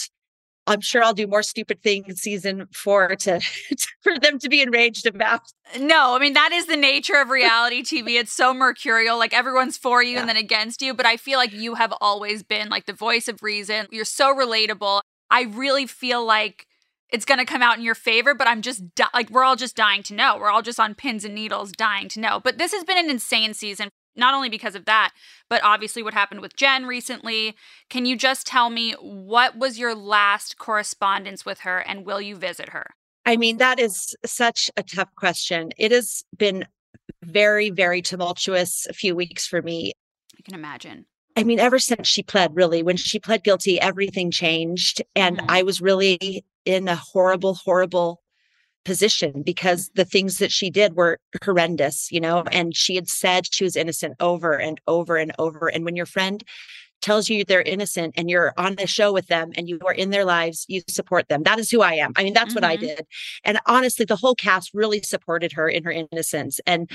I'm 0.67 0.81
sure 0.81 1.03
I'll 1.03 1.15
do 1.15 1.27
more 1.27 1.43
stupid 1.43 1.83
things 1.83 2.07
in 2.09 2.17
season 2.17 2.67
four 2.73 3.15
to 3.21 3.41
for 4.03 4.19
them 4.19 4.39
to 4.39 4.49
be 4.49 4.63
enraged 4.63 5.07
about. 5.07 5.43
No, 5.79 6.15
I 6.15 6.19
mean 6.19 6.33
that 6.35 6.53
is 6.53 6.67
the 6.67 6.77
nature 6.77 7.17
of 7.17 7.31
reality 7.31 7.83
TV. 7.83 8.17
It's 8.27 8.33
so 8.33 8.55
mercurial. 8.55 9.19
Like 9.19 9.35
everyone's 9.35 9.77
for 9.77 10.03
you 10.03 10.17
and 10.17 10.29
then 10.29 10.37
against 10.39 10.81
you. 10.81 10.95
But 10.95 11.07
I 11.07 11.17
feel 11.19 11.39
like 11.39 11.53
you 11.53 11.75
have 11.75 11.93
always 12.01 12.43
been 12.43 12.71
like 12.71 12.87
the 12.87 12.95
voice 12.95 13.29
of 13.29 13.43
reason. 13.43 13.87
You're 13.91 14.07
so 14.07 14.35
relatable. 14.35 15.03
I 15.31 15.43
really 15.43 15.87
feel 15.87 16.25
like 16.25 16.67
it's 17.11 17.25
going 17.25 17.39
to 17.39 17.45
come 17.45 17.63
out 17.63 17.77
in 17.77 17.85
your 17.85 17.95
favor, 17.95 18.35
but 18.35 18.49
I'm 18.49 18.63
just 18.63 18.95
di- 18.95 19.09
like 19.15 19.31
we're 19.31 19.45
all 19.45 19.57
just 19.57 19.77
dying 19.77 20.03
to 20.05 20.15
know. 20.15 20.39
We're 20.39 20.51
all 20.51 20.63
just 20.63 20.81
on 20.81 20.95
pins 20.95 21.25
and 21.25 21.35
needles 21.35 21.73
dying 21.73 22.09
to 22.11 22.21
know. 22.21 22.41
But 22.41 22.59
this 22.59 22.73
has 22.73 22.85
been 22.85 22.99
an 22.99 23.11
insane 23.11 23.55
season, 23.55 23.91
not 24.17 24.35
only 24.35 24.49
because 24.49 24.75
of 24.75 24.85
that, 24.87 25.13
but 25.49 25.63
obviously 25.63 26.03
what 26.03 26.15
happened 26.15 26.41
with 26.41 26.57
Jen 26.57 26.87
recently. 26.87 27.55
Can 27.89 28.07
you 28.07 28.17
just 28.17 28.47
tell 28.47 28.71
me 28.71 28.93
what 29.01 29.57
was 29.57 29.79
your 29.79 29.95
last 29.95 30.59
correspondence 30.59 31.45
with 31.45 31.61
her 31.61 31.79
and 31.79 32.05
will 32.05 32.21
you 32.21 32.37
visit 32.37 32.71
her? 32.71 32.95
I 33.25 33.37
mean, 33.37 33.59
that 33.59 33.81
is 33.81 34.15
such 34.25 34.71
a 34.77 34.83
tough 34.83 35.15
question. 35.17 35.71
It 35.77 35.91
has 35.91 36.25
been 36.37 36.65
very, 37.23 37.71
very 37.71 38.01
tumultuous 38.01 38.87
a 38.89 38.93
few 38.93 39.17
weeks 39.17 39.47
for 39.47 39.63
me. 39.63 39.93
I 40.39 40.43
can 40.43 40.55
imagine. 40.55 41.07
I 41.37 41.45
mean, 41.45 41.59
ever 41.59 41.79
since 41.79 42.09
she 42.09 42.23
pled, 42.23 42.57
really, 42.57 42.83
when 42.83 42.97
she 42.97 43.19
pled 43.19 43.45
guilty, 43.45 43.81
everything 43.81 44.31
changed. 44.31 45.03
And 45.15 45.39
Mhm. 45.39 45.47
I 45.49 45.63
was 45.65 45.81
really 45.81 46.45
in 46.65 46.89
a 46.89 46.97
horrible, 46.97 47.55
horrible 47.55 48.23
position 48.87 49.43
because 49.43 49.91
the 49.97 50.05
things 50.05 50.39
that 50.39 50.53
she 50.53 50.71
did 50.71 50.95
were 50.95 51.19
horrendous, 51.45 52.11
you 52.13 52.21
know, 52.21 52.45
and 52.53 52.75
she 52.75 52.95
had 52.95 53.09
said 53.09 53.53
she 53.53 53.65
was 53.65 53.77
innocent 53.77 54.15
over 54.21 54.53
and 54.53 54.81
over 54.87 55.17
and 55.17 55.33
over. 55.39 55.67
And 55.67 55.85
when 55.85 55.97
your 55.97 56.07
friend 56.07 56.43
tells 57.07 57.29
you 57.29 57.45
they're 57.45 57.63
innocent 57.63 58.13
and 58.17 58.29
you're 58.29 58.53
on 58.57 58.75
a 58.81 58.87
show 58.87 59.13
with 59.13 59.29
them 59.29 59.53
and 59.57 59.69
you 59.69 59.79
are 59.87 59.93
in 59.93 60.11
their 60.11 60.25
lives, 60.25 60.67
you 60.69 60.83
support 60.89 61.29
them. 61.29 61.45
That 61.45 61.61
is 61.61 61.71
who 61.71 61.81
I 61.81 61.93
am. 61.93 62.13
I 62.17 62.25
mean, 62.25 62.35
that's 62.35 62.53
what 62.53 62.65
I 62.65 62.77
Mhm. 62.77 62.81
did. 62.81 63.07
And 63.45 63.61
honestly, 63.67 64.05
the 64.05 64.17
whole 64.17 64.35
cast 64.35 64.73
really 64.75 65.01
supported 65.03 65.53
her 65.53 65.69
in 65.69 65.85
her 65.85 65.93
innocence. 65.93 66.59
And 66.67 66.91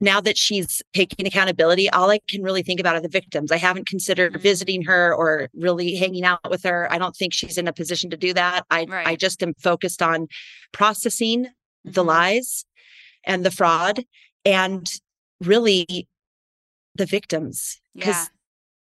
now 0.00 0.20
that 0.22 0.36
she's 0.36 0.82
taking 0.92 1.24
accountability, 1.24 1.88
all 1.88 2.10
I 2.10 2.18
can 2.28 2.42
really 2.42 2.64
think 2.64 2.80
about 2.80 2.96
are 2.96 3.00
the 3.00 3.08
victims. 3.08 3.52
I 3.52 3.58
haven't 3.58 3.86
considered 3.86 4.32
Mhm. 4.34 4.40
visiting 4.40 4.82
her 4.82 5.14
or 5.14 5.48
really 5.54 5.94
hanging 5.94 6.24
out 6.24 6.50
with 6.50 6.64
her. 6.64 6.92
I 6.92 6.98
don't 6.98 7.14
think 7.14 7.32
she's 7.32 7.56
in 7.56 7.68
a 7.68 7.72
position 7.72 8.10
to 8.10 8.16
do 8.16 8.32
that. 8.34 8.66
I 8.70 8.86
I 8.90 9.14
just 9.14 9.40
am 9.40 9.54
focused 9.54 10.02
on 10.02 10.26
processing 10.72 11.46
the 11.84 12.02
Mhm. 12.02 12.06
lies 12.06 12.64
and 13.22 13.46
the 13.46 13.52
fraud 13.52 14.04
and 14.44 14.90
really 15.40 16.08
the 16.96 17.06
victims 17.06 17.80
Yeah. 17.94 18.26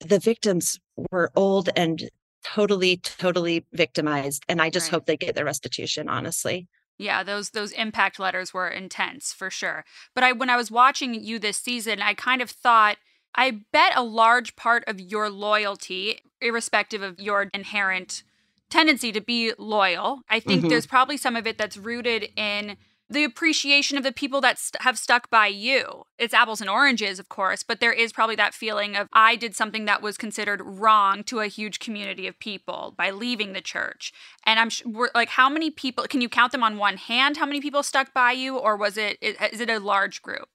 The 0.01 0.19
victims 0.19 0.79
were 1.11 1.31
old 1.37 1.69
and 1.77 2.09
totally 2.45 2.99
totally 2.99 3.67
victimized 3.73 4.45
and 4.49 4.63
i 4.63 4.71
just 4.71 4.89
Right. 4.89 4.91
hope 4.91 5.07
they 5.07 5.17
get 5.17 5.35
their 5.35 5.45
restitution 5.45 6.09
honestly 6.09 6.69
Yeah, 6.99 7.23
those 7.23 7.51
those 7.51 7.71
impact 7.73 8.19
letters 8.19 8.53
were 8.53 8.69
intense 8.69 9.33
for 9.33 9.51
sure. 9.51 9.85
But 10.15 10.25
I 10.25 10.33
when 10.33 10.51
I 10.51 10.57
was 10.57 10.71
watching 10.71 11.15
you 11.15 11.39
this 11.39 11.57
season, 11.59 12.03
I 12.03 12.15
kind 12.15 12.43
of 12.43 12.51
thought 12.51 12.97
I 13.35 13.63
bet 13.73 13.93
a 13.97 14.03
large 14.03 14.57
part 14.57 14.83
of 14.89 14.99
your 15.01 15.31
loyalty, 15.31 16.21
irrespective 16.41 17.03
of 17.03 17.21
your 17.21 17.51
inherent 17.55 18.25
tendency 18.71 19.13
to 19.13 19.21
be 19.21 19.53
loyal, 19.59 20.21
I 20.29 20.41
think 20.41 20.67
Mhm. 20.67 20.69
there's 20.69 20.87
probably 20.87 21.17
some 21.17 21.37
of 21.37 21.47
it 21.47 21.57
that's 21.57 21.77
rooted 21.79 22.29
in 22.37 22.77
the 23.11 23.25
appreciation 23.25 23.97
of 23.97 24.05
the 24.05 24.13
people 24.13 24.41
that 24.43 24.59
st- 24.59 24.83
have 24.83 24.99
stuck 24.99 25.31
by 25.31 25.47
you. 25.47 26.05
It's 26.19 26.35
apples 26.35 26.61
and 26.61 26.69
oranges, 26.69 27.19
of 27.19 27.29
course, 27.29 27.63
but 27.63 27.81
there 27.81 27.93
is 27.93 28.13
probably 28.13 28.37
that 28.37 28.55
feeling 28.55 28.97
of 28.97 29.09
I 29.13 29.37
did 29.37 29.55
something 29.57 29.85
that 29.87 30.03
was 30.03 30.19
considered 30.19 30.61
wrong 30.65 31.25
to 31.25 31.41
a 31.41 31.47
huge 31.47 31.79
community 31.79 32.27
of 32.27 32.39
people 32.39 32.95
by 32.97 33.11
leaving 33.11 33.53
the 33.53 33.61
church. 33.61 34.13
And 34.45 34.61
I'm 34.61 34.71
sh- 34.71 34.83
like, 35.15 35.31
how 35.31 35.49
many 35.49 35.71
people 35.71 36.05
can 36.05 36.21
you 36.21 36.29
count 36.29 36.53
them 36.53 36.63
on 36.63 36.77
one 36.77 36.97
hand? 36.97 37.37
How 37.37 37.47
many 37.47 37.61
people 37.61 37.83
stuck 37.83 38.13
by 38.13 38.33
you, 38.33 38.59
or 38.59 38.77
was 38.77 38.97
it 38.97 39.19
is 39.23 39.61
it 39.61 39.71
a 39.71 39.79
large 39.79 40.23
group? 40.23 40.49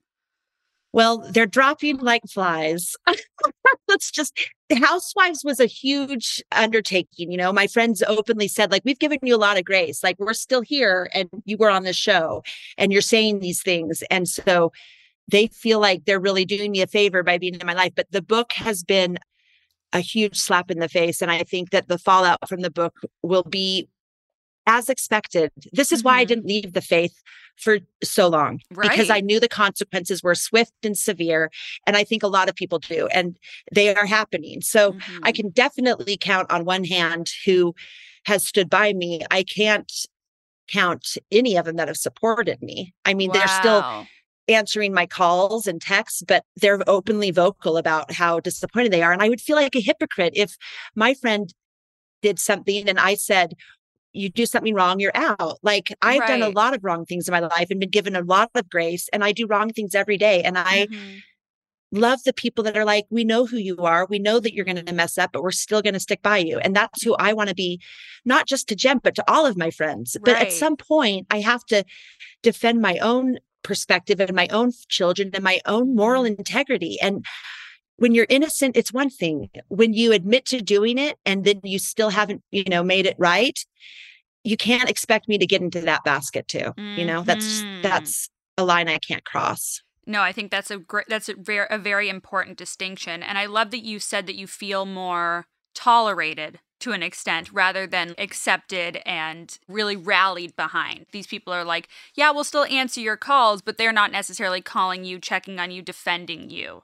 Well 0.94 1.18
they're 1.32 1.46
dropping 1.46 1.98
like 1.98 2.24
flies. 2.30 2.96
Let's 3.88 4.12
just 4.12 4.38
housewives 4.74 5.44
was 5.44 5.60
a 5.60 5.66
huge 5.66 6.42
undertaking 6.52 7.32
you 7.32 7.38
know? 7.38 7.52
My 7.52 7.68
friends 7.68 8.02
openly 8.08 8.48
said 8.48 8.72
like 8.72 8.84
we've 8.86 9.00
given 9.00 9.20
you 9.22 9.36
a 9.36 9.38
lot 9.38 9.58
of 9.58 9.66
grace. 9.66 10.04
Like 10.04 10.18
we're 10.20 10.34
still 10.34 10.62
here 10.62 11.10
and 11.14 11.30
you 11.46 11.58
were 11.58 11.70
on 11.70 11.84
the 11.84 11.94
show 11.94 12.44
and 12.78 12.92
you're 12.92 13.02
saying 13.02 13.40
these 13.40 13.62
things. 13.62 14.04
And 14.10 14.28
so 14.28 14.72
they 15.30 15.48
feel 15.48 15.80
like 15.80 16.06
they're 16.06 16.20
really 16.20 16.46
doing 16.46 16.72
me 16.72 16.82
a 16.82 16.88
favor 16.88 17.24
by 17.24 17.38
being 17.38 17.56
in 17.56 17.66
my 17.66 17.74
life 17.74 17.94
but 17.96 18.12
the 18.12 18.22
book 18.22 18.54
has 18.54 18.84
been 18.84 19.18
a 19.94 20.00
huge 20.00 20.38
slap 20.38 20.72
in 20.72 20.80
the 20.80 20.90
face 20.90 21.22
and 21.22 21.32
i 21.32 21.44
think 21.44 21.70
that 21.70 21.88
the 21.88 21.98
fallout 21.98 22.48
from 22.48 22.62
the 22.62 22.72
book 22.72 23.00
will 23.22 23.44
be 23.44 23.88
as 24.66 24.90
expected 24.90 25.52
this 25.74 25.92
is 25.92 26.04
why 26.04 26.20
i 26.20 26.24
Mhm. 26.24 26.28
didn't 26.28 26.46
leave 26.46 26.74
the 26.74 26.82
faith 26.82 27.16
for 27.58 27.78
so 28.04 28.28
long 28.28 28.60
because 28.82 29.12
I 29.12 29.20
knew 29.22 29.40
the 29.40 29.48
consequences 29.48 30.24
were 30.24 30.34
swift 30.34 30.74
and 30.82 30.98
severe. 30.98 31.52
And 31.86 31.96
I 31.96 32.04
think 32.04 32.24
a 32.24 32.28
lot 32.28 32.50
of 32.50 32.56
people 32.56 32.80
do, 32.80 33.08
and 33.14 33.38
they 33.72 33.94
are 33.94 34.08
happening. 34.08 34.62
So 34.62 34.98
I 35.22 35.32
Mhm. 35.32 35.36
can 35.36 35.50
definitely 35.52 36.18
count 36.18 36.52
on 36.52 36.66
one 36.66 36.84
hand 36.84 37.30
who 37.46 37.76
has 38.26 38.48
stood 38.48 38.72
by 38.72 38.94
me. 38.94 39.22
I 39.30 39.44
can't 39.44 39.92
count 40.68 41.16
any 41.32 41.56
of 41.56 41.66
them 41.66 41.76
that 41.76 41.88
have 41.90 41.98
supported 41.98 42.60
me. 42.64 42.94
I 43.06 43.14
mean, 43.14 43.32
they're 43.32 43.48
still 43.48 43.84
answering 44.48 44.94
my 44.94 45.06
calls 45.06 45.68
and 45.68 45.80
texts, 45.80 46.24
but 46.28 46.44
they're 46.56 46.82
openly 46.88 47.30
vocal 47.30 47.78
about 47.78 48.12
how 48.12 48.40
disappointed 48.40 48.92
they 48.92 49.04
are. 49.04 49.14
And 49.14 49.22
I 49.22 49.30
would 49.30 49.42
feel 49.42 49.58
like 49.58 49.76
a 49.76 49.80
hypocrite 49.80 50.34
if 50.36 50.58
my 50.96 51.14
friend 51.14 51.54
did 52.24 52.40
something 52.40 52.90
and 52.90 53.00
I 53.00 53.14
said, 53.14 53.54
you 54.14 54.30
do 54.30 54.46
something 54.46 54.74
wrong, 54.76 55.00
you're 55.00 55.16
out. 55.16 55.60
Like 55.64 55.94
I've 56.02 56.26
done 56.26 56.42
a 56.42 56.50
lot 56.50 56.74
of 56.76 56.84
wrong 56.84 57.06
things 57.06 57.28
in 57.28 57.32
my 57.32 57.40
life 57.40 57.68
and 57.72 57.80
been 57.80 57.90
given 57.90 58.16
a 58.16 58.22
lot 58.22 58.52
of 58.56 58.70
grace, 58.70 59.10
and 59.14 59.24
I 59.24 59.32
do 59.32 59.48
wrong 59.48 59.72
things 59.72 59.96
every 59.96 60.18
day. 60.18 60.44
And 60.44 60.58
I 60.58 60.88
Mhm. 60.88 61.22
love 61.92 62.24
the 62.24 62.34
people 62.34 62.64
that 62.64 62.76
are 62.76 62.86
like, 62.86 63.06
we 63.12 63.24
know 63.24 63.46
who 63.46 63.58
you 63.58 63.78
are. 63.78 64.08
We 64.10 64.18
know 64.20 64.40
that 64.40 64.54
you're 64.54 64.66
going 64.66 64.84
to 64.84 64.94
mess 64.94 65.18
up, 65.18 65.32
but 65.32 65.44
we're 65.44 65.52
still 65.52 65.82
going 65.82 65.94
to 65.94 66.00
stick 66.00 66.24
by 66.24 66.38
you. 66.40 66.58
And 66.60 66.76
that's 66.76 67.04
who 67.04 67.14
I 67.16 67.34
want 67.34 67.50
to 67.50 67.56
be, 67.56 67.80
not 68.26 68.48
just 68.48 68.68
to 68.70 68.76
Jen, 68.76 68.98
but 68.98 69.14
to 69.16 69.32
all 69.32 69.46
of 69.46 69.58
my 69.58 69.70
friends. 69.70 70.18
But 70.24 70.40
at 70.42 70.52
some 70.52 70.76
point, 70.76 71.28
I 71.30 71.42
have 71.42 71.64
to 71.66 71.84
defend 72.44 72.82
my 72.82 72.98
own 73.00 73.40
perspective 73.64 74.20
and 74.20 74.34
my 74.34 74.48
own 74.50 74.72
children 74.90 75.32
and 75.34 75.44
my 75.44 75.62
own 75.66 75.96
moral 75.96 76.26
integrity. 76.26 77.00
And 77.02 77.26
when 77.98 78.14
you're 78.16 78.28
innocent, 78.30 78.78
it's 78.78 78.94
one 78.94 79.10
thing. 79.10 79.50
When 79.70 79.94
you 79.94 80.12
admit 80.14 80.46
to 80.48 80.62
doing 80.62 80.98
it 80.98 81.18
and 81.26 81.44
then 81.46 81.62
you 81.64 81.80
still 81.80 82.10
haven't, 82.10 82.44
you 82.52 82.64
know, 82.66 82.84
made 82.84 83.06
it 83.06 83.16
right, 83.20 83.58
you 84.44 84.58
can't 84.58 84.90
expect 84.90 85.28
me 85.28 85.38
to 85.38 85.48
get 85.48 85.62
into 85.62 85.82
that 85.82 86.04
basket 86.04 86.48
too. 86.48 86.74
You 86.96 87.06
know, 87.06 87.24
that's 87.24 87.66
Mhm. 87.66 87.84
that's 87.84 88.30
a 88.58 88.66
line 88.66 88.90
I 88.90 89.00
can't 89.00 89.26
cross. 89.26 89.82
No, 90.06 90.22
I 90.22 90.32
think 90.34 90.52
that's 90.52 90.72
a 90.72 90.78
great 90.78 91.06
that's 91.08 91.30
a 91.30 91.36
very 91.36 91.68
a 91.70 91.78
very 91.78 92.10
important 92.10 92.58
distinction. 92.58 93.24
And 93.24 93.38
I 93.38 93.46
love 93.46 93.72
that 93.72 93.84
you 93.84 94.00
said 94.00 94.28
that 94.28 94.36
you 94.36 94.48
feel 94.48 94.86
more 94.86 95.48
tolerated 95.74 96.60
to 96.82 96.92
an 96.92 97.02
extent 97.02 97.52
rather 97.54 97.88
than 97.88 98.14
accepted 98.18 98.98
and 99.06 99.58
really 99.70 99.96
rallied 99.96 100.56
behind. 100.58 101.06
These 101.14 101.28
people 101.28 101.54
are 101.54 101.64
like, 101.64 101.88
yeah, 102.16 102.32
we'll 102.32 102.44
still 102.44 102.66
answer 102.66 103.00
your 103.00 103.16
calls, 103.16 103.62
but 103.62 103.78
they're 103.78 103.94
not 103.94 104.12
necessarily 104.12 104.62
calling 104.62 105.06
you, 105.06 105.20
checking 105.20 105.60
on 105.60 105.72
you, 105.72 105.82
defending 105.82 106.50
you. 106.50 106.84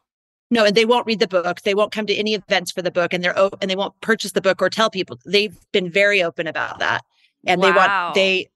No, 0.51 0.65
and 0.65 0.75
they 0.75 0.85
won't 0.85 1.05
read 1.05 1.19
the 1.19 1.27
book. 1.27 1.61
They 1.61 1.75
won't 1.75 1.91
come 1.91 2.07
to 2.07 2.15
any 2.15 2.33
events 2.33 2.71
for 2.71 2.81
the 2.81 2.91
book, 2.91 3.13
and 3.13 3.23
they're 3.23 3.37
and 3.61 3.69
they 3.69 3.75
won't 3.75 3.99
purchase 4.01 4.31
the 4.31 4.41
book 4.41 4.61
or 4.61 4.69
tell 4.69 4.89
people. 4.89 5.19
They've 5.25 5.55
been 5.71 5.91
very 5.91 6.23
open 6.23 6.47
about 6.47 6.79
that, 6.79 7.03
and 7.45 7.61
they 7.61 7.71
want 7.71 8.15
they 8.15 8.49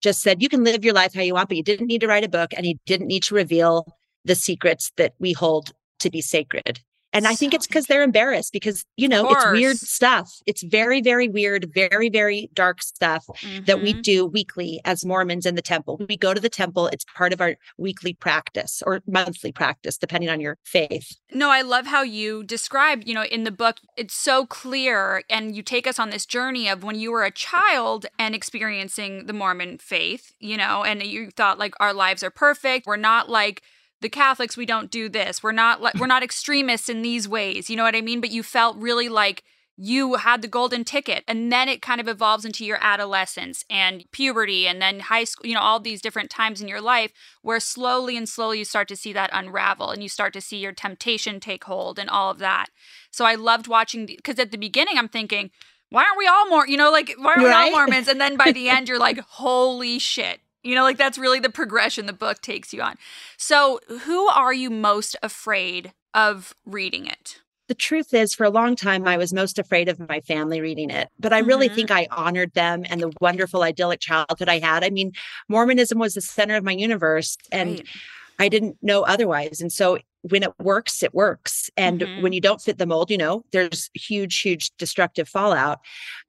just 0.00 0.20
said 0.22 0.42
you 0.42 0.48
can 0.48 0.64
live 0.64 0.84
your 0.84 0.94
life 0.94 1.14
how 1.14 1.22
you 1.22 1.34
want, 1.34 1.48
but 1.48 1.56
you 1.56 1.62
didn't 1.62 1.86
need 1.86 2.00
to 2.00 2.06
write 2.06 2.24
a 2.24 2.28
book, 2.28 2.52
and 2.56 2.64
you 2.64 2.76
didn't 2.86 3.08
need 3.08 3.24
to 3.24 3.34
reveal 3.34 3.96
the 4.24 4.34
secrets 4.34 4.92
that 4.96 5.14
we 5.18 5.32
hold 5.32 5.72
to 5.98 6.10
be 6.10 6.20
sacred. 6.20 6.80
And 7.12 7.26
I 7.26 7.34
think 7.34 7.52
it's 7.54 7.66
because 7.66 7.86
they're 7.86 8.02
embarrassed 8.02 8.52
because 8.52 8.84
you 8.96 9.08
know 9.08 9.28
it's 9.30 9.44
weird 9.52 9.76
stuff. 9.76 10.30
It's 10.46 10.62
very 10.62 11.00
very 11.00 11.28
weird, 11.28 11.70
very 11.74 12.08
very 12.08 12.50
dark 12.54 12.82
stuff 12.82 13.26
that 13.66 13.80
we 13.82 13.94
Mhm. 13.94 14.02
do 14.02 14.26
weekly 14.26 14.80
as 14.84 15.04
Mormons 15.04 15.46
in 15.46 15.54
the 15.54 15.62
temple. 15.62 16.00
We 16.08 16.16
go 16.16 16.32
to 16.34 16.40
the 16.40 16.48
temple. 16.48 16.86
It's 16.88 17.04
part 17.16 17.32
of 17.32 17.40
our 17.40 17.56
weekly 17.78 18.14
practice 18.14 18.82
or 18.86 19.02
monthly 19.06 19.52
practice, 19.52 19.98
depending 19.98 20.30
on 20.30 20.40
your 20.40 20.58
faith. 20.64 21.16
No, 21.32 21.50
I 21.50 21.62
love 21.62 21.86
how 21.86 22.02
you 22.02 22.42
describe, 22.44 23.02
you 23.06 23.14
know, 23.14 23.24
in 23.24 23.44
the 23.44 23.50
book, 23.50 23.76
it's 23.96 24.14
so 24.14 24.46
clear. 24.46 25.22
And 25.30 25.54
you 25.56 25.62
take 25.62 25.86
us 25.86 25.98
on 25.98 26.10
this 26.10 26.26
journey 26.26 26.68
of 26.68 26.82
when 26.82 26.98
you 26.98 27.10
were 27.12 27.24
a 27.24 27.30
child 27.30 28.06
and 28.18 28.34
experiencing 28.34 29.26
the 29.26 29.32
Mormon 29.32 29.78
faith, 29.78 30.32
you 30.38 30.56
know, 30.56 30.84
and 30.84 31.02
you 31.02 31.30
thought 31.30 31.58
like 31.58 31.74
our 31.80 31.92
lives 31.92 32.22
are 32.22 32.30
perfect. 32.30 32.86
We're 32.86 32.96
not 32.96 33.28
like 33.28 33.62
the 34.02 34.08
Catholics, 34.08 34.56
we 34.56 34.66
don't 34.66 34.90
do 34.90 35.08
this. 35.08 35.42
We're 35.42 35.52
not 35.52 35.80
like, 35.80 35.94
we're 35.94 36.06
not 36.06 36.22
extremists 36.22 36.88
in 36.88 37.02
these 37.02 37.28
ways. 37.28 37.70
You 37.70 37.76
know 37.76 37.84
what 37.84 37.96
I 37.96 38.00
mean? 38.00 38.20
But 38.20 38.30
you 38.30 38.42
felt 38.42 38.76
really 38.76 39.08
like 39.08 39.42
you 39.76 40.14
had 40.14 40.42
the 40.42 40.48
golden 40.48 40.84
ticket. 40.84 41.24
And 41.26 41.50
then 41.50 41.68
it 41.68 41.80
kind 41.80 42.00
of 42.00 42.08
evolves 42.08 42.44
into 42.44 42.64
your 42.64 42.78
adolescence 42.80 43.64
and 43.70 44.04
puberty 44.12 44.66
and 44.66 44.82
then 44.82 45.00
high 45.00 45.24
school, 45.24 45.46
you 45.46 45.54
know, 45.54 45.60
all 45.60 45.80
these 45.80 46.02
different 46.02 46.30
times 46.30 46.60
in 46.60 46.68
your 46.68 46.80
life 46.80 47.12
where 47.40 47.58
slowly 47.58 48.16
and 48.16 48.28
slowly 48.28 48.58
you 48.58 48.64
start 48.64 48.86
to 48.88 48.96
see 48.96 49.12
that 49.14 49.30
unravel 49.32 49.90
and 49.90 50.02
you 50.02 50.08
start 50.08 50.32
to 50.34 50.40
see 50.40 50.58
your 50.58 50.72
temptation 50.72 51.40
take 51.40 51.64
hold 51.64 51.98
and 51.98 52.10
all 52.10 52.30
of 52.30 52.38
that. 52.38 52.66
So 53.10 53.24
I 53.24 53.34
loved 53.34 53.66
watching 53.66 54.06
because 54.06 54.38
at 54.38 54.50
the 54.50 54.58
beginning 54.58 54.98
I'm 54.98 55.08
thinking, 55.08 55.50
why 55.88 56.04
aren't 56.04 56.18
we 56.18 56.26
all 56.26 56.48
more, 56.48 56.66
you 56.66 56.76
know, 56.76 56.90
like 56.90 57.14
why 57.18 57.30
aren't 57.30 57.42
we 57.42 57.46
all 57.46 57.52
Right? 57.52 57.72
Mormons? 57.72 58.08
And 58.08 58.20
then 58.20 58.36
by 58.36 58.52
the 58.54 58.68
end 58.68 58.88
you're 58.88 58.98
like, 58.98 59.20
holy 59.20 59.98
shit. 59.98 60.40
You 60.64 60.74
know, 60.76 60.82
like 60.84 60.96
that's 60.96 61.18
really 61.18 61.40
the 61.40 61.50
progression 61.50 62.06
the 62.06 62.12
book 62.12 62.40
takes 62.40 62.72
you 62.72 62.82
on. 62.82 62.96
So, 63.36 63.80
who 64.04 64.28
are 64.28 64.52
you 64.52 64.70
most 64.70 65.16
afraid 65.22 65.92
of 66.14 66.54
reading 66.64 67.06
it? 67.06 67.40
the 67.68 67.74
truth 67.74 68.12
is 68.12 68.34
for 68.34 68.44
a 68.44 68.50
long 68.50 68.74
time 68.76 69.06
i 69.06 69.16
was 69.16 69.32
most 69.32 69.58
afraid 69.58 69.88
of 69.88 69.98
my 70.08 70.20
family 70.20 70.60
reading 70.60 70.90
it 70.90 71.08
but 71.18 71.32
i 71.32 71.38
really 71.38 71.68
Mhm. 71.68 71.74
think 71.74 71.90
i 71.90 72.06
honored 72.10 72.52
them 72.54 72.82
and 72.90 73.00
the 73.02 73.12
wonderful 73.20 73.62
idyllic 73.62 74.00
childhood 74.00 74.48
i 74.48 74.58
had 74.58 74.84
i 74.84 74.90
mean 74.90 75.12
mormonism 75.48 75.98
was 75.98 76.14
the 76.14 76.20
center 76.20 76.56
of 76.56 76.64
my 76.64 76.72
universe 76.72 77.36
and 77.50 77.80
Right. 77.80 78.02
i 78.38 78.48
didn't 78.48 78.76
know 78.82 79.02
otherwise 79.02 79.60
and 79.60 79.72
so 79.72 79.98
when 80.22 80.42
it 80.42 80.52
works 80.60 81.02
it 81.02 81.14
works 81.14 81.70
and 81.76 82.06
Mhm. 82.06 82.12
when 82.16 82.32
you 82.32 82.40
don't 82.40 82.62
fit 82.62 82.78
the 82.78 82.86
mold 82.86 83.10
you 83.10 83.18
know 83.18 83.44
there's 83.52 83.90
huge 83.94 84.40
huge 84.40 84.70
destructive 84.78 85.28
fallout 85.28 85.80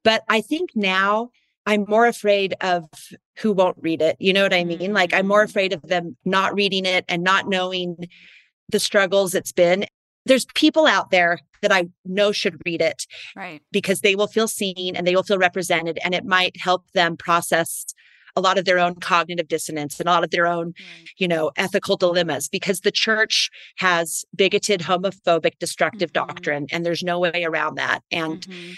but 0.04 0.24
i 0.30 0.42
think 0.42 0.72
now 0.76 1.30
i'm 1.66 1.86
more 1.88 2.06
afraid 2.06 2.56
of 2.62 2.86
who 3.38 3.52
won't 3.52 3.78
read 3.82 4.02
it 4.02 4.16
you 4.20 4.34
know 4.34 4.44
what 4.44 4.54
i 4.54 4.64
mean 4.64 4.94
like 4.94 5.14
i'm 5.14 5.28
more 5.28 5.46
Mm. 5.46 5.50
afraid 5.50 5.74
of 5.74 5.82
them 5.84 6.16
not 6.26 6.54
reading 6.54 6.86
it 6.86 7.06
and 7.08 7.24
not 7.24 7.48
knowing 7.48 7.96
the 8.70 8.80
struggles 8.80 9.34
it's 9.36 9.52
been 9.52 9.86
there's 10.26 10.46
people 10.56 10.88
out 10.88 11.12
there 11.12 11.38
that 11.62 11.72
I 11.74 11.88
know 12.06 12.32
should 12.32 12.62
read 12.66 12.82
it 12.82 13.06
right. 13.36 13.62
because 13.74 14.00
they 14.02 14.16
will 14.16 14.28
feel 14.28 14.48
seen 14.48 14.96
and 14.96 15.06
they 15.06 15.14
will 15.16 15.24
feel 15.24 15.38
represented 15.38 16.00
and 16.04 16.14
it 16.16 16.24
might 16.26 16.56
help 16.58 16.90
them 16.94 17.18
process 17.18 17.86
a 18.38 18.42
lot 18.42 18.58
of 18.58 18.64
their 18.64 18.80
own 18.80 18.96
cognitive 18.96 19.50
dissonance 19.50 20.00
and 20.00 20.08
a 20.08 20.12
lot 20.12 20.24
of 20.24 20.32
their 20.32 20.48
own 20.48 20.68
Right. 20.68 21.10
you 21.18 21.28
know 21.28 21.52
ethical 21.58 21.98
dilemmas 21.98 22.48
because 22.48 22.80
the 22.82 22.92
church 22.92 23.50
has 23.78 24.24
bigoted 24.36 24.80
homophobic 24.82 25.60
destructive 25.60 26.12
Mhm. 26.12 26.28
doctrine 26.28 26.68
and 26.72 26.86
there's 26.86 27.04
no 27.04 27.20
way 27.20 27.44
around 27.44 27.76
that 27.76 28.02
and 28.10 28.48
Mhm. 28.48 28.78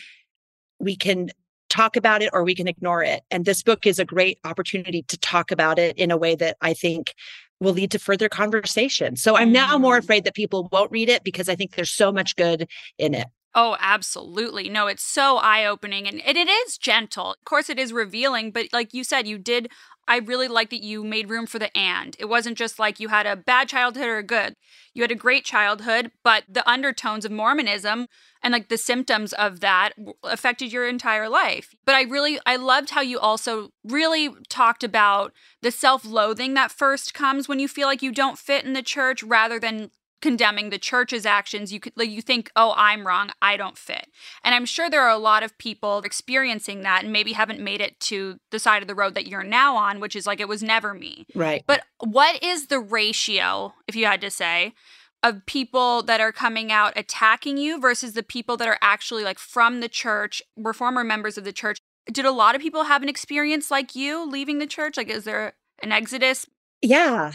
we 0.80 0.96
can 0.96 1.30
talk 1.76 1.96
about 1.96 2.22
it 2.22 2.30
or 2.34 2.44
we 2.44 2.56
can 2.56 2.68
ignore 2.68 3.04
it. 3.04 3.22
And 3.32 3.46
this 3.46 3.62
book 3.64 3.86
is 3.86 4.00
a 4.00 4.06
great 4.06 4.38
opportunity 4.44 5.02
to 5.12 5.18
talk 5.18 5.52
about 5.52 5.78
it 5.80 5.98
in 5.98 6.10
a 6.12 6.18
way 6.18 6.34
that 6.36 6.56
i 6.62 6.74
think 6.74 7.14
will 7.62 7.74
lead 7.74 7.92
to 7.92 8.00
further 8.00 8.30
conversation. 8.30 9.16
So 9.16 9.36
i'm 9.36 9.52
now 9.52 9.78
more 9.78 9.98
Mm. 10.00 10.04
afraid 10.04 10.24
that 10.26 10.36
people 10.36 10.70
won't 10.72 10.92
read 10.92 11.10
it 11.16 11.24
because 11.24 11.48
i 11.50 11.56
think 11.56 11.70
there's 11.76 11.92
so 12.04 12.12
much 12.12 12.36
good 12.36 12.60
in 12.98 13.14
it 13.14 13.28
Oh, 13.58 13.78
absolutely. 13.80 14.68
No, 14.68 14.88
it's 14.88 15.02
so 15.04 15.38
eye 15.38 15.66
opening 15.66 16.08
and 16.08 16.20
it, 16.26 16.36
it 16.36 16.50
is 16.50 16.78
gentle. 16.78 17.32
Of 17.32 17.46
course, 17.46 17.70
it 17.70 17.80
is 17.80 17.94
revealing, 17.94 18.52
but 18.52 18.68
like 18.74 18.94
you 18.94 19.04
said, 19.04 19.28
you 19.28 19.38
did. 19.38 19.70
I 20.08 20.18
really 20.18 20.48
like 20.50 20.70
that 20.70 20.84
you 20.84 21.04
made 21.04 21.30
room 21.30 21.48
for 21.48 21.58
the 21.58 21.76
and. 21.76 22.16
It 22.20 22.26
wasn't 22.26 22.58
just 22.58 22.78
like 22.78 23.00
you 23.00 23.08
had 23.08 23.26
a 23.26 23.36
bad 23.36 23.70
childhood 23.70 24.08
or 24.08 24.18
a 24.18 24.24
good. 24.24 24.56
You 24.94 25.02
had 25.02 25.10
a 25.10 25.16
great 25.16 25.46
childhood, 25.46 26.12
but 26.22 26.44
the 26.48 26.70
undertones 26.70 27.26
of 27.26 27.32
Mormonism 27.32 28.08
and 28.44 28.52
like 28.52 28.68
the 28.68 28.78
symptoms 28.78 29.34
of 29.34 29.62
that 29.62 29.94
affected 30.24 30.72
your 30.72 30.88
entire 30.88 31.28
life. 31.28 31.74
But 31.86 31.96
I 31.96 32.04
really, 32.04 32.38
I 32.46 32.58
loved 32.58 32.92
how 32.92 33.02
you 33.02 33.20
also 33.20 33.70
really 33.84 34.30
talked 34.50 34.84
about 34.84 35.32
the 35.62 35.72
self 35.72 36.06
loathing 36.06 36.54
that 36.56 36.72
first 36.72 37.14
comes 37.14 37.48
when 37.48 37.60
you 37.60 37.68
feel 37.68 37.88
like 37.88 38.04
you 38.04 38.12
don't 38.12 38.38
fit 38.38 38.66
in 38.66 38.74
the 38.74 38.84
church 38.84 39.24
rather 39.24 39.60
than 39.60 39.90
condemning 40.22 40.70
the 40.70 40.80
church's 40.80 41.26
actions 41.26 41.72
you 41.72 41.80
could 41.80 41.94
like 41.96 42.10
you 42.10 42.22
think 42.22 42.52
oh 42.56 42.74
i'm 42.78 43.06
wrong. 43.06 43.30
I 43.42 43.58
don't 43.58 43.78
fit. 43.78 44.08
And 44.44 44.56
i'm 44.56 44.66
sure 44.66 44.90
there 44.90 45.04
are 45.04 45.10
a 45.10 45.18
lot 45.18 45.44
of 45.44 45.58
people 45.58 46.00
experiencing 46.00 46.82
that 46.82 47.04
and 47.04 47.14
maybe 47.14 47.34
haven't 47.34 47.60
made 47.60 47.82
it 47.82 48.00
to 48.02 48.38
the 48.52 48.60
side 48.60 48.82
of 48.82 48.88
the 48.88 48.96
road 48.96 49.16
that 49.16 49.28
you're 49.28 49.44
now 49.44 49.76
on 49.76 50.00
which 50.00 50.16
is 50.16 50.26
like 50.26 50.40
it 50.40 50.48
was 50.48 50.64
never 50.64 50.94
me. 50.94 51.26
Right. 51.36 51.64
But 51.68 51.84
what 52.00 52.42
is 52.44 52.68
the 52.68 52.80
ratio 52.80 53.74
if 53.88 53.96
you 53.96 54.06
had 54.06 54.22
to 54.22 54.32
say 54.32 54.74
of 55.24 55.46
people 55.46 56.04
that 56.04 56.22
are 56.22 56.32
coming 56.32 56.72
out 56.72 56.94
attacking 56.96 57.58
you 57.58 57.80
versus 57.80 58.14
the 58.14 58.24
people 58.24 58.58
that 58.58 58.68
are 58.68 58.78
actually 58.82 59.24
like 59.24 59.40
from 59.40 59.80
the 59.80 59.90
church 59.90 60.42
were 60.56 60.74
former 60.74 61.04
members 61.04 61.38
of 61.38 61.44
the 61.44 61.54
church? 61.54 61.80
Did 62.12 62.26
a 62.26 62.32
lot 62.32 62.56
of 62.56 62.62
people 62.62 62.84
have 62.84 63.02
an 63.02 63.10
experience 63.10 63.72
like 63.72 63.96
you 63.96 64.30
leaving 64.30 64.60
the 64.60 64.68
church? 64.68 64.98
Like 64.98 65.10
is 65.10 65.24
there 65.24 65.54
an 65.82 65.92
exodus? 65.92 66.46
Yeah. 66.82 67.32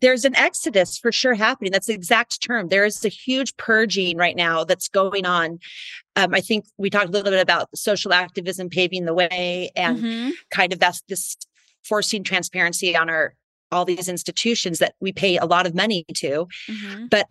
There's 0.00 0.24
an 0.24 0.36
exodus 0.36 0.98
for 0.98 1.10
sure 1.10 1.34
happening. 1.34 1.72
That's 1.72 1.86
the 1.86 1.94
exact 1.94 2.42
term. 2.42 2.68
There 2.68 2.84
is 2.84 3.04
a 3.04 3.08
huge 3.08 3.56
purging 3.56 4.16
right 4.18 4.36
now 4.36 4.62
that's 4.64 4.88
going 4.88 5.24
on. 5.26 5.58
Um, 6.16 6.34
I 6.34 6.40
think 6.40 6.66
we 6.76 6.90
talked 6.90 7.08
a 7.08 7.10
little 7.10 7.30
bit 7.30 7.40
about 7.40 7.68
social 7.74 8.12
activism 8.12 8.68
paving 8.68 9.04
the 9.06 9.14
way 9.14 9.70
and 9.74 9.98
Mhm. 9.98 10.32
kind 10.50 10.72
of 10.72 10.78
that's 10.80 11.02
this 11.08 11.36
forcing 11.84 12.24
transparency 12.24 12.96
on 12.96 13.08
our 13.08 13.34
all 13.72 13.84
these 13.84 14.08
institutions 14.08 14.78
that 14.78 14.94
we 15.00 15.12
pay 15.12 15.38
a 15.38 15.44
lot 15.44 15.66
of 15.66 15.74
money 15.74 16.04
to. 16.14 16.46
Mhm. 16.68 17.10
But 17.10 17.28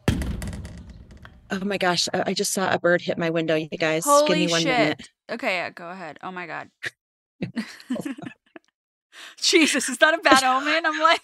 oh 1.51 1.63
my 1.63 1.77
gosh, 1.77 2.09
I, 2.13 2.23
I 2.27 2.33
just 2.33 2.51
saw 2.51 2.69
a 2.73 2.77
bird 2.79 3.01
hit 3.01 3.17
my 3.17 3.29
window, 3.29 3.55
you 3.55 3.69
guys. 3.69 4.03
Give 4.27 4.37
me 4.37 4.47
one 4.47 4.61
shit. 4.61 4.77
minute. 4.77 5.09
Okay, 5.31 5.55
yeah, 5.55 5.69
go 5.69 5.89
ahead. 5.89 6.17
Oh 6.23 6.31
my 6.31 6.45
god. 6.47 6.69
Jesus, 9.41 9.87
is 9.89 9.97
that 9.99 10.13
a 10.13 10.17
bad 10.17 10.43
omen? 10.43 10.85
I'm 10.85 10.99
like, 10.99 11.21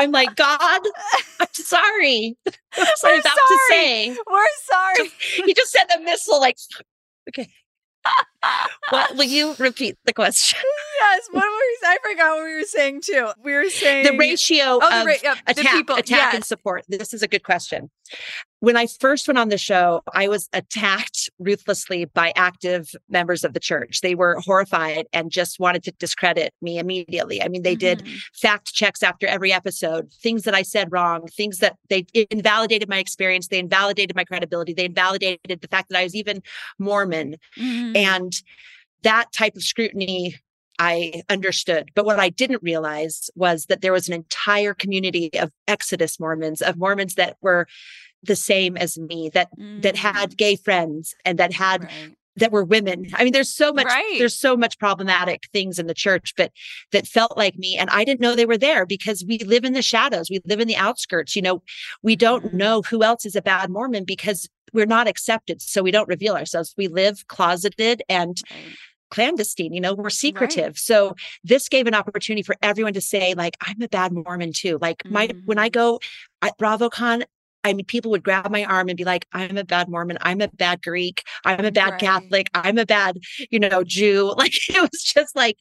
I'm 0.00 0.12
like, 0.12 0.34
God, 0.36 0.58
I'm 1.40 1.46
sorry. 1.52 2.36
That's 2.44 3.02
what 3.02 3.10
We're 3.10 3.14
I'm 3.14 3.20
about 3.20 3.34
to 3.48 3.58
say. 3.70 4.16
we're 4.30 4.46
sorry. 4.64 5.10
He 5.46 5.54
just 5.54 5.70
said 5.72 5.84
the 5.94 6.00
missile, 6.02 6.40
like, 6.40 6.56
okay. 7.28 7.48
What 8.90 9.14
will 9.16 9.24
you 9.24 9.54
repeat 9.58 9.96
the 10.06 10.12
question? 10.14 10.58
yes. 11.00 11.28
What 11.30 11.42
were 11.44 11.48
we? 11.48 11.78
I 11.86 11.98
forgot 12.02 12.36
what 12.36 12.44
we 12.44 12.54
were 12.54 12.62
saying 12.64 13.02
too. 13.02 13.28
We 13.44 13.52
were 13.52 13.68
saying 13.68 14.06
The 14.06 14.16
ratio 14.16 14.78
Oh, 14.82 14.88
the, 14.90 15.00
of 15.00 15.06
ra- 15.06 15.12
yeah, 15.22 15.34
the 15.46 15.50
attack, 15.60 15.72
people. 15.74 15.96
attack 15.96 16.34
and 16.34 16.44
support. 16.44 16.84
This 16.88 17.12
is 17.12 17.22
a 17.22 17.28
good 17.28 17.42
question. 17.44 17.90
When 18.60 18.76
I 18.76 18.86
first 18.86 19.26
went 19.26 19.38
on 19.38 19.48
the 19.48 19.58
show, 19.58 20.02
I 20.14 20.28
was 20.28 20.48
attacked 20.52 21.30
ruthlessly 21.38 22.04
by 22.04 22.32
active 22.36 22.94
members 23.08 23.42
of 23.42 23.54
the 23.54 23.60
church. 23.60 24.02
They 24.02 24.14
were 24.14 24.38
horrified 24.40 25.06
and 25.14 25.30
just 25.30 25.58
wanted 25.58 25.82
to 25.84 25.92
discredit 25.92 26.52
me 26.60 26.78
immediately. 26.78 27.42
I 27.42 27.48
mean, 27.48 27.62
they 27.62 27.74
mm-hmm. 27.74 28.04
did 28.04 28.22
fact 28.34 28.72
checks 28.72 29.02
after 29.02 29.26
every 29.26 29.52
episode, 29.52 30.12
things 30.12 30.44
that 30.44 30.54
I 30.54 30.62
said 30.62 30.92
wrong, 30.92 31.26
things 31.26 31.58
that 31.58 31.76
they 31.88 32.04
invalidated 32.30 32.88
my 32.88 32.98
experience, 32.98 33.48
they 33.48 33.58
invalidated 33.58 34.14
my 34.14 34.24
credibility, 34.24 34.74
they 34.74 34.84
invalidated 34.84 35.60
the 35.60 35.68
fact 35.68 35.88
that 35.88 35.98
I 35.98 36.04
was 36.04 36.14
even 36.14 36.42
Mormon. 36.78 37.36
Mm-hmm. 37.58 37.96
And 37.96 38.32
that 39.02 39.32
type 39.32 39.56
of 39.56 39.62
scrutiny 39.62 40.36
I 40.78 41.22
understood. 41.28 41.90
But 41.94 42.06
what 42.06 42.18
I 42.18 42.30
didn't 42.30 42.62
realize 42.62 43.30
was 43.34 43.66
that 43.66 43.82
there 43.82 43.92
was 43.92 44.08
an 44.08 44.14
entire 44.14 44.72
community 44.72 45.30
of 45.38 45.52
Exodus 45.68 46.18
Mormons, 46.18 46.62
of 46.62 46.78
Mormons 46.78 47.16
that 47.16 47.36
were 47.42 47.66
the 48.22 48.36
same 48.36 48.76
as 48.76 48.98
me, 48.98 49.30
that 49.34 49.48
mm. 49.58 49.82
that 49.82 49.96
had 49.96 50.36
gay 50.36 50.56
friends 50.56 51.14
and 51.24 51.38
that 51.38 51.52
had 51.52 51.84
right. 51.84 52.16
that 52.36 52.52
were 52.52 52.64
women. 52.64 53.06
I 53.14 53.24
mean, 53.24 53.32
there's 53.32 53.54
so 53.54 53.72
much 53.72 53.86
right. 53.86 54.16
there's 54.18 54.38
so 54.38 54.56
much 54.56 54.78
problematic 54.78 55.48
things 55.52 55.78
in 55.78 55.86
the 55.86 55.94
church, 55.94 56.34
but 56.36 56.52
that 56.92 57.06
felt 57.06 57.36
like 57.36 57.56
me. 57.56 57.76
And 57.76 57.90
I 57.90 58.04
didn't 58.04 58.20
know 58.20 58.34
they 58.34 58.46
were 58.46 58.58
there 58.58 58.86
because 58.86 59.24
we 59.26 59.38
live 59.38 59.64
in 59.64 59.72
the 59.72 59.82
shadows. 59.82 60.30
We 60.30 60.40
live 60.44 60.60
in 60.60 60.68
the 60.68 60.76
outskirts. 60.76 61.34
You 61.34 61.42
know, 61.42 61.62
we 62.02 62.16
don't 62.16 62.46
mm. 62.46 62.52
know 62.54 62.82
who 62.82 63.02
else 63.02 63.24
is 63.24 63.36
a 63.36 63.42
bad 63.42 63.70
Mormon 63.70 64.04
because 64.04 64.48
we're 64.72 64.86
not 64.86 65.08
accepted. 65.08 65.62
So 65.62 65.82
we 65.82 65.90
don't 65.90 66.08
reveal 66.08 66.36
ourselves. 66.36 66.74
We 66.76 66.88
live 66.88 67.26
closeted 67.28 68.02
and 68.08 68.40
right 68.50 68.76
clandestine 69.10 69.72
you 69.72 69.80
know 69.80 69.94
we're 69.94 70.08
secretive 70.08 70.68
right. 70.68 70.78
so 70.78 71.14
this 71.44 71.68
gave 71.68 71.86
an 71.86 71.94
opportunity 71.94 72.42
for 72.42 72.56
everyone 72.62 72.92
to 72.92 73.00
say 73.00 73.34
like 73.34 73.56
i'm 73.60 73.80
a 73.82 73.88
bad 73.88 74.12
mormon 74.12 74.52
too 74.52 74.78
like 74.80 75.02
my 75.04 75.26
mm-hmm. 75.26 75.40
when 75.46 75.58
i 75.58 75.68
mm. 75.68 75.72
go 75.72 76.00
at 76.42 76.56
bravocon 76.58 77.24
I 77.64 77.72
mean, 77.72 77.84
people 77.84 78.10
would 78.10 78.22
grab 78.22 78.50
my 78.50 78.64
arm 78.64 78.88
and 78.88 78.96
be 78.96 79.04
like, 79.04 79.26
I'm 79.32 79.56
a 79.56 79.64
bad 79.64 79.88
Mormon. 79.88 80.18
I'm 80.22 80.40
a 80.40 80.48
bad 80.48 80.82
Greek. 80.82 81.24
I'm 81.44 81.64
a 81.64 81.72
bad 81.72 81.92
right. 81.92 82.00
Catholic. 82.00 82.48
I'm 82.54 82.78
a 82.78 82.86
bad, 82.86 83.18
you 83.50 83.58
know, 83.58 83.84
Jew. 83.84 84.34
Like 84.40 84.54
it 84.70 84.80
was 84.80 85.02
just 85.02 85.36
like 85.36 85.58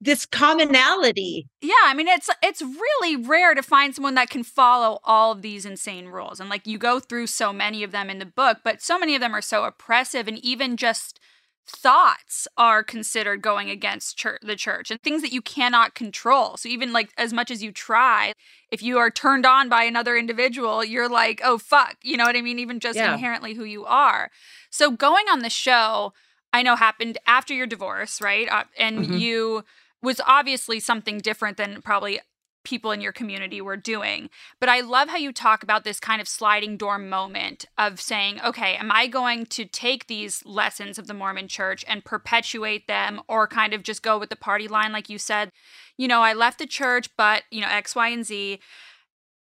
this 0.00 0.26
commonality. 0.26 1.46
Yeah, 1.60 1.74
I 1.84 1.94
mean 1.94 2.08
it's 2.08 2.28
it's 2.42 2.60
really 2.60 3.14
rare 3.14 3.54
to 3.54 3.62
find 3.62 3.94
someone 3.94 4.14
that 4.14 4.30
can 4.30 4.42
follow 4.42 4.98
all 5.04 5.32
of 5.32 5.42
these 5.42 5.64
insane 5.64 6.06
rules. 6.08 6.40
And 6.40 6.50
like 6.50 6.66
you 6.66 6.76
go 6.76 6.98
through 6.98 7.28
so 7.28 7.52
many 7.52 7.84
of 7.84 7.92
them 7.92 8.10
in 8.10 8.18
the 8.18 8.26
book, 8.26 8.58
but 8.64 8.82
so 8.82 8.98
many 8.98 9.14
of 9.14 9.20
them 9.20 9.34
are 9.34 9.40
so 9.40 9.64
oppressive 9.64 10.26
and 10.26 10.38
even 10.38 10.76
just 10.76 11.20
thoughts 11.68 12.46
are 12.56 12.82
considered 12.82 13.42
going 13.42 13.70
against 13.70 14.16
church, 14.16 14.40
the 14.42 14.56
church 14.56 14.90
and 14.90 15.00
things 15.02 15.22
that 15.22 15.32
you 15.32 15.42
cannot 15.42 15.94
control. 15.94 16.56
So 16.56 16.68
even 16.68 16.92
like 16.92 17.10
as 17.18 17.32
much 17.32 17.50
as 17.50 17.62
you 17.62 17.72
try, 17.72 18.32
if 18.70 18.82
you 18.82 18.98
are 18.98 19.10
turned 19.10 19.44
on 19.44 19.68
by 19.68 19.82
another 19.82 20.16
individual, 20.16 20.84
you're 20.84 21.08
like, 21.08 21.40
"Oh 21.44 21.58
fuck." 21.58 21.96
You 22.02 22.16
know 22.16 22.24
what 22.24 22.36
I 22.36 22.42
mean? 22.42 22.58
Even 22.58 22.80
just 22.80 22.96
yeah. 22.96 23.12
inherently 23.12 23.54
who 23.54 23.64
you 23.64 23.84
are. 23.84 24.30
So 24.70 24.90
going 24.90 25.26
on 25.30 25.40
the 25.40 25.50
show, 25.50 26.12
I 26.52 26.62
know 26.62 26.76
happened 26.76 27.18
after 27.26 27.52
your 27.52 27.66
divorce, 27.66 28.20
right? 28.20 28.48
Uh, 28.50 28.64
and 28.78 28.98
mm-hmm. 29.00 29.14
you 29.14 29.64
was 30.02 30.20
obviously 30.26 30.78
something 30.78 31.18
different 31.18 31.56
than 31.56 31.82
probably 31.82 32.20
people 32.66 32.90
in 32.90 33.00
your 33.00 33.12
community 33.12 33.60
were 33.60 33.76
doing. 33.76 34.28
But 34.58 34.68
I 34.68 34.80
love 34.80 35.08
how 35.08 35.16
you 35.16 35.32
talk 35.32 35.62
about 35.62 35.84
this 35.84 36.00
kind 36.00 36.20
of 36.20 36.26
sliding 36.26 36.76
door 36.76 36.98
moment 36.98 37.64
of 37.78 38.00
saying, 38.00 38.40
okay, 38.44 38.74
am 38.74 38.90
I 38.90 39.06
going 39.06 39.46
to 39.46 39.64
take 39.64 40.08
these 40.08 40.44
lessons 40.44 40.98
of 40.98 41.06
the 41.06 41.14
Mormon 41.14 41.46
church 41.46 41.84
and 41.86 42.04
perpetuate 42.04 42.88
them 42.88 43.20
or 43.28 43.46
kind 43.46 43.72
of 43.72 43.84
just 43.84 44.02
go 44.02 44.18
with 44.18 44.30
the 44.30 44.36
party 44.36 44.66
line, 44.66 44.90
like 44.90 45.08
you 45.08 45.16
said? 45.16 45.52
You 45.96 46.08
know, 46.08 46.22
I 46.22 46.32
left 46.32 46.58
the 46.58 46.66
church, 46.66 47.08
but, 47.16 47.44
you 47.52 47.60
know, 47.60 47.68
X, 47.68 47.94
Y, 47.94 48.08
and 48.08 48.26
Z 48.26 48.58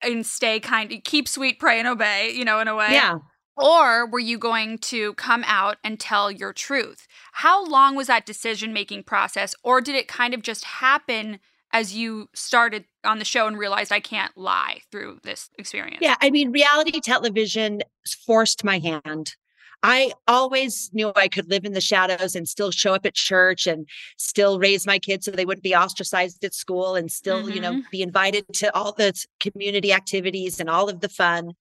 and 0.01 0.25
stay 0.25 0.61
kind 0.61 0.93
of 0.93 1.03
keep 1.03 1.27
sweet, 1.27 1.59
pray, 1.59 1.81
and 1.81 1.89
obey, 1.89 2.31
you 2.31 2.45
know, 2.45 2.61
in 2.61 2.69
a 2.69 2.77
way. 2.77 2.93
Yeah. 2.93 3.19
Or 3.57 4.07
were 4.07 4.21
you 4.21 4.39
going 4.39 4.79
to 4.79 5.15
come 5.15 5.43
out 5.45 5.79
and 5.83 5.99
tell 5.99 6.31
your 6.31 6.53
truth? 6.53 7.09
How 7.33 7.67
long 7.67 7.97
was 7.97 8.07
that 8.07 8.25
decision 8.25 8.73
making 8.73 9.03
process? 9.03 9.57
Or 9.65 9.81
did 9.81 9.97
it 9.97 10.07
kind 10.07 10.35
of 10.35 10.43
just 10.43 10.63
happen 10.63 11.41
as 11.73 11.95
you 11.95 12.29
started 12.35 12.85
on 13.05 13.19
the 13.19 13.25
show 13.25 13.47
and 13.47 13.59
realized 13.59 13.93
I 13.93 14.01
can't 14.01 14.37
lie 14.37 14.81
through 14.91 15.21
this 15.23 15.51
experience? 15.59 15.99
Yeah, 16.01 16.17
I 16.21 16.31
mean, 16.31 16.53
reality 16.53 17.01
television 17.01 17.83
forced 18.27 18.65
my 18.65 18.79
hand. 18.79 19.37
I 19.83 20.13
always 20.27 20.91
knew 20.93 21.13
I 21.15 21.29
could 21.29 21.49
live 21.49 21.65
in 21.65 21.73
the 21.73 21.81
shadows 21.81 22.35
and 22.35 22.49
still 22.49 22.73
show 22.73 22.95
up 22.95 23.07
at 23.07 23.15
church 23.15 23.67
and 23.67 23.89
still 24.17 24.59
raise 24.59 24.87
my 24.87 24.99
kids 24.99 25.25
so 25.25 25.31
they 25.31 25.45
wouldn't 25.45 25.63
be 25.63 25.75
ostracized 25.75 26.45
at 26.45 26.53
school 26.53 26.97
and 26.97 27.11
still, 27.11 27.43
mm-hmm. 27.43 27.51
you 27.51 27.61
know, 27.61 27.73
mm-hmm. 27.73 27.91
be 27.93 28.03
invited 28.03 28.45
to 28.55 28.75
all 28.75 28.93
the 28.93 29.13
community 29.39 29.93
activities 29.93 30.59
and 30.59 30.69
all 30.69 30.89
of 30.89 31.01
the 31.01 31.09
fun 31.09 31.53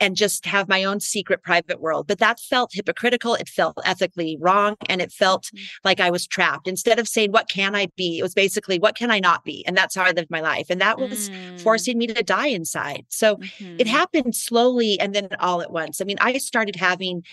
and 0.00 0.16
just 0.16 0.44
have 0.44 0.68
my 0.68 0.84
own 0.84 1.00
secret 1.00 1.42
private 1.42 1.80
world. 1.80 2.06
But 2.06 2.18
that 2.18 2.40
felt 2.40 2.72
hypocritical. 2.74 3.34
It 3.34 3.48
felt 3.48 3.78
ethically 3.86 4.36
wrong 4.38 4.76
and 4.88 5.00
it 5.00 5.10
felt 5.10 5.44
mm-hmm. 5.44 5.64
like 5.82 5.98
I 5.98 6.10
was 6.10 6.26
trapped. 6.26 6.68
Instead 6.68 6.98
of 6.98 7.08
saying, 7.08 7.32
what 7.32 7.48
can 7.48 7.74
I 7.74 7.88
be? 7.96 8.18
It 8.18 8.22
was 8.22 8.34
basically, 8.34 8.78
what 8.78 8.96
can 8.96 9.10
I 9.10 9.18
not 9.18 9.44
be? 9.44 9.64
And 9.66 9.74
that's 9.74 9.94
how 9.94 10.04
I 10.04 10.10
lived 10.10 10.30
my 10.30 10.40
life. 10.40 10.66
And 10.68 10.80
that 10.82 10.98
was 10.98 11.30
mm-hmm. 11.30 11.56
forcing 11.56 11.96
me 11.96 12.06
to 12.08 12.22
die 12.22 12.48
inside. 12.48 13.06
So 13.08 13.38
it 13.40 13.40
mm-hmm. 13.40 13.88
happened 13.88 14.36
slowly 14.36 15.00
and 15.00 15.14
then 15.14 15.28
all 15.40 15.62
at 15.62 15.70
once. 15.70 16.02
I 16.02 16.04
mean, 16.04 16.18
I 16.20 16.36
started 16.36 16.76
having 16.76 17.24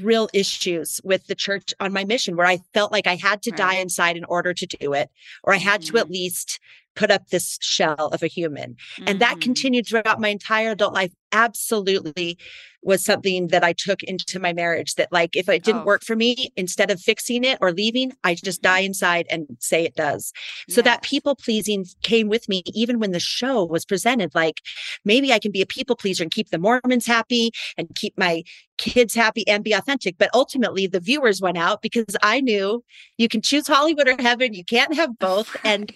real 0.00 0.28
issues 0.32 1.00
with 1.04 1.26
the 1.26 1.34
church 1.34 1.74
on 1.80 1.92
my 1.92 2.04
mission 2.04 2.36
where 2.36 2.46
I 2.46 2.58
felt 2.72 2.92
like 2.92 3.06
I 3.06 3.16
had 3.16 3.42
to 3.42 3.50
right. 3.50 3.58
die 3.58 3.74
inside 3.76 4.16
in 4.16 4.24
order 4.24 4.54
to 4.54 4.66
do 4.66 4.92
it, 4.92 5.10
or 5.44 5.54
I 5.54 5.58
had 5.58 5.82
mm-hmm. 5.82 5.94
to 5.94 6.00
at 6.00 6.04
mm-hmm. 6.04 6.14
least 6.14 6.60
put 6.94 7.10
up 7.10 7.28
this 7.28 7.58
shell 7.60 8.08
of 8.12 8.22
a 8.22 8.26
human. 8.26 8.74
Mm-hmm. 8.74 9.04
And 9.08 9.20
that 9.20 9.32
mm-hmm. 9.32 9.40
continued 9.40 9.86
throughout 9.86 10.20
my 10.20 10.28
entire 10.28 10.70
adult 10.70 10.94
life. 10.94 11.12
Absolutely 11.34 12.38
was 12.82 13.04
something 13.04 13.48
that 13.48 13.62
I 13.62 13.72
took 13.72 14.02
into 14.02 14.40
my 14.40 14.52
marriage 14.52 14.96
that 14.96 15.12
like 15.12 15.36
if 15.36 15.48
it 15.48 15.62
didn't 15.62 15.82
oh. 15.82 15.84
work 15.84 16.02
for 16.02 16.16
me, 16.16 16.50
instead 16.56 16.90
of 16.90 17.00
fixing 17.00 17.44
it 17.44 17.58
or 17.60 17.72
leaving, 17.72 18.12
I 18.24 18.34
just 18.34 18.60
die 18.60 18.80
mm-hmm. 18.80 18.86
inside 18.86 19.26
and 19.30 19.46
say 19.60 19.84
it 19.84 19.94
does. 19.94 20.32
So 20.68 20.80
yes. 20.80 20.84
that 20.84 21.02
people 21.02 21.36
pleasing 21.36 21.86
came 22.02 22.28
with 22.28 22.48
me 22.48 22.62
even 22.66 22.98
when 22.98 23.12
the 23.12 23.20
show 23.20 23.64
was 23.64 23.84
presented. 23.84 24.34
Like 24.34 24.60
maybe 25.04 25.32
I 25.32 25.38
can 25.38 25.52
be 25.52 25.62
a 25.62 25.66
people 25.66 25.96
pleaser 25.96 26.24
and 26.24 26.30
keep 26.30 26.50
the 26.50 26.58
Mormons 26.58 27.06
happy 27.06 27.52
and 27.78 27.88
keep 27.94 28.18
my 28.18 28.42
kids 28.78 29.14
happy 29.14 29.46
and 29.46 29.62
be 29.62 29.72
authentic. 29.72 30.16
But 30.18 30.30
ultimately 30.34 30.86
the 30.86 31.00
viewers 31.00 31.40
went 31.40 31.58
out 31.58 31.82
because 31.82 32.16
I 32.22 32.40
knew 32.40 32.82
you 33.16 33.28
can 33.28 33.42
choose 33.42 33.68
Hollywood 33.68 34.08
or 34.08 34.20
heaven. 34.20 34.54
You 34.54 34.64
can't 34.64 34.94
have 34.94 35.18
both. 35.18 35.56
Right. 35.62 35.74
And 35.74 35.92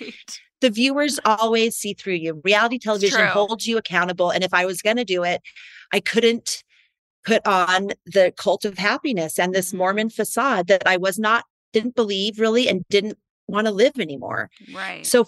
the 0.61 0.71
viewers 0.71 1.21
always 1.25 1.77
see 1.77 1.95
through 1.95 2.15
you. 2.15 2.41
Reality 2.45 2.79
television 2.79 3.27
holds 3.27 3.67
you 3.67 3.77
accountable. 3.77 4.31
And 4.31 4.43
if 4.43 4.55
I 4.55 4.65
was 4.65 4.83
going 4.83 4.97
to 4.97 5.05
do 5.05 5.23
it, 5.23 5.43
I 5.93 6.01
couldn't 6.01 6.63
put 7.25 7.47
on 7.47 7.89
the 8.07 8.33
cult 8.37 8.65
of 8.65 8.79
happiness 8.79 9.39
and 9.39 9.55
this 9.55 9.69
mm-hmm. 9.69 9.79
Mormon 9.79 10.11
facade 10.11 10.69
that 10.69 10.87
I 10.87 10.97
was 10.97 11.19
not, 11.19 11.45
didn't 11.73 11.97
believe 11.97 12.39
really 12.39 12.69
and 12.69 12.85
didn't 12.89 13.19
want 13.49 13.67
to 13.67 13.73
live 13.73 13.99
anymore. 13.99 14.49
Right. 14.73 15.05
So 15.05 15.27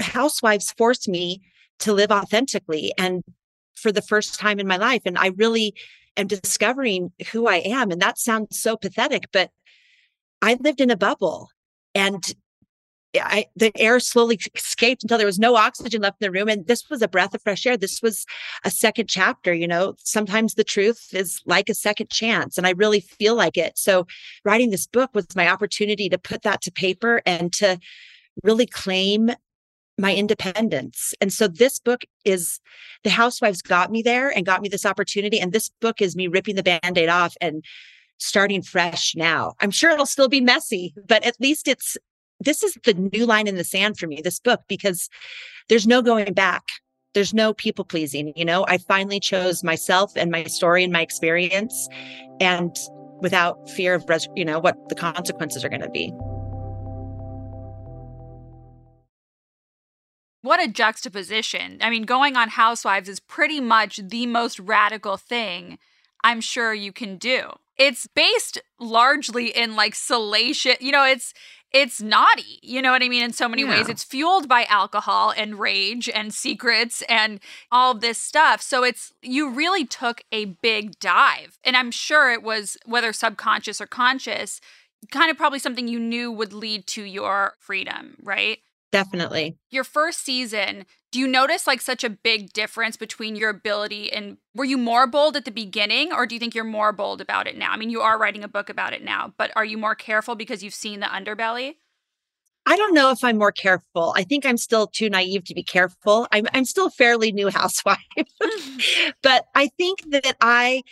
housewives 0.00 0.72
forced 0.78 1.08
me 1.08 1.42
to 1.80 1.92
live 1.92 2.10
authentically 2.10 2.92
and 2.96 3.22
for 3.74 3.92
the 3.92 4.02
first 4.02 4.38
time 4.38 4.60
in 4.60 4.66
my 4.66 4.76
life. 4.76 5.02
And 5.04 5.18
I 5.18 5.28
really 5.36 5.74
am 6.16 6.26
discovering 6.26 7.12
who 7.32 7.48
I 7.48 7.56
am. 7.56 7.90
And 7.90 8.00
that 8.00 8.18
sounds 8.18 8.58
so 8.58 8.76
pathetic, 8.76 9.26
but 9.32 9.50
I 10.40 10.56
lived 10.60 10.80
in 10.80 10.90
a 10.90 10.96
bubble 10.96 11.48
and 11.94 12.22
I, 13.16 13.46
the 13.56 13.72
air 13.76 14.00
slowly 14.00 14.38
escaped 14.54 15.02
until 15.02 15.18
there 15.18 15.26
was 15.26 15.38
no 15.38 15.56
oxygen 15.56 16.02
left 16.02 16.20
in 16.20 16.26
the 16.26 16.38
room. 16.38 16.48
And 16.48 16.66
this 16.66 16.88
was 16.90 17.02
a 17.02 17.08
breath 17.08 17.34
of 17.34 17.42
fresh 17.42 17.66
air. 17.66 17.76
This 17.76 18.02
was 18.02 18.26
a 18.64 18.70
second 18.70 19.08
chapter. 19.08 19.54
You 19.54 19.68
know, 19.68 19.94
sometimes 19.98 20.54
the 20.54 20.64
truth 20.64 21.08
is 21.12 21.40
like 21.46 21.68
a 21.68 21.74
second 21.74 22.10
chance. 22.10 22.58
And 22.58 22.66
I 22.66 22.70
really 22.70 23.00
feel 23.00 23.34
like 23.34 23.56
it. 23.56 23.78
So 23.78 24.06
writing 24.44 24.70
this 24.70 24.86
book 24.86 25.10
was 25.14 25.26
my 25.36 25.48
opportunity 25.48 26.08
to 26.08 26.18
put 26.18 26.42
that 26.42 26.60
to 26.62 26.72
paper 26.72 27.22
and 27.26 27.52
to 27.54 27.78
really 28.42 28.66
claim 28.66 29.30
my 29.96 30.14
independence. 30.14 31.14
And 31.20 31.32
so 31.32 31.46
this 31.46 31.78
book 31.78 32.02
is 32.24 32.60
the 33.04 33.10
housewives 33.10 33.62
got 33.62 33.92
me 33.92 34.02
there 34.02 34.28
and 34.28 34.44
got 34.44 34.60
me 34.60 34.68
this 34.68 34.86
opportunity. 34.86 35.38
And 35.38 35.52
this 35.52 35.70
book 35.80 36.02
is 36.02 36.16
me 36.16 36.26
ripping 36.26 36.56
the 36.56 36.62
band 36.64 36.98
aid 36.98 37.08
off 37.08 37.36
and 37.40 37.64
starting 38.18 38.62
fresh 38.62 39.14
now. 39.14 39.54
I'm 39.60 39.70
sure 39.70 39.90
it'll 39.90 40.06
still 40.06 40.28
be 40.28 40.40
messy, 40.40 40.94
but 41.06 41.24
at 41.24 41.40
least 41.40 41.68
it's 41.68 41.96
this 42.44 42.62
is 42.62 42.76
the 42.84 42.94
new 42.94 43.26
line 43.26 43.46
in 43.46 43.56
the 43.56 43.64
sand 43.64 43.98
for 43.98 44.06
me, 44.06 44.20
this 44.22 44.40
book, 44.40 44.60
because 44.68 45.08
there's 45.68 45.86
no 45.86 46.02
going 46.02 46.32
back. 46.32 46.62
There's 47.14 47.32
no 47.32 47.54
people 47.54 47.84
pleasing. 47.84 48.32
You 48.34 48.44
know, 48.44 48.64
I 48.68 48.78
finally 48.78 49.20
chose 49.20 49.62
myself 49.62 50.12
and 50.16 50.30
my 50.30 50.44
story 50.44 50.82
and 50.82 50.92
my 50.92 51.00
experience 51.00 51.88
and 52.40 52.74
without 53.20 53.70
fear 53.70 53.94
of, 53.94 54.04
you 54.34 54.44
know, 54.44 54.58
what 54.58 54.76
the 54.88 54.94
consequences 54.94 55.64
are 55.64 55.68
going 55.68 55.80
to 55.80 55.90
be. 55.90 56.12
What 60.42 60.62
a 60.62 60.68
juxtaposition. 60.68 61.78
I 61.80 61.88
mean, 61.88 62.02
going 62.02 62.36
on 62.36 62.50
Housewives 62.50 63.08
is 63.08 63.18
pretty 63.18 63.60
much 63.60 63.96
the 63.96 64.26
most 64.26 64.58
radical 64.58 65.16
thing 65.16 65.78
I'm 66.22 66.42
sure 66.42 66.74
you 66.74 66.92
can 66.92 67.16
do. 67.16 67.52
It's 67.78 68.06
based 68.14 68.60
largely 68.78 69.48
in 69.48 69.74
like 69.74 69.94
salacious, 69.94 70.76
you 70.80 70.92
know, 70.92 71.04
it's 71.04 71.32
it's 71.74 72.00
naughty. 72.00 72.60
You 72.62 72.80
know 72.80 72.92
what 72.92 73.02
I 73.02 73.08
mean? 73.08 73.24
In 73.24 73.32
so 73.32 73.48
many 73.48 73.62
Yeah. 73.62 73.70
ways, 73.70 73.88
it's 73.88 74.04
fueled 74.04 74.48
by 74.48 74.64
alcohol 74.66 75.34
and 75.36 75.58
rage 75.58 76.08
and 76.08 76.32
secrets 76.32 77.02
and 77.08 77.40
all 77.70 77.94
this 77.94 78.16
stuff. 78.16 78.62
So 78.62 78.84
it's, 78.84 79.12
you 79.20 79.50
really 79.50 79.84
took 79.84 80.22
a 80.30 80.44
big 80.44 80.98
dive. 81.00 81.58
And 81.64 81.76
I'm 81.76 81.90
sure 81.90 82.32
it 82.32 82.44
was, 82.44 82.78
whether 82.86 83.12
subconscious 83.12 83.80
or 83.80 83.86
conscious, 83.88 84.60
kind 85.10 85.30
of 85.32 85.36
probably 85.36 85.58
something 85.58 85.88
you 85.88 85.98
knew 85.98 86.30
would 86.30 86.52
lead 86.52 86.86
to 86.86 87.02
your 87.02 87.56
freedom, 87.58 88.16
right? 88.22 88.60
Definitely. 88.94 89.56
Your 89.72 89.82
first 89.82 90.20
season, 90.24 90.86
do 91.10 91.18
you 91.18 91.26
notice 91.26 91.66
like 91.66 91.80
such 91.80 92.04
a 92.04 92.10
big 92.10 92.52
difference 92.52 92.96
between 92.96 93.34
your 93.34 93.50
ability 93.50 94.12
and 94.12 94.36
were 94.54 94.64
you 94.64 94.78
more 94.78 95.08
bold 95.08 95.36
at 95.36 95.44
the 95.44 95.50
beginning 95.50 96.12
or 96.12 96.26
do 96.26 96.36
you 96.36 96.38
think 96.38 96.54
you're 96.54 96.62
more 96.62 96.92
bold 96.92 97.20
about 97.20 97.48
it 97.48 97.58
now? 97.58 97.72
I 97.72 97.76
mean, 97.76 97.90
you 97.90 98.02
are 98.02 98.16
writing 98.16 98.44
a 98.44 98.48
book 98.48 98.70
about 98.70 98.92
it 98.92 99.02
now, 99.02 99.34
but 99.36 99.50
are 99.56 99.64
you 99.64 99.76
more 99.78 99.96
careful 99.96 100.36
because 100.36 100.62
you've 100.62 100.74
seen 100.74 101.00
the 101.00 101.06
underbelly? 101.06 101.74
I 102.66 102.76
don't 102.76 102.94
know 102.94 103.10
if 103.10 103.24
I'm 103.24 103.36
more 103.36 103.50
careful. 103.50 104.14
I 104.16 104.22
think 104.22 104.46
I'm 104.46 104.56
still 104.56 104.86
too 104.86 105.10
naive 105.10 105.42
to 105.46 105.54
be 105.54 105.64
careful. 105.64 106.28
I'm 106.30 106.46
I'm 106.54 106.64
still 106.64 106.86
a 106.86 106.90
fairly 106.90 107.32
new 107.32 107.48
housewife. 107.60 107.98
but 109.24 109.46
I 109.56 109.70
think 109.76 110.08
that 110.12 110.36
I 110.40 110.84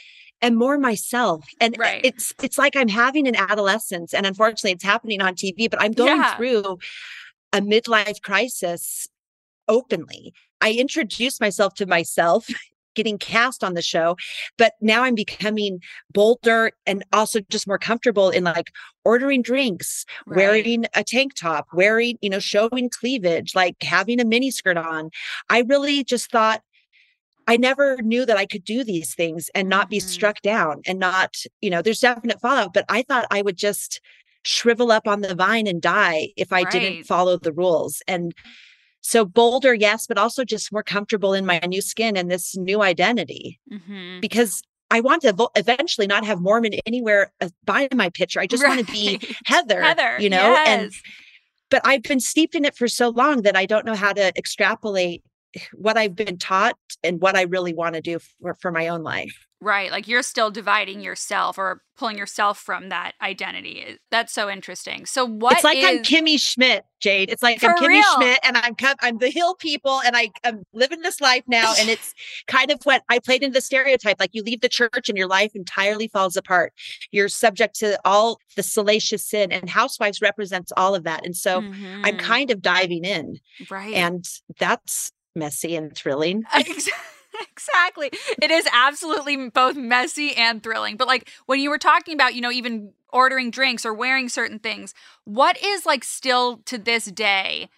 am 0.42 0.56
more 0.56 0.76
myself 0.76 1.44
and 1.60 1.78
Right. 1.78 2.04
it's 2.04 2.34
it's 2.42 2.58
like 2.58 2.74
I'm 2.74 2.88
having 2.88 3.28
an 3.28 3.36
adolescence 3.36 4.12
and 4.12 4.26
unfortunately 4.26 4.72
it's 4.72 4.82
happening 4.82 5.22
on 5.22 5.36
TV 5.36 5.70
but 5.70 5.80
I'm 5.80 5.92
going 5.92 6.18
Yeah. 6.18 6.36
through 6.36 6.78
a 7.52 7.60
midlife 7.60 8.22
crisis 8.22 9.08
openly. 9.68 10.32
I 10.60 10.72
introduced 10.72 11.40
myself 11.40 11.74
to 11.74 11.86
myself 11.86 12.48
getting 12.94 13.16
cast 13.18 13.64
on 13.64 13.72
the 13.74 13.80
show 13.82 14.16
but 14.58 14.74
now 14.82 15.02
I'm 15.04 15.14
becoming 15.14 15.80
bolder 16.12 16.72
and 16.86 17.02
also 17.12 17.40
just 17.50 17.66
more 17.66 17.78
comfortable 17.78 18.28
in 18.30 18.44
like 18.44 18.70
ordering 19.04 19.40
drinks 19.42 20.04
Right. 20.26 20.36
wearing 20.36 20.84
a 20.94 21.02
tank 21.02 21.32
top, 21.34 21.68
wearing, 21.72 22.18
you 22.20 22.28
know, 22.30 22.38
showing 22.38 22.90
cleavage, 22.90 23.54
like 23.54 23.82
having 23.82 24.20
a 24.20 24.26
mini 24.26 24.50
skirt 24.50 24.76
on. 24.76 25.10
I 25.48 25.60
really 25.62 26.04
just 26.04 26.30
thought 26.30 26.62
I 27.48 27.56
never 27.56 27.96
knew 28.02 28.24
that 28.26 28.36
I 28.36 28.46
could 28.46 28.64
do 28.64 28.84
these 28.84 29.14
things 29.14 29.50
and 29.54 29.68
not 29.68 29.90
be 29.90 29.98
Mhm. 29.98 30.02
struck 30.08 30.40
down 30.42 30.82
and 30.86 30.98
not, 31.00 31.36
you 31.60 31.70
know, 31.70 31.82
there's 31.82 32.00
definite 32.00 32.40
fallout, 32.40 32.72
but 32.72 32.84
I 32.88 33.02
thought 33.02 33.26
I 33.30 33.42
would 33.42 33.56
just 33.56 34.00
shrivel 34.44 34.90
up 34.90 35.06
on 35.06 35.20
the 35.20 35.34
vine 35.34 35.66
and 35.66 35.80
die 35.80 36.28
if 36.36 36.52
I 36.52 36.62
Right. 36.62 36.72
didn't 36.72 37.04
follow 37.04 37.36
the 37.36 37.52
rules. 37.52 38.02
And 38.08 38.34
so 39.00 39.24
bolder, 39.24 39.74
yes, 39.74 40.06
but 40.06 40.18
also 40.18 40.44
just 40.44 40.72
more 40.72 40.82
comfortable 40.82 41.34
in 41.34 41.44
my 41.46 41.58
new 41.66 41.80
skin 41.82 42.16
and 42.16 42.30
this 42.30 42.56
new 42.56 42.82
identity 42.82 43.60
Mhm. 43.70 44.20
because 44.20 44.62
I 44.90 45.00
want 45.00 45.22
to 45.22 45.48
eventually 45.56 46.06
not 46.06 46.24
have 46.26 46.40
Mormon 46.40 46.74
anywhere 46.86 47.32
uh, 47.40 47.48
by 47.64 47.88
my 47.94 48.10
picture. 48.10 48.40
I 48.40 48.46
just 48.54 48.66
want 48.66 48.86
to 48.86 48.92
be 48.92 49.20
Heather, 49.46 49.80
Heather, 49.80 50.16
you 50.20 50.28
know, 50.28 50.56
and 50.66 50.92
yes. 50.92 51.02
but 51.70 51.80
I've 51.84 52.02
been 52.02 52.20
steeped 52.20 52.54
in 52.54 52.64
it 52.64 52.76
for 52.76 52.86
so 52.88 53.08
long 53.08 53.42
that 53.42 53.56
I 53.56 53.64
don't 53.66 53.86
know 53.86 53.94
how 53.94 54.12
to 54.12 54.36
extrapolate 54.36 55.22
what 55.74 55.96
I've 55.96 56.14
been 56.14 56.38
taught 56.38 56.76
and 57.02 57.20
what 57.20 57.36
I 57.36 57.42
really 57.42 57.74
want 57.74 57.94
to 57.94 58.00
do 58.00 58.18
for, 58.40 58.54
for 58.54 58.70
my 58.70 58.88
own 58.88 59.02
life. 59.02 59.46
Right. 59.62 59.92
Like 59.92 60.08
you're 60.08 60.24
still 60.24 60.50
dividing 60.50 61.02
yourself 61.02 61.56
or 61.56 61.82
pulling 61.96 62.18
yourself 62.18 62.58
from 62.58 62.88
that 62.88 63.12
identity. 63.22 63.96
That's 64.10 64.32
so 64.32 64.50
interesting. 64.50 65.06
So 65.06 65.24
what 65.24 65.52
it's 65.52 65.62
like 65.62 65.78
I'm 65.84 65.98
Kimmy 66.02 66.40
Schmidt, 66.40 66.84
Jade. 66.98 67.30
It's 67.30 67.44
like 67.44 67.62
I'm 67.62 67.76
Kimmy 67.76 67.86
real. 67.86 68.02
Schmidt 68.16 68.40
and 68.42 68.56
I'm 68.56 68.74
I'm 69.00 69.18
the 69.18 69.30
hill 69.30 69.54
people 69.54 70.00
and 70.04 70.16
I, 70.16 70.30
I'm 70.42 70.64
living 70.72 71.02
this 71.02 71.20
life 71.20 71.44
now. 71.46 71.74
And 71.78 71.88
it's 71.88 72.12
kind 72.48 72.72
of 72.72 72.80
what 72.82 73.04
I 73.08 73.20
played 73.20 73.44
into 73.44 73.54
the 73.54 73.60
stereotype. 73.60 74.16
Like 74.18 74.30
you 74.32 74.42
leave 74.42 74.62
the 74.62 74.68
church 74.68 75.08
and 75.08 75.16
your 75.16 75.28
life 75.28 75.52
entirely 75.54 76.08
falls 76.08 76.36
apart. 76.36 76.72
You're 77.12 77.28
subject 77.28 77.76
to 77.76 78.00
all 78.04 78.38
the 78.56 78.64
salacious 78.64 79.24
sin 79.24 79.52
and 79.52 79.70
housewives 79.70 80.20
represents 80.20 80.72
all 80.76 80.96
of 80.96 81.04
that. 81.04 81.24
And 81.24 81.36
so 81.36 81.58
I'm 81.58 81.72
Mhm. 81.72 82.18
kind 82.18 82.50
of 82.50 82.62
diving 82.62 83.04
in 83.04 83.38
right. 83.70 83.94
and 83.94 84.24
that's 84.58 85.12
messy 85.36 85.76
and 85.76 85.94
thrilling. 85.96 86.42
Ex- 87.42 87.68
exactly. 87.68 88.10
It 88.40 88.50
is 88.50 88.66
absolutely 88.72 89.50
both 89.50 89.76
messy 89.76 90.34
and 90.36 90.62
thrilling. 90.62 90.96
But 90.96 91.06
like 91.08 91.28
when 91.46 91.60
you 91.60 91.70
were 91.70 91.78
talking 91.78 92.14
about, 92.14 92.34
you 92.34 92.40
know, 92.40 92.50
even 92.50 92.92
ordering 93.12 93.50
drinks 93.50 93.84
or 93.84 93.92
wearing 93.92 94.28
certain 94.28 94.58
things, 94.58 94.94
what 95.24 95.62
is 95.62 95.84
like 95.86 96.04
still 96.04 96.58
to 96.66 96.78
this 96.78 97.06
day 97.06 97.68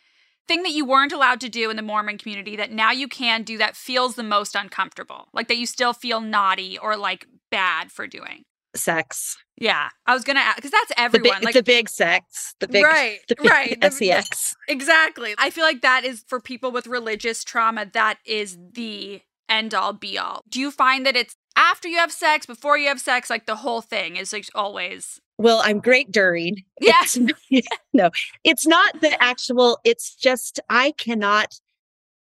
thing 0.46 0.62
that 0.62 0.72
you 0.72 0.84
weren't 0.84 1.12
allowed 1.12 1.40
to 1.40 1.48
do 1.48 1.70
in 1.70 1.76
the 1.76 1.82
Mormon 1.82 2.18
community 2.18 2.54
that 2.56 2.70
now 2.70 2.90
you 2.92 3.08
can 3.08 3.42
do 3.42 3.56
that 3.58 3.76
feels 3.76 4.14
the 4.14 4.22
most 4.22 4.54
uncomfortable? 4.54 5.28
Like 5.32 5.48
that 5.48 5.56
you 5.56 5.66
still 5.66 5.92
feel 5.92 6.20
naughty 6.20 6.78
or 6.78 6.96
like 6.96 7.26
bad 7.50 7.90
for 7.90 8.06
doing? 8.06 8.44
Sex. 8.76 9.36
Yeah. 9.56 9.88
I 10.06 10.14
was 10.14 10.24
going 10.24 10.36
to 10.36 10.42
ask 10.42 10.56
because 10.56 10.72
that's 10.72 10.88
The 10.88 11.00
everyone. 11.00 11.38
big, 11.38 11.44
like 11.44 11.54
the 11.54 11.62
big 11.62 11.88
sex. 11.88 12.54
The 12.58 12.66
big 12.68 12.84
right, 12.84 13.20
the 13.28 13.36
big 13.36 13.50
right. 13.50 13.92
Sex. 13.94 14.54
Exactly. 14.68 15.34
I 15.38 15.50
feel 15.50 15.64
like 15.64 15.82
that 15.82 16.04
is 16.04 16.24
for 16.26 16.40
people 16.40 16.72
with 16.72 16.86
religious 16.88 17.44
trauma, 17.44 17.86
that 17.92 18.18
is 18.26 18.58
the 18.72 19.22
end 19.54 19.74
all 19.74 19.92
be 19.92 20.18
all. 20.18 20.42
Do 20.48 20.60
you 20.60 20.70
find 20.70 21.06
that 21.06 21.16
it's 21.16 21.36
after 21.56 21.88
you 21.88 21.98
have 21.98 22.12
sex, 22.12 22.46
before 22.46 22.76
you 22.76 22.88
have 22.88 23.00
sex, 23.00 23.30
like 23.30 23.46
the 23.46 23.56
whole 23.56 23.80
thing 23.80 24.16
is 24.16 24.32
like 24.32 24.46
always. 24.54 25.20
Well, 25.38 25.60
I'm 25.64 25.80
great 25.80 26.10
during. 26.12 26.56
Yes. 26.80 27.16
It's, 27.50 27.68
no, 27.92 28.10
it's 28.44 28.66
not 28.66 29.00
the 29.00 29.20
actual, 29.22 29.78
it's 29.84 30.14
just 30.14 30.60
I 30.68 30.92
cannot 30.98 31.54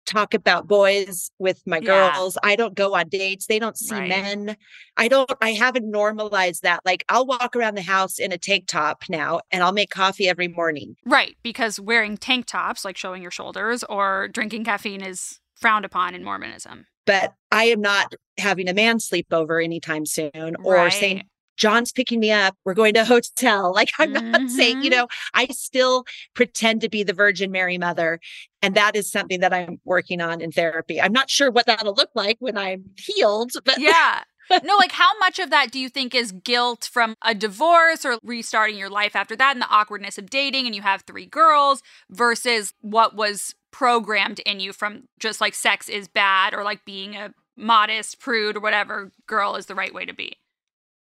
talk 0.04 0.34
about 0.34 0.66
boys 0.66 1.30
with 1.38 1.62
my 1.66 1.78
Yeah. 1.78 2.12
girls. 2.12 2.36
I 2.42 2.56
don't 2.56 2.74
go 2.74 2.94
on 2.94 3.08
dates. 3.08 3.46
They 3.46 3.58
don't 3.58 3.76
see 3.76 3.94
Right. 3.94 4.08
men. 4.08 4.56
I 4.96 5.08
don't, 5.08 5.30
I 5.40 5.52
haven't 5.52 5.88
normalized 5.90 6.62
that. 6.64 6.80
Like 6.84 7.04
I'll 7.08 7.24
walk 7.26 7.54
around 7.54 7.76
the 7.76 7.82
house 7.82 8.18
in 8.18 8.32
a 8.32 8.38
tank 8.38 8.66
top 8.66 9.04
now 9.08 9.40
and 9.50 9.62
I'll 9.62 9.72
make 9.72 9.90
coffee 9.90 10.28
every 10.28 10.48
morning. 10.48 10.96
Right. 11.06 11.36
Because 11.42 11.78
wearing 11.78 12.16
tank 12.16 12.46
tops, 12.46 12.84
like 12.84 12.96
showing 12.96 13.22
your 13.22 13.30
shoulders, 13.30 13.84
or 13.84 14.28
drinking 14.28 14.64
caffeine 14.64 15.02
is 15.02 15.38
frowned 15.54 15.84
upon 15.84 16.14
in 16.14 16.24
Mormonism. 16.24 16.86
But 17.06 17.34
I 17.50 17.64
am 17.64 17.80
not 17.80 18.14
having 18.38 18.68
a 18.68 18.74
man 18.74 18.98
sleepover 18.98 19.62
anytime 19.62 20.06
soon 20.06 20.56
or 20.62 20.90
saying, 20.90 21.24
John's 21.56 21.92
picking 21.92 22.18
me 22.18 22.30
up. 22.32 22.56
We're 22.64 22.74
going 22.74 22.94
to 22.94 23.00
a 23.00 23.04
hotel. 23.04 23.72
Like 23.82 23.90
I'm 23.98 24.12
not 24.12 24.48
saying, 24.48 24.78
you 24.82 24.90
Mhm. 24.90 24.94
know, 24.94 25.08
I 25.34 25.46
still 25.48 26.04
pretend 26.34 26.80
to 26.80 26.88
be 26.88 27.02
the 27.02 27.12
Virgin 27.12 27.50
Mary 27.50 27.76
Mother. 27.78 28.20
And 28.62 28.74
that 28.74 28.96
is 28.96 29.10
something 29.10 29.40
that 29.40 29.52
I'm 29.52 29.80
working 29.84 30.20
on 30.20 30.40
in 30.40 30.50
therapy. 30.52 31.00
I'm 31.00 31.12
not 31.12 31.28
sure 31.30 31.50
what 31.50 31.66
that'll 31.66 31.94
look 31.94 32.10
like 32.14 32.36
when 32.40 32.56
I'm 32.56 32.84
healed, 32.96 33.52
but 33.64 33.78
yeah. 33.78 34.22
No, 34.64 34.76
like 34.76 34.92
how 34.92 35.08
much 35.18 35.38
of 35.38 35.48
that 35.50 35.70
do 35.70 35.78
you 35.78 35.88
think 35.88 36.14
is 36.14 36.32
guilt 36.32 36.88
from 36.92 37.14
a 37.22 37.34
divorce 37.34 38.04
or 38.04 38.18
restarting 38.22 38.76
your 38.76 38.90
life 38.90 39.16
after 39.16 39.34
that 39.36 39.52
and 39.54 39.62
the 39.62 39.68
awkwardness 39.68 40.18
of 40.18 40.28
dating 40.28 40.66
and 40.66 40.74
you 40.74 40.82
have 40.82 41.02
three 41.02 41.24
girls 41.26 41.80
versus 42.10 42.74
what 42.82 43.14
was 43.16 43.54
programmed 43.72 44.38
in 44.40 44.60
you 44.60 44.72
from 44.72 45.08
just 45.18 45.40
like 45.40 45.54
sex 45.54 45.88
is 45.88 46.06
bad 46.08 46.54
or 46.54 46.62
like 46.62 46.84
being 46.84 47.16
a 47.16 47.34
modest 47.56 48.20
prude 48.20 48.56
or 48.56 48.60
whatever 48.60 49.10
girl 49.26 49.56
is 49.56 49.66
the 49.66 49.74
right 49.74 49.92
way 49.92 50.04
to 50.04 50.14
be? 50.14 50.36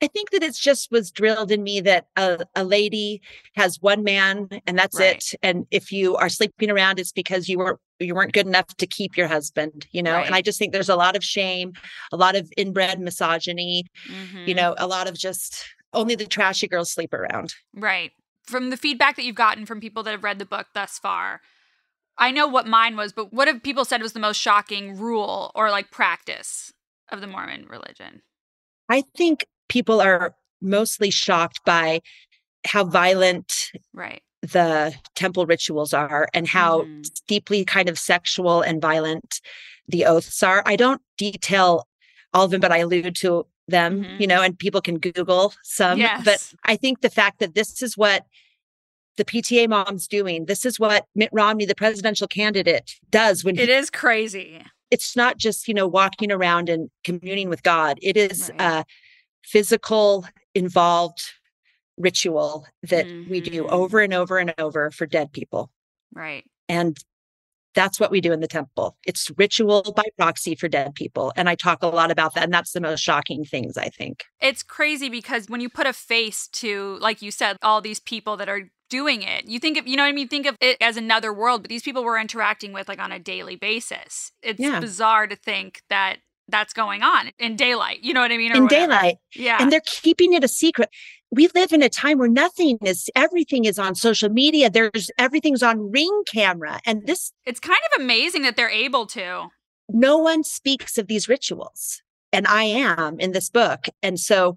I 0.00 0.06
think 0.06 0.30
that 0.30 0.44
it's 0.44 0.60
just 0.60 0.92
was 0.92 1.10
drilled 1.10 1.50
in 1.50 1.64
me 1.64 1.80
that 1.80 2.06
a, 2.16 2.46
a 2.54 2.62
lady 2.62 3.20
has 3.56 3.80
one 3.82 4.04
man 4.04 4.48
and 4.64 4.78
that's 4.78 4.96
Right. 4.98 5.16
it. 5.16 5.34
And 5.42 5.66
if 5.72 5.90
you 5.90 6.14
are 6.16 6.28
sleeping 6.28 6.70
around, 6.70 7.00
it's 7.00 7.10
because 7.10 7.48
you 7.48 7.58
weren't 7.58 7.80
you 7.98 8.14
weren't 8.14 8.32
good 8.32 8.46
enough 8.46 8.68
to 8.76 8.86
keep 8.86 9.16
your 9.16 9.26
husband, 9.26 9.88
you 9.90 10.00
know? 10.04 10.12
Right. 10.12 10.26
And 10.26 10.36
I 10.36 10.40
just 10.40 10.56
think 10.56 10.72
there's 10.72 10.88
a 10.88 10.94
lot 10.94 11.16
of 11.16 11.24
shame, 11.24 11.72
a 12.12 12.16
lot 12.16 12.36
of 12.36 12.48
inbred 12.56 13.00
misogyny, 13.00 13.86
you 14.44 14.54
Mhm. 14.54 14.56
know, 14.56 14.74
a 14.78 14.86
lot 14.86 15.08
of 15.08 15.18
just 15.18 15.64
only 15.92 16.14
the 16.14 16.26
trashy 16.26 16.68
girls 16.68 16.92
sleep 16.92 17.12
around. 17.12 17.54
Right. 17.74 18.12
From 18.44 18.70
the 18.70 18.76
feedback 18.76 19.16
that 19.16 19.24
you've 19.24 19.34
gotten 19.34 19.66
from 19.66 19.80
people 19.80 20.04
that 20.04 20.12
have 20.12 20.22
read 20.22 20.38
the 20.38 20.46
book 20.46 20.68
thus 20.74 20.96
far, 21.00 21.40
I 22.18 22.30
know 22.30 22.46
what 22.46 22.66
mine 22.66 22.96
was, 22.96 23.12
but 23.12 23.32
what 23.32 23.48
have 23.48 23.62
people 23.62 23.84
said 23.84 24.02
was 24.02 24.12
the 24.12 24.20
most 24.20 24.38
shocking 24.38 24.96
rule 24.98 25.52
or 25.54 25.70
like 25.70 25.90
practice 25.90 26.72
of 27.10 27.20
the 27.20 27.26
Mormon 27.26 27.66
religion? 27.68 28.22
I 28.88 29.02
think 29.16 29.46
people 29.68 30.00
are 30.00 30.34
mostly 30.60 31.10
shocked 31.10 31.60
by 31.64 32.00
how 32.66 32.84
violent 32.84 33.70
Right. 33.94 34.22
the 34.42 34.94
temple 35.14 35.46
rituals 35.46 35.92
are 35.94 36.28
and 36.34 36.48
how 36.48 36.82
Mhm. 36.82 37.10
deeply 37.26 37.64
kind 37.64 37.88
of 37.88 37.98
sexual 37.98 38.62
and 38.62 38.82
violent 38.82 39.40
the 39.86 40.04
oaths 40.04 40.42
are. 40.42 40.62
I 40.66 40.76
don't 40.76 41.00
detail 41.16 41.86
all 42.34 42.44
of 42.44 42.50
them, 42.50 42.60
but 42.60 42.72
I 42.72 42.78
allude 42.78 43.14
to 43.16 43.46
them, 43.68 44.02
you 44.18 44.26
Mhm. 44.26 44.28
know, 44.28 44.42
and 44.42 44.58
people 44.58 44.80
can 44.80 44.98
Google 44.98 45.54
some. 45.62 45.98
But 46.24 46.52
I 46.64 46.76
think 46.76 47.00
the 47.00 47.10
fact 47.10 47.38
that 47.38 47.54
this 47.54 47.82
is 47.82 47.96
what 47.96 48.26
the 49.18 49.24
PTA 49.26 49.68
mom's 49.68 50.08
doing, 50.08 50.46
this 50.46 50.64
is 50.64 50.80
what 50.80 51.04
Mitt 51.14 51.28
Romney, 51.32 51.66
the 51.66 51.74
presidential 51.74 52.26
candidate, 52.26 52.94
does 53.10 53.44
when 53.44 53.56
he 53.56 53.62
It 53.62 53.68
is 53.68 53.90
crazy. 53.90 54.62
it's 54.90 55.14
not 55.14 55.36
just 55.36 55.68
you 55.68 55.74
know 55.74 55.86
walking 55.86 56.32
around 56.32 56.70
and 56.70 56.88
communing 57.04 57.50
with 57.50 57.62
god 57.62 57.98
it 58.00 58.16
is 58.16 58.50
Right. 58.58 58.60
a 58.80 58.84
physical 59.44 60.26
involved 60.54 61.22
ritual 61.98 62.66
that 62.84 63.06
we 63.28 63.40
do 63.40 63.64
Mhm. 63.64 63.70
over 63.70 64.00
and 64.00 64.14
over 64.14 64.38
and 64.38 64.54
over 64.58 64.90
for 64.90 65.04
dead 65.06 65.32
people 65.32 65.70
Right. 66.12 66.44
and 66.68 66.96
that's 67.74 68.00
what 68.00 68.10
we 68.10 68.20
do 68.20 68.32
in 68.32 68.40
the 68.40 68.48
temple 68.48 68.96
it's 69.04 69.30
ritual 69.36 69.82
by 69.94 70.04
proxy 70.16 70.54
for 70.54 70.68
dead 70.68 70.94
people 70.94 71.32
and 71.36 71.48
i 71.48 71.54
talk 71.54 71.82
a 71.82 71.86
lot 71.86 72.10
about 72.10 72.34
that 72.34 72.44
and 72.44 72.52
that's 72.52 72.72
the 72.72 72.80
most 72.80 73.00
shocking 73.00 73.44
things 73.44 73.76
i 73.76 73.88
think 73.88 74.24
It's 74.40 74.62
crazy 74.62 75.08
because 75.08 75.48
when 75.48 75.60
you 75.60 75.68
put 75.68 75.86
a 75.86 75.92
face 75.92 76.48
to, 76.62 76.96
like 77.00 77.20
you 77.22 77.30
said, 77.30 77.56
all 77.62 77.80
these 77.80 78.00
people 78.00 78.36
that 78.38 78.48
are 78.48 78.70
doing 78.88 79.22
it. 79.22 79.46
You 79.46 79.58
think 79.58 79.78
of, 79.78 79.86
you 79.86 79.96
know 79.96 80.02
what 80.02 80.08
I 80.08 80.12
mean? 80.12 80.28
Think 80.28 80.46
of 80.46 80.56
it 80.60 80.76
as 80.80 80.96
another 80.96 81.32
world, 81.32 81.62
but 81.62 81.68
these 81.68 81.82
people 81.82 82.04
were 82.04 82.18
interacting 82.18 82.72
with 82.72 82.88
like 82.88 82.98
on 83.00 83.12
a 83.12 83.18
daily 83.18 83.56
basis. 83.56 84.32
It's 84.42 84.58
Yeah. 84.60 84.80
bizarre 84.80 85.26
to 85.26 85.36
think 85.36 85.82
that 85.90 86.16
that's 86.50 86.72
going 86.72 87.02
on 87.02 87.30
in 87.38 87.56
daylight. 87.56 88.00
You 88.02 88.14
know 88.14 88.20
what 88.20 88.32
I 88.32 88.38
mean? 88.38 88.52
Or 88.52 88.56
in 88.56 88.62
whatever. 88.64 88.86
daylight. 88.92 89.16
Yeah. 89.34 89.58
and 89.60 89.70
they're 89.70 89.82
keeping 89.84 90.32
it 90.32 90.42
a 90.42 90.48
secret. 90.48 90.88
We 91.30 91.48
live 91.54 91.72
in 91.72 91.82
a 91.82 91.90
time 91.90 92.16
where 92.18 92.28
nothing 92.30 92.78
is 92.82 93.10
everything 93.14 93.66
is 93.66 93.78
on 93.78 93.94
social 93.94 94.30
media. 94.30 94.70
There's 94.70 95.10
everything's 95.18 95.62
on 95.62 95.90
ring 95.90 96.22
camera. 96.32 96.80
And 96.86 97.06
this 97.06 97.32
it's 97.44 97.60
kind 97.60 97.78
of 97.94 98.00
amazing 98.02 98.42
that 98.42 98.56
they're 98.56 98.70
able 98.70 99.04
to. 99.08 99.48
no 99.90 100.16
one 100.18 100.42
speaks 100.42 100.96
of 100.98 101.06
these 101.06 101.28
rituals. 101.28 102.00
And 102.32 102.46
I 102.46 102.64
am 102.64 103.18
in 103.20 103.32
this 103.32 103.48
book. 103.50 103.86
And 104.02 104.18
so 104.20 104.56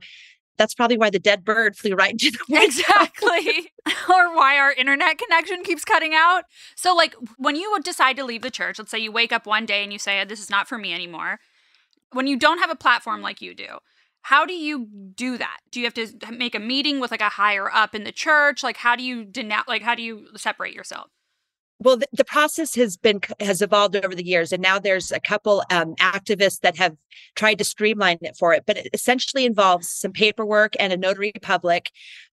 that's 0.58 0.74
probably 0.74 0.98
why 0.98 1.10
the 1.10 1.20
dead 1.20 1.44
bird 1.44 1.76
flew 1.76 1.96
right 1.96 2.12
into 2.12 2.32
the 2.32 2.40
window. 2.50 2.66
Exactly. 2.66 3.72
or 4.10 4.36
why 4.36 4.58
our 4.58 4.72
internet 4.74 5.18
connection 5.18 5.64
keeps 5.64 5.86
cutting 5.86 6.14
out. 6.14 6.44
So, 6.76 6.96
like, 6.96 7.16
when 7.38 7.56
you 7.56 7.78
decide 7.84 8.18
to 8.18 8.26
leave 8.26 8.42
the 8.42 8.52
church, 8.52 8.80
let's 8.80 8.92
say 8.92 9.00
you 9.00 9.12
wake 9.12 9.32
up 9.32 9.46
one 9.46 9.66
day 9.66 9.84
and 9.84 9.92
you 9.92 10.00
say, 10.00 10.24
This 10.26 10.40
is 10.40 10.50
not 10.50 10.68
for 10.68 10.78
me 10.78 10.94
anymore. 10.94 11.40
When 12.14 12.28
you 12.28 12.38
don't 12.38 12.60
have 12.60 12.70
a 12.70 12.76
platform 12.76 13.22
like 13.22 13.42
you 13.42 13.54
do, 13.56 13.80
how 14.24 14.46
do 14.46 14.54
you 14.54 14.88
do 15.16 15.38
that? 15.38 15.60
Do 15.72 15.80
you 15.80 15.86
have 15.86 15.94
to 15.96 16.08
uh, 16.28 16.32
make 16.32 16.56
a 16.56 16.60
meeting 16.60 17.00
with 17.00 17.12
like 17.12 17.22
a 17.22 17.30
higher 17.30 17.72
up 17.74 17.96
in 17.96 18.04
the 18.04 18.12
church? 18.12 18.64
Like, 18.64 18.78
how 18.78 18.96
do 18.96 19.04
you 19.04 19.24
denounce, 19.26 19.68
like, 19.68 19.82
how 19.82 19.96
do 19.96 20.04
you 20.04 20.28
separate 20.36 20.74
yourself? 20.76 21.10
Well, 21.84 21.98
the, 21.98 22.08
the 22.14 22.24
process 22.24 22.76
has 22.76 22.96
been 22.96 23.22
has 23.40 23.64
evolved 23.64 23.96
over 23.96 24.14
the 24.14 24.26
years, 24.26 24.52
and 24.52 24.62
now 24.62 24.78
there's 24.78 25.12
a 25.12 25.20
couple 25.20 25.64
um, 25.72 25.96
activists 25.96 26.60
that 26.60 26.78
have 26.78 26.96
tried 27.36 27.58
to 27.58 27.64
streamline 27.64 28.20
it 28.22 28.38
for 28.38 28.54
it. 28.54 28.66
But 28.68 28.78
it 28.78 28.90
essentially 28.94 29.46
involves 29.46 29.90
some 29.90 30.12
paperwork 30.12 30.76
and 30.80 30.94
a 30.94 30.98
notary 30.98 31.34
public. 31.42 31.90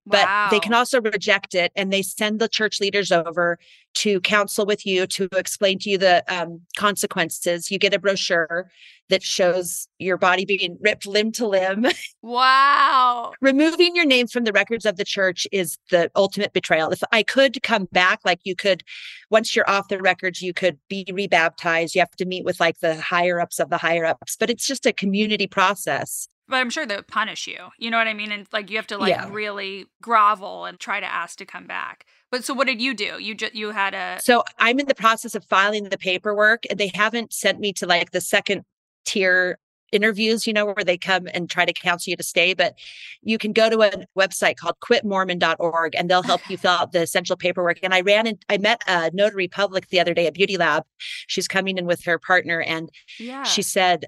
But 0.06 0.50
they 0.50 0.60
can 0.60 0.72
also 0.72 1.02
reject 1.02 1.54
it, 1.54 1.70
and 1.76 1.92
they 1.92 2.00
send 2.00 2.40
the 2.40 2.48
church 2.48 2.80
leaders 2.80 3.12
over 3.12 3.58
to 3.96 4.20
counsel 4.20 4.64
with 4.64 4.86
you 4.86 5.06
to 5.06 5.28
explain 5.36 5.78
to 5.80 5.90
you 5.90 5.98
the 5.98 6.24
um, 6.28 6.62
consequences. 6.76 7.70
You 7.70 7.78
get 7.78 7.92
a 7.92 7.98
brochure 7.98 8.70
that 9.08 9.22
shows 9.22 9.88
your 9.98 10.16
body 10.16 10.44
being 10.44 10.78
ripped 10.80 11.06
limb 11.06 11.32
to 11.32 11.46
limb. 11.46 11.86
Wow. 12.20 13.32
Removing 13.40 13.94
your 13.96 14.04
name 14.04 14.26
from 14.26 14.44
the 14.44 14.52
records 14.52 14.84
of 14.84 14.96
the 14.96 15.04
church 15.04 15.46
is 15.52 15.78
the 15.90 16.10
ultimate 16.14 16.52
betrayal. 16.52 16.90
If 16.90 17.02
I 17.12 17.22
could 17.22 17.62
come 17.62 17.86
back, 17.92 18.20
like 18.24 18.40
you 18.44 18.54
could, 18.54 18.82
once 19.30 19.54
you're 19.54 19.68
off 19.70 19.88
the 19.88 19.98
records, 19.98 20.42
you 20.42 20.52
could 20.52 20.78
be 20.88 21.06
rebaptized. 21.10 21.94
You 21.94 22.00
have 22.00 22.10
to 22.16 22.26
meet 22.26 22.44
with 22.44 22.60
like 22.60 22.80
the 22.80 23.00
higher 23.00 23.40
ups 23.40 23.60
of 23.60 23.70
the 23.70 23.78
higher 23.78 24.04
ups, 24.04 24.36
but 24.38 24.50
it's 24.50 24.66
just 24.66 24.84
a 24.84 24.92
community 24.92 25.46
process. 25.46 26.28
But 26.48 26.56
I'm 26.56 26.70
sure 26.70 26.86
they'll 26.86 27.02
punish 27.02 27.46
you. 27.46 27.58
You 27.78 27.90
know 27.90 27.98
what 27.98 28.08
I 28.08 28.14
mean? 28.14 28.32
And 28.32 28.46
like 28.52 28.70
you 28.70 28.76
have 28.76 28.86
to 28.88 28.98
like 28.98 29.10
Yeah. 29.10 29.28
really 29.30 29.86
grovel 30.00 30.64
and 30.64 30.80
try 30.80 31.00
to 31.00 31.06
ask 31.06 31.38
to 31.38 31.46
come 31.46 31.66
back. 31.66 32.06
But 32.30 32.44
so 32.44 32.54
what 32.54 32.66
did 32.66 32.80
you 32.80 32.94
do? 32.94 33.18
You 33.20 33.34
just 33.34 33.54
you 33.54 33.70
had 33.70 33.94
a 33.94 34.18
So 34.22 34.44
I'm 34.58 34.78
in 34.80 34.86
the 34.86 34.94
process 34.94 35.34
of 35.34 35.44
filing 35.44 35.84
the 35.84 35.98
paperwork. 35.98 36.64
and 36.70 36.78
They 36.78 36.90
haven't 36.94 37.32
sent 37.32 37.60
me 37.60 37.72
to 37.74 37.86
like 37.86 38.12
the 38.12 38.20
second 38.20 38.64
tier 39.04 39.58
interviews, 39.92 40.46
you 40.46 40.52
know, 40.52 40.66
where 40.66 40.84
they 40.84 40.98
come 40.98 41.28
and 41.32 41.48
try 41.48 41.64
to 41.64 41.72
counsel 41.72 42.10
you 42.10 42.16
to 42.16 42.22
stay. 42.22 42.54
But 42.54 42.74
you 43.22 43.38
can 43.38 43.52
go 43.52 43.70
to 43.70 43.82
a 43.82 44.04
website 44.18 44.56
called 44.56 44.76
quitmormon.org 44.80 45.94
and 45.94 46.10
they'll 46.10 46.22
help 46.22 46.48
you 46.50 46.56
fill 46.58 46.72
out 46.72 46.92
the 46.92 47.02
essential 47.02 47.36
paperwork. 47.36 47.78
And 47.82 47.94
I 47.94 48.00
ran 48.02 48.26
and 48.26 48.42
I 48.48 48.58
met 48.58 48.82
a 48.86 49.10
notary 49.12 49.48
public 49.48 49.88
the 49.88 50.00
other 50.00 50.14
day 50.14 50.26
at 50.26 50.34
Beauty 50.34 50.56
Lab. 50.56 50.84
She's 50.98 51.48
coming 51.48 51.78
in 51.78 51.86
with 51.86 52.04
her 52.04 52.18
partner 52.18 52.60
and 52.60 52.90
yeah. 53.18 53.44
she 53.44 53.62
said, 53.62 54.06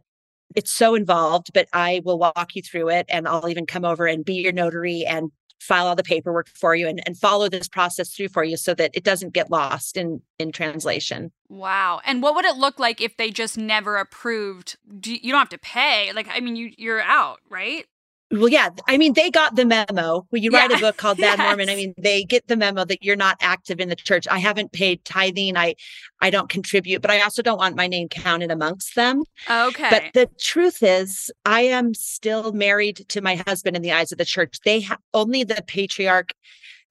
it's 0.56 0.70
so 0.70 0.94
involved, 0.94 1.52
but 1.54 1.68
I 1.72 2.02
will 2.04 2.18
walk 2.18 2.54
you 2.54 2.62
through 2.62 2.90
it 2.90 3.06
and 3.08 3.28
I'll 3.28 3.48
even 3.48 3.66
come 3.66 3.84
over 3.84 4.06
and 4.06 4.24
be 4.24 4.34
your 4.34 4.52
notary 4.52 5.04
and 5.06 5.30
file 5.60 5.86
all 5.86 5.94
the 5.94 6.02
paperwork 6.02 6.48
for 6.48 6.74
you 6.74 6.88
and, 6.88 7.02
and 7.06 7.16
follow 7.16 7.48
this 7.48 7.68
process 7.68 8.10
through 8.10 8.28
for 8.28 8.42
you 8.42 8.56
so 8.56 8.74
that 8.74 8.90
it 8.94 9.04
doesn't 9.04 9.34
get 9.34 9.50
lost 9.50 9.96
in 9.96 10.22
in 10.38 10.52
translation. 10.52 11.30
Wow. 11.48 12.00
And 12.04 12.22
what 12.22 12.34
would 12.34 12.46
it 12.46 12.56
look 12.56 12.78
like 12.78 13.00
if 13.00 13.16
they 13.16 13.30
just 13.30 13.58
never 13.58 13.96
approved? 13.96 14.78
Do 14.98 15.12
you, 15.12 15.18
you 15.22 15.32
don't 15.32 15.40
have 15.40 15.50
to 15.50 15.58
pay. 15.58 16.12
Like 16.12 16.28
I 16.30 16.40
mean 16.40 16.56
you 16.56 16.72
you're 16.78 17.02
out, 17.02 17.40
right? 17.48 17.84
Well, 18.32 18.48
yeah, 18.48 18.68
I 18.86 18.96
mean, 18.96 19.14
they 19.14 19.28
got 19.28 19.56
the 19.56 19.64
memo. 19.64 20.24
When 20.30 20.40
you 20.42 20.52
write 20.52 20.70
a 20.70 20.78
book 20.78 20.96
called 20.96 21.18
Bad 21.18 21.40
Mormon, 21.40 21.68
I 21.68 21.74
mean, 21.74 21.94
they 21.98 22.22
get 22.22 22.46
the 22.46 22.56
memo 22.56 22.84
that 22.84 23.02
you're 23.02 23.16
not 23.16 23.36
active 23.40 23.80
in 23.80 23.88
the 23.88 23.96
church. 23.96 24.28
I 24.30 24.38
haven't 24.38 24.70
paid 24.70 25.04
tithing. 25.04 25.56
I 25.56 25.74
I 26.20 26.30
don't 26.30 26.48
contribute, 26.48 27.02
but 27.02 27.10
I 27.10 27.22
also 27.22 27.42
don't 27.42 27.58
want 27.58 27.74
my 27.74 27.88
name 27.88 28.08
counted 28.08 28.52
amongst 28.52 28.94
them. 28.94 29.24
Okay. 29.50 29.88
But 29.90 30.02
the 30.14 30.30
truth 30.38 30.80
is, 30.80 31.32
I 31.44 31.62
am 31.62 31.92
still 31.92 32.52
married 32.52 33.04
to 33.08 33.20
my 33.20 33.42
husband 33.48 33.74
in 33.74 33.82
the 33.82 33.90
eyes 33.90 34.12
of 34.12 34.18
the 34.18 34.24
church. 34.24 34.58
They 34.64 34.82
ha- 34.82 34.98
only 35.12 35.42
the 35.42 35.64
patriarch 35.66 36.32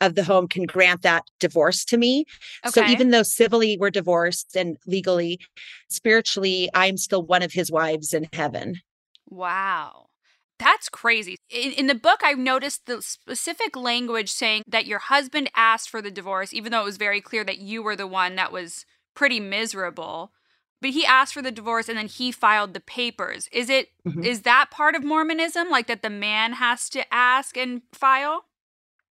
of 0.02 0.16
the 0.16 0.26
home 0.26 0.48
can 0.48 0.64
grant 0.64 1.04
that 1.04 1.24
divorce 1.40 1.86
to 1.86 1.98
me. 1.98 2.26
Okay. 2.66 2.82
So 2.82 2.86
even 2.86 3.12
though 3.12 3.24
civilly 3.24 3.78
we're 3.80 3.92
divorced 3.92 4.58
and 4.58 4.78
legally, 4.86 5.40
spiritually, 5.90 6.70
I'm 6.74 6.98
still 6.98 7.24
one 7.24 7.44
of 7.44 7.54
his 7.54 7.72
wives 7.72 8.14
in 8.14 8.28
heaven. 8.34 8.82
Wow. 9.30 10.09
That's 10.60 10.89
crazy. 10.89 11.38
In, 11.49 11.72
in 11.72 11.88
the 11.88 11.95
book, 11.95 12.20
I've 12.24 12.38
noticed 12.38 12.86
the 12.86 13.01
specific 13.01 13.76
language 13.76 14.30
saying 14.30 14.64
that 14.68 14.86
your 14.86 14.99
husband 14.99 15.49
asked 15.55 15.89
for 15.89 16.01
the 16.01 16.12
divorce, 16.12 16.53
even 16.53 16.72
though 16.72 16.82
it 16.82 16.86
was 16.86 16.97
very 16.97 17.22
clear 17.22 17.43
that 17.45 17.60
you 17.60 17.82
were 17.82 17.95
the 17.95 18.07
one 18.07 18.36
that 18.36 18.51
was 18.51 18.86
pretty 19.16 19.39
miserable. 19.39 20.34
But 20.82 20.91
he 20.91 21.05
asked 21.05 21.34
for 21.34 21.41
the 21.41 21.51
divorce 21.51 21.89
and 21.89 21.97
then 21.97 22.07
he 22.07 22.32
filed 22.32 22.74
the 22.74 22.80
papers. 22.80 23.47
Is 23.51 23.70
it 23.70 23.89
is 24.24 24.39
Mhm. 24.41 24.43
that 24.43 24.72
part 24.72 24.95
of 24.95 25.03
Mormonism? 25.03 25.70
Like 25.70 25.88
that 25.88 26.01
the 26.03 26.10
man 26.10 26.53
has 26.53 26.89
to 26.89 27.14
ask 27.14 27.57
and 27.57 27.82
file? 27.93 28.45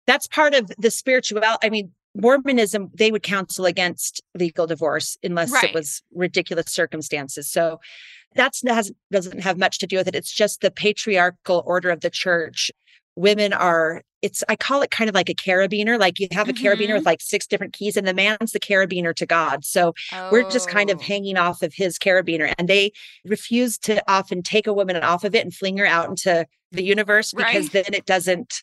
That's 0.06 0.26
part 0.26 0.54
of 0.54 0.70
the 0.78 0.90
spiritual. 0.90 1.40
I 1.62 1.70
mean, 1.70 1.92
Mormonism, 2.14 2.90
they 2.94 3.10
would 3.10 3.22
counsel 3.22 3.64
against 3.66 4.22
legal 4.34 4.66
divorce 4.66 5.16
unless 5.22 5.50
Right. 5.50 5.64
it 5.64 5.74
was 5.74 6.02
ridiculous 6.14 6.66
circumstances. 6.68 7.50
So 7.50 7.80
that's 8.34 8.62
has 8.66 8.92
doesn't 9.10 9.40
have 9.40 9.58
much 9.58 9.78
to 9.80 9.86
do 9.86 9.96
with 9.96 10.08
it. 10.08 10.14
It's 10.14 10.32
just 10.32 10.60
the 10.60 10.70
patriarchal 10.70 11.62
order 11.66 11.90
of 11.90 12.00
the 12.00 12.10
church. 12.10 12.70
Women 13.16 13.52
are 13.52 14.02
it's 14.22 14.42
I 14.48 14.56
call 14.56 14.80
it 14.82 14.90
kind 14.90 15.08
of 15.08 15.14
like 15.14 15.28
a 15.28 15.34
carabiner. 15.34 15.98
Like 15.98 16.18
you 16.18 16.28
have 16.32 16.48
a 16.48 16.52
carabiner 16.52 16.88
Mhm. 16.90 16.94
with 16.94 17.06
like 17.06 17.20
six 17.20 17.46
different 17.46 17.74
keys, 17.74 17.96
and 17.96 18.06
the 18.06 18.14
man's 18.14 18.52
the 18.52 18.58
carabiner 18.60 19.14
to 19.16 19.26
God. 19.26 19.64
So 19.64 19.94
we're 20.32 20.48
just 20.50 20.68
kind 20.68 20.90
of 20.90 20.98
Oh. 20.98 21.02
hanging 21.02 21.36
off 21.36 21.62
of 21.62 21.74
his 21.74 21.98
carabiner. 21.98 22.52
And 22.58 22.66
they 22.68 22.92
refuse 23.24 23.76
to 23.80 24.02
often 24.10 24.42
take 24.42 24.66
a 24.66 24.72
woman 24.72 24.96
off 24.96 25.24
of 25.24 25.34
it 25.34 25.44
and 25.44 25.54
fling 25.54 25.76
her 25.76 25.86
out 25.86 26.08
into 26.08 26.46
the 26.72 26.82
universe 26.82 27.32
because 27.32 27.64
Right. 27.74 27.84
then 27.84 27.94
it 27.94 28.06
doesn't 28.06 28.62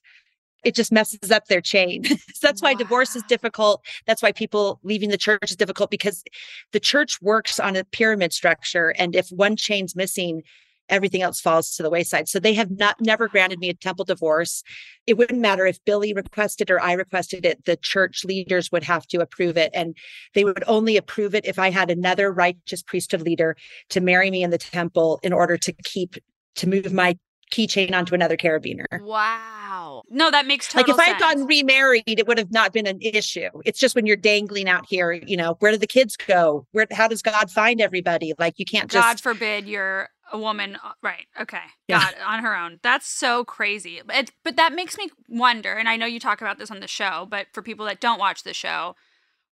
it 0.63 0.75
just 0.75 0.91
messes 0.91 1.31
up 1.31 1.47
their 1.47 1.61
chain. 1.61 2.03
so 2.05 2.17
that's 2.41 2.61
why 2.61 2.73
divorce 2.73 3.15
is 3.15 3.23
difficult. 3.23 3.83
That's 4.05 4.21
why 4.21 4.31
people 4.31 4.79
leaving 4.83 5.09
the 5.09 5.17
church 5.17 5.49
is 5.49 5.55
difficult 5.55 5.89
because 5.89 6.23
the 6.71 6.79
church 6.79 7.21
works 7.21 7.59
on 7.59 7.75
a 7.75 7.83
pyramid 7.83 8.33
structure. 8.33 8.89
And 8.97 9.15
if 9.15 9.29
one 9.29 9.55
chain's 9.55 9.95
missing, 9.95 10.43
everything 10.89 11.21
else 11.21 11.39
falls 11.39 11.75
to 11.75 11.83
the 11.83 11.89
wayside. 11.89 12.27
So 12.27 12.39
they 12.39 12.53
have 12.53 12.69
not 12.69 12.97
never 12.99 13.27
granted 13.27 13.59
me 13.59 13.69
a 13.69 13.73
temple 13.73 14.05
divorce. 14.05 14.61
It 15.07 15.17
wouldn't 15.17 15.39
matter 15.39 15.65
if 15.65 15.83
Billy 15.85 16.13
requested 16.13 16.69
or 16.69 16.81
I 16.81 16.93
requested 16.93 17.45
it, 17.45 17.65
the 17.65 17.77
church 17.77 18.25
leaders 18.25 18.71
would 18.71 18.83
have 18.83 19.07
to 19.07 19.21
approve 19.21 19.57
it. 19.57 19.71
And 19.73 19.95
they 20.35 20.43
would 20.43 20.63
only 20.67 20.97
approve 20.97 21.33
it 21.33 21.45
if 21.45 21.57
I 21.57 21.71
had 21.71 21.89
another 21.89 22.31
righteous 22.31 22.83
priesthood 22.83 23.21
leader 23.21 23.55
to 23.89 24.01
marry 24.01 24.29
me 24.29 24.43
in 24.43 24.49
the 24.49 24.57
temple 24.57 25.19
in 25.23 25.33
order 25.33 25.57
to 25.57 25.73
keep 25.83 26.17
to 26.55 26.67
move 26.67 26.91
my 26.91 27.17
keychain 27.51 27.93
onto 27.93 28.15
another 28.15 28.37
carabiner. 28.37 28.85
Wow. 29.01 30.03
No, 30.09 30.31
that 30.31 30.45
makes 30.47 30.73
Like 30.73 30.85
total 30.87 30.99
if 30.99 31.07
I 31.07 31.11
had 31.11 31.19
gotten 31.19 31.45
remarried, 31.45 32.03
it 32.07 32.27
would 32.27 32.37
have 32.37 32.51
not 32.51 32.73
been 32.73 32.87
an 32.87 32.99
issue. 33.01 33.49
It's 33.65 33.79
just 33.79 33.95
when 33.95 34.05
you're 34.05 34.15
dangling 34.15 34.67
out 34.67 34.85
here, 34.87 35.11
you 35.11 35.37
know, 35.37 35.55
where 35.59 35.71
do 35.71 35.77
the 35.77 35.87
kids 35.87 36.15
go? 36.17 36.65
Where 36.71 36.87
how 36.91 37.07
does 37.07 37.21
God 37.21 37.51
find 37.51 37.79
everybody? 37.81 38.33
Like 38.39 38.57
you 38.57 38.65
can't 38.65 38.89
God 38.89 39.19
forbid 39.19 39.67
you're 39.67 40.09
a 40.33 40.37
woman. 40.39 40.77
uh, 40.83 40.93
Right. 41.03 41.25
Okay. 41.39 41.59
Yeah. 41.87 41.99
Got 41.99 42.13
it. 42.13 42.19
On 42.25 42.43
her 42.43 42.55
own. 42.55 42.79
That's 42.83 43.05
so 43.07 43.43
crazy. 43.43 44.01
But, 44.05 44.15
it- 44.15 44.31
but 44.43 44.55
that 44.55 44.73
makes 44.73 44.97
me 44.97 45.09
wonder, 45.27 45.73
and 45.73 45.89
I 45.89 45.97
know 45.97 46.05
you 46.05 46.19
talk 46.19 46.41
about 46.41 46.57
this 46.57 46.71
on 46.71 46.79
the 46.79 46.87
show, 46.87 47.27
but 47.29 47.47
for 47.53 47.61
people 47.61 47.85
that 47.85 47.99
don't 47.99 48.19
watch 48.19 48.43
the 48.43 48.53
show, 48.53 48.95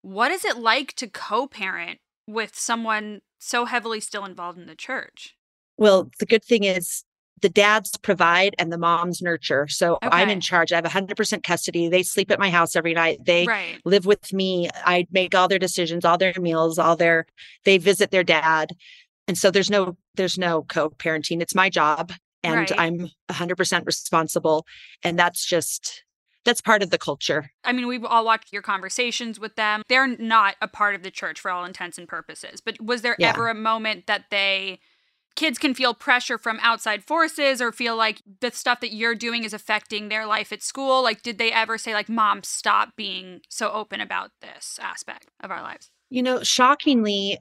what 0.02 0.32
is 0.32 0.46
it 0.46 0.58
like 0.58 0.94
to 0.94 1.08
co 1.08 1.48
parent 1.48 2.00
with 2.28 2.58
someone 2.58 3.22
so 3.40 3.66
heavily 3.66 4.00
still 4.00 4.24
involved 4.26 4.58
in 4.60 4.68
the 4.68 4.76
church? 4.76 5.36
well, 5.78 6.10
the 6.20 6.26
good 6.26 6.44
thing 6.44 6.66
is 6.66 7.04
the 7.42 7.50
dads 7.50 7.98
provide 7.98 8.56
and 8.58 8.72
the 8.72 8.78
moms 8.78 9.22
nurture. 9.22 9.68
So 9.68 9.98
I'm 10.02 10.30
in 10.30 10.42
charge. 10.42 10.72
I 10.72 10.76
have 10.76 10.86
100% 10.86 11.44
custody. 11.44 11.88
They 11.88 12.04
sleep 12.04 12.32
at 12.32 12.40
my 12.40 12.50
house 12.50 12.76
every 12.76 12.94
night. 12.94 13.26
They 13.26 13.46
right. 13.46 13.80
live 13.86 14.06
with 14.06 14.34
me. 14.34 14.70
I 14.86 15.08
make 15.12 15.36
all 15.36 15.48
their 15.48 15.60
decisions, 15.60 16.06
all 16.06 16.18
their 16.18 16.34
meals, 16.40 16.80
all 16.80 16.96
their 16.96 17.26
they 17.66 17.78
visit 17.78 18.12
their 18.12 18.24
dad. 18.24 18.76
And 19.28 19.38
so 19.38 19.52
there's 19.52 19.70
no 19.70 19.98
there's 20.16 20.38
no 20.38 20.64
co-parenting. 20.64 21.42
It's 21.42 21.56
my 21.56 21.70
job 21.70 22.12
and 22.44 22.56
Right. 22.56 22.72
I'm 22.78 23.10
100% 23.30 23.86
responsible 23.86 24.66
and 25.04 25.18
that's 25.20 25.46
just 25.46 26.04
that's 26.46 26.62
part 26.62 26.82
of 26.82 26.90
the 26.90 26.98
culture. 26.98 27.52
I 27.64 27.74
mean, 27.74 27.86
we've 27.86 28.06
all 28.06 28.24
watched 28.26 28.54
your 28.54 28.62
conversations 28.62 29.40
with 29.40 29.56
them. 29.56 29.84
They're 29.90 30.08
not 30.08 30.56
a 30.62 30.68
part 30.68 30.96
of 30.96 31.04
the 31.04 31.12
church 31.12 31.40
for 31.40 31.52
all 31.52 31.66
intents 31.66 31.98
and 31.98 32.08
purposes. 32.08 32.62
But 32.62 32.82
was 32.82 33.02
there 33.02 33.16
Yeah. 33.20 33.30
ever 33.30 33.50
a 33.50 33.54
moment 33.54 34.08
that 34.08 34.26
they 34.32 34.80
kids 35.40 35.58
can 35.58 35.74
feel 35.74 35.94
pressure 35.94 36.38
from 36.38 36.60
outside 36.62 37.02
forces 37.02 37.62
or 37.62 37.72
feel 37.72 37.96
like 37.96 38.22
the 38.42 38.52
stuff 38.52 38.82
that 38.82 38.94
you're 38.94 39.16
doing 39.16 39.46
is 39.46 39.54
affecting 39.54 40.10
their 40.10 40.26
life 40.26 40.52
at 40.52 40.62
school? 40.62 41.02
Like, 41.02 41.24
did 41.24 41.38
they 41.38 41.50
ever 41.50 41.78
say, 41.78 41.94
like, 41.94 42.10
mom, 42.10 42.44
stop 42.44 42.90
being 42.98 43.40
so 43.48 43.72
open 43.72 44.02
about 44.02 44.32
this 44.42 44.78
aspect 44.82 45.28
of 45.40 45.50
our 45.50 45.62
lives? 45.62 45.92
You 46.10 46.24
know, 46.24 46.44
shockingly, 46.44 47.38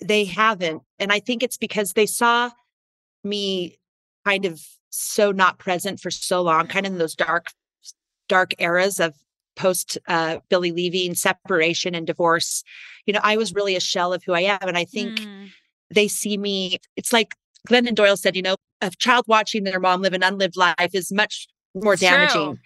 they 0.00 0.26
haven't. 0.26 0.82
And 1.00 1.12
I 1.12 1.18
think 1.18 1.42
it's 1.42 1.56
because 1.56 1.94
they 1.94 2.06
saw 2.06 2.50
me 3.24 3.80
kind 4.24 4.44
of 4.44 4.60
so 4.90 5.32
not 5.32 5.58
present 5.58 5.98
for 5.98 6.12
so 6.12 6.42
long, 6.42 6.68
kind 6.68 6.86
of 6.86 6.92
in 6.92 6.98
those 6.98 7.16
dark, 7.16 7.48
dark 8.28 8.54
eras 8.60 9.00
of 9.00 9.16
post 9.56 9.98
uh, 10.06 10.38
Billy 10.50 10.70
leaving, 10.70 11.16
separation, 11.16 11.96
and 11.96 12.06
divorce. 12.06 12.62
You 13.06 13.12
know, 13.12 13.20
I 13.24 13.36
was 13.36 13.52
really 13.52 13.74
a 13.74 13.80
shell 13.80 14.12
of 14.12 14.22
who 14.22 14.34
I 14.34 14.42
am. 14.42 14.58
And 14.62 14.78
I 14.78 14.84
think 14.84 15.18
mm. 15.18 15.48
They 15.92 16.08
see 16.08 16.38
me, 16.38 16.78
it's 16.96 17.12
like 17.12 17.34
Glennon 17.68 17.94
Doyle 17.94 18.16
said, 18.16 18.36
you 18.36 18.42
know, 18.42 18.56
a 18.80 18.90
child 18.98 19.24
watching 19.28 19.64
their 19.64 19.80
mom 19.80 20.00
live 20.02 20.14
an 20.14 20.22
unlived 20.22 20.56
life 20.56 20.94
is 20.94 21.12
much 21.12 21.46
more 21.74 21.92
it's 21.92 22.02
damaging. 22.02 22.58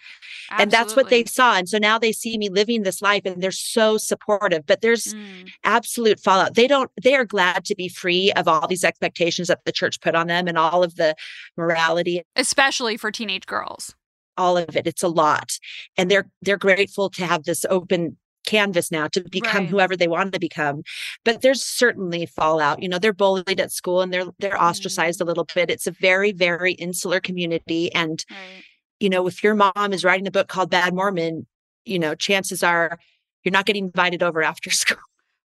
And 0.51 0.71
that's 0.71 0.95
what 0.95 1.09
they 1.09 1.25
saw. 1.25 1.57
And 1.57 1.69
so 1.69 1.79
now 1.79 1.99
they 1.99 2.13
see 2.13 2.39
me 2.39 2.49
living 2.49 2.83
this 2.83 3.03
life 3.03 3.23
and 3.25 3.43
they're 3.43 3.51
so 3.51 3.97
supportive, 3.97 4.67
but 4.67 4.81
there's 4.83 5.15
mm. 5.15 5.49
absolute 5.65 6.21
fallout. 6.21 6.55
They 6.55 6.67
don't, 6.67 6.91
they 7.03 7.15
are 7.15 7.25
glad 7.25 7.65
to 7.67 7.75
be 7.75 7.89
free 7.89 8.33
of 8.33 8.47
all 8.47 8.67
these 8.67 8.85
expectations 8.85 9.49
that 9.49 9.65
the 9.65 9.73
church 9.73 10.01
put 10.01 10.15
on 10.15 10.27
them 10.27 10.47
and 10.47 10.59
all 10.59 10.83
of 10.83 10.97
the 10.97 11.15
morality. 11.57 12.23
Especially 12.37 12.97
for 12.97 13.11
teenage 13.11 13.47
girls. 13.47 13.95
All 14.37 14.57
of 14.57 14.77
it. 14.77 14.87
It's 14.87 15.03
a 15.03 15.09
lot. 15.09 15.59
And 15.97 16.11
they're, 16.11 16.29
they're 16.43 16.59
grateful 16.59 17.11
to 17.11 17.27
have 17.27 17.45
this 17.45 17.65
open 17.71 18.17
canvas 18.45 18.91
now 18.91 19.09
to 19.09 19.23
become 19.31 19.63
right. 19.63 19.69
whoever 19.69 19.97
they 19.97 20.09
want 20.09 20.33
to 20.33 20.39
become 20.39 20.83
but 21.25 21.43
there's 21.43 21.63
certainly 21.63 22.27
fallout 22.27 22.83
you 22.83 22.89
know 22.89 22.99
they're 22.99 23.13
bullied 23.13 23.61
at 23.61 23.73
school 23.73 24.01
and 24.01 24.13
they're 24.13 24.27
they're 24.39 24.61
ostracized 24.61 25.21
mm. 25.21 25.23
a 25.23 25.27
little 25.27 25.47
bit 25.55 25.71
it's 25.71 25.87
a 25.87 25.91
very 25.91 26.33
very 26.33 26.73
insular 26.75 27.21
community 27.21 27.93
and 27.95 28.25
right 28.31 28.65
you 29.01 29.11
know, 29.11 29.27
if 29.27 29.43
your 29.43 29.55
mom 29.55 29.93
is 29.93 30.05
writing 30.05 30.27
a 30.27 30.31
book 30.31 30.49
called 30.49 30.71
Bad 30.71 30.95
Mormon, 30.95 31.47
you 31.85 31.99
know, 31.99 32.15
chances 32.15 32.63
are 32.63 32.99
you're 33.43 33.53
not 33.53 33.67
getting 33.67 33.85
invited 33.85 34.23
over 34.23 34.43
after 34.43 34.71
school. 34.71 34.97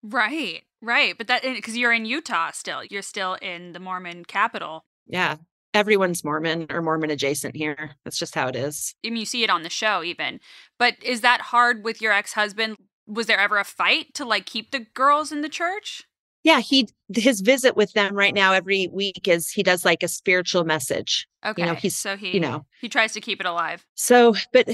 Right, 0.04 0.64
right. 0.82 1.18
But 1.18 1.28
that 1.28 1.44
because 1.44 1.78
you're 1.78 1.94
in 1.94 2.06
Utah 2.06 2.52
still, 2.52 2.84
you're 2.84 3.02
still 3.02 3.36
in 3.36 3.72
the 3.72 3.80
Mormon 3.80 4.26
capital. 4.26 4.86
Yeah. 5.08 5.38
Everyone's 5.76 6.24
Mormon 6.24 6.68
or 6.70 6.82
Mormon 6.82 7.12
adjacent 7.12 7.56
here. 7.56 7.92
That's 8.04 8.18
just 8.18 8.34
how 8.34 8.48
it 8.48 8.56
is. 8.56 8.96
I 9.06 9.10
mean, 9.10 9.18
you 9.18 9.26
see 9.26 9.44
it 9.44 9.50
on 9.50 9.64
the 9.64 9.70
show 9.70 10.04
even. 10.04 10.40
But 10.80 10.96
is 11.04 11.22
that 11.22 11.42
hard 11.42 11.84
with 11.84 12.02
your 12.02 12.14
ex 12.14 12.34
husband? 12.34 12.78
Was 13.06 13.28
there 13.28 13.40
ever 13.40 13.58
a 13.58 13.66
fight 13.66 14.14
to 14.16 14.26
like 14.26 14.46
keep 14.46 14.72
the 14.72 14.80
girls 14.80 15.32
in 15.32 15.42
the 15.42 15.50
church? 15.50 16.04
yeah 16.46 16.62
he 16.62 16.88
his 17.14 17.42
visit 17.42 17.76
with 17.76 17.92
them 17.94 18.16
right 18.16 18.34
now 18.34 18.54
every 18.54 18.88
week 18.94 19.28
is 19.28 19.50
he 19.50 19.64
does 19.64 19.84
like 19.84 20.04
a 20.04 20.08
spiritual 20.08 20.64
message 20.64 21.28
okay 21.46 21.64
you 21.64 21.68
know 21.68 21.74
he's 21.74 21.96
so 21.96 22.16
he 22.16 22.32
you 22.32 22.40
know 22.40 22.66
he 22.80 22.88
tries 22.88 23.12
to 23.12 23.20
keep 23.20 23.42
it 23.42 23.46
alive 23.46 23.86
so 23.96 24.34
but 24.54 24.70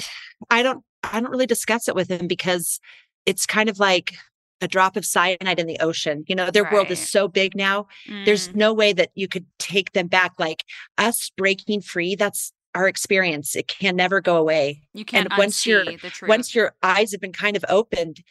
i 0.52 0.62
don't 0.62 0.84
i 1.04 1.20
don't 1.20 1.32
really 1.32 1.48
discuss 1.48 1.88
it 1.88 1.96
with 1.96 2.12
him 2.12 2.28
because 2.28 2.80
it's 3.26 3.48
kind 3.48 3.70
of 3.70 3.80
like 3.80 4.14
a 4.62 4.68
drop 4.68 4.96
of 4.96 5.06
cyanide 5.06 5.60
in 5.60 5.68
the 5.68 5.80
ocean 5.80 6.24
you 6.28 6.36
know 6.36 6.50
their 6.52 6.64
right. 6.64 6.74
world 6.74 6.92
is 6.92 7.12
so 7.12 7.28
big 7.28 7.56
now 7.56 7.88
mm. 8.08 8.26
there's 8.26 8.54
no 8.56 8.74
way 8.74 8.94
that 8.94 9.10
you 9.16 9.28
could 9.28 9.46
take 9.60 9.92
them 9.94 10.08
back 10.08 10.34
like 10.38 10.64
us 10.98 11.32
breaking 11.36 11.82
free 11.82 12.16
that's 12.16 12.54
our 12.74 12.88
experience 12.88 13.56
it 13.56 13.68
can 13.68 13.96
never 13.96 14.22
go 14.22 14.38
away 14.38 14.82
you 14.94 15.04
can't 15.04 15.28
and 15.30 15.38
once 15.38 15.66
your 15.66 15.84
once 16.24 16.56
your 16.56 16.74
eyes 16.84 17.12
have 17.12 17.22
been 17.22 17.34
kind 17.34 17.58
of 17.58 17.66
opened 17.68 18.22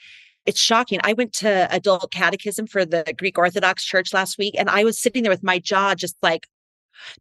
it's 0.47 0.61
shocking. 0.61 1.01
I 1.05 1.13
went 1.13 1.33
to 1.35 1.73
adult 1.73 2.11
catechism 2.11 2.67
for 2.67 2.85
the 2.85 3.05
Greek 3.17 3.39
Orthodox 3.39 3.85
Church 3.85 4.13
last 4.15 4.39
week, 4.39 4.55
and 4.59 4.71
I 4.71 4.85
was 4.85 5.01
sitting 5.01 5.23
there 5.23 5.31
with 5.31 5.43
my 5.43 5.59
jaw 5.59 5.95
just 5.95 6.17
like, 6.23 6.47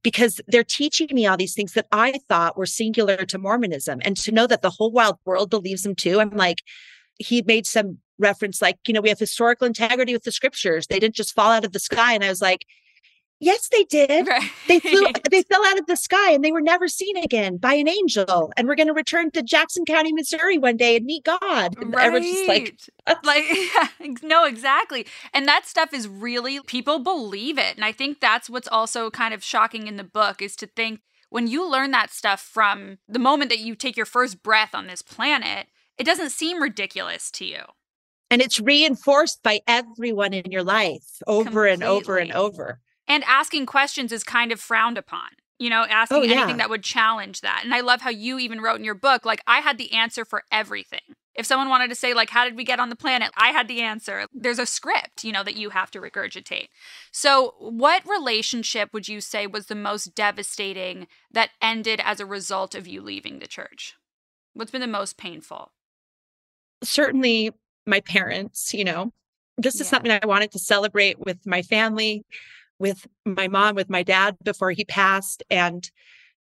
because 0.04 0.42
they're 0.48 0.64
teaching 0.64 1.08
me 1.12 1.26
all 1.26 1.38
these 1.38 1.54
things 1.54 1.74
that 1.74 1.88
I 1.92 2.20
thought 2.28 2.58
were 2.58 2.66
singular 2.66 3.18
to 3.26 3.38
Mormonism. 3.38 4.00
And 4.04 4.18
to 4.18 4.32
know 4.32 4.48
that 4.48 4.62
the 4.62 4.70
whole 4.70 4.92
wild 4.92 5.18
world 5.26 5.50
believes 5.50 5.84
them 5.84 5.96
too, 5.96 6.20
I'm 6.20 6.32
like, 6.32 6.62
he 7.20 7.42
made 7.44 7.68
some 7.68 8.00
reference 8.18 8.62
like, 8.62 8.78
you 8.88 8.94
know, 8.94 9.02
we 9.02 9.10
have 9.10 9.20
historical 9.20 9.68
integrity 9.68 10.14
with 10.14 10.24
the 10.24 10.32
scriptures. 10.32 10.88
They 10.88 11.00
didn't 11.00 11.16
just 11.16 11.36
fall 11.36 11.52
out 11.52 11.66
of 11.66 11.72
the 11.72 11.80
sky. 11.80 12.14
And 12.14 12.24
I 12.24 12.30
was 12.30 12.42
like, 12.42 12.66
Yes, 13.42 13.70
they 13.70 13.86
did. 13.86 14.28
Right. 14.28 14.52
They 14.68 14.80
flew 14.82 15.08
they 15.32 15.44
fell 15.44 15.66
out 15.68 15.80
of 15.80 15.86
the 15.86 15.96
sky 15.96 16.32
and 16.32 16.44
they 16.44 16.52
were 16.52 16.62
never 16.62 16.88
seen 16.88 17.16
again 17.18 17.58
by 17.58 17.74
an 17.74 17.88
angel. 17.88 18.52
And 18.58 18.68
we're 18.68 18.76
going 18.76 18.88
to 18.88 18.94
return 18.94 19.32
to 19.32 19.42
Jackson 19.42 19.86
County, 19.86 20.12
Missouri 20.12 20.58
one 20.58 20.76
day 20.76 20.98
and 20.98 21.06
meet 21.06 21.24
God. 21.24 21.76
And 21.78 21.94
right. 21.94 22.08
everyone's 22.08 22.32
just 22.32 22.48
like 22.48 22.78
like 23.24 24.24
no, 24.24 24.46
exactly. 24.46 25.06
And 25.34 25.48
that 25.48 25.66
stuff 25.66 25.94
is 25.94 26.08
really 26.08 26.60
people 26.62 27.00
believe 27.00 27.58
it. 27.58 27.76
And 27.76 27.86
I 27.86 27.94
think 27.94 28.20
that's 28.20 28.50
what's 28.50 28.68
also 28.68 29.10
kind 29.10 29.34
of 29.34 29.44
shocking 29.44 29.88
in 29.88 29.96
the 29.96 30.04
book 30.04 30.42
is 30.42 30.58
to 30.58 30.68
think 30.68 31.00
when 31.30 31.48
you 31.48 31.70
learn 31.70 31.92
that 31.92 32.12
stuff 32.12 32.42
from 32.42 32.98
the 33.08 33.20
moment 33.20 33.50
that 33.52 33.60
you 33.60 33.76
take 33.76 33.96
your 33.96 34.06
first 34.06 34.44
breath 34.44 34.76
on 34.76 34.88
this 34.88 35.02
planet, 35.02 35.68
it 36.00 36.06
doesn't 36.06 36.32
seem 36.32 36.62
ridiculous 36.62 37.30
to 37.32 37.46
you. 37.46 37.62
And 38.32 38.42
it's 38.42 38.60
reinforced 38.60 39.44
by 39.44 39.62
everyone 39.68 40.34
in 40.34 40.52
your 40.52 40.64
life 40.64 41.22
over 41.28 41.44
Completely. 41.44 41.74
and 41.74 41.84
over 41.84 42.18
and 42.18 42.32
over. 42.32 42.80
And 43.08 43.24
asking 43.26 43.66
questions 43.66 44.12
is 44.12 44.24
kind 44.24 44.52
of 44.52 44.62
frowned 44.62 44.98
upon. 44.98 45.30
You 45.58 45.70
know, 45.70 45.86
asking 45.90 46.18
oh, 46.18 46.22
yeah. 46.22 46.36
anything 46.36 46.58
that 46.58 46.70
would 46.70 46.84
challenge 46.84 47.42
that. 47.42 47.64
And 47.66 47.74
I 47.74 47.82
love 47.82 48.00
how 48.00 48.12
you 48.12 48.40
even 48.40 48.62
wrote 48.62 48.78
in 48.78 48.86
your 48.86 48.96
book, 48.96 49.26
like, 49.26 49.42
I 49.46 49.60
had 49.60 49.78
the 49.78 49.92
answer 49.92 50.24
for 50.24 50.44
everything. 50.54 51.02
If 51.36 51.46
someone 51.46 51.68
wanted 51.68 51.90
to 51.90 51.96
say, 51.96 52.14
like, 52.14 52.30
how 52.30 52.46
did 52.46 52.56
we 52.56 52.64
get 52.64 52.80
on 52.80 52.90
the 52.90 52.96
planet? 52.96 53.32
I 53.36 53.50
had 53.50 53.68
the 53.68 53.82
answer. 53.82 54.26
There's 54.34 54.60
a 54.60 54.66
script, 54.66 55.26
you 55.26 55.34
know, 55.34 55.44
that 55.44 55.58
you 55.58 55.72
have 55.72 55.92
to 55.92 56.00
regurgitate. 56.00 56.68
So, 57.12 57.56
what 57.60 58.08
relationship 58.08 58.94
would 58.94 59.10
you 59.10 59.20
say 59.20 59.48
was 59.48 59.66
the 59.66 59.76
most 59.76 60.16
devastating 60.16 61.08
that 61.30 61.50
ended 61.62 62.02
as 62.06 62.22
a 62.22 62.26
result 62.26 62.74
of 62.74 62.88
you 62.88 63.02
leaving 63.02 63.40
the 63.40 63.48
church? 63.48 63.96
What's 64.54 64.72
been 64.72 64.82
the 64.82 64.88
most 64.88 65.18
painful? 65.18 65.72
Certainly 66.84 67.52
my 67.86 68.02
parents, 68.02 68.74
you 68.74 68.84
know. 68.84 69.12
This 69.58 69.82
is 69.82 69.88
something 69.90 70.12
I 70.12 70.26
wanted 70.26 70.52
to 70.54 70.60
celebrate 70.60 71.20
with 71.20 71.46
my 71.46 71.62
family 71.62 72.24
with 72.80 73.06
my 73.26 73.48
mom, 73.48 73.76
with 73.76 73.90
my 73.90 74.04
dad 74.04 74.38
before 74.44 74.72
he 74.72 74.86
passed. 74.86 75.44
And 75.50 75.90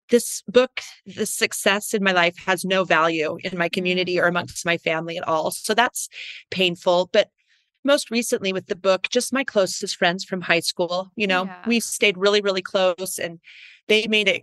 this 0.08 0.42
book, 0.48 0.80
the 1.04 1.26
success 1.26 1.92
in 1.92 2.02
my 2.02 2.12
life 2.12 2.36
has 2.46 2.64
no 2.64 2.84
value 2.84 3.36
in 3.44 3.58
my 3.58 3.68
mm. 3.68 3.72
community 3.72 4.18
or 4.18 4.26
amongst 4.26 4.64
my 4.64 4.78
family 4.78 5.18
at 5.18 5.28
all. 5.28 5.50
So 5.50 5.74
that's 5.74 6.08
painful. 6.50 7.10
But 7.12 7.28
most 7.84 8.10
recently 8.10 8.52
with 8.52 8.66
the 8.66 8.76
book, 8.76 9.08
just 9.10 9.32
my 9.32 9.44
closest 9.44 9.96
friends 9.96 10.24
from 10.24 10.40
high 10.40 10.60
school, 10.60 11.10
you 11.16 11.26
know, 11.26 11.44
yeah. 11.44 11.62
we 11.66 11.80
stayed 11.80 12.16
really, 12.16 12.40
really 12.40 12.62
close 12.62 13.18
and 13.18 13.40
they 13.88 14.06
made 14.06 14.28
it 14.28 14.42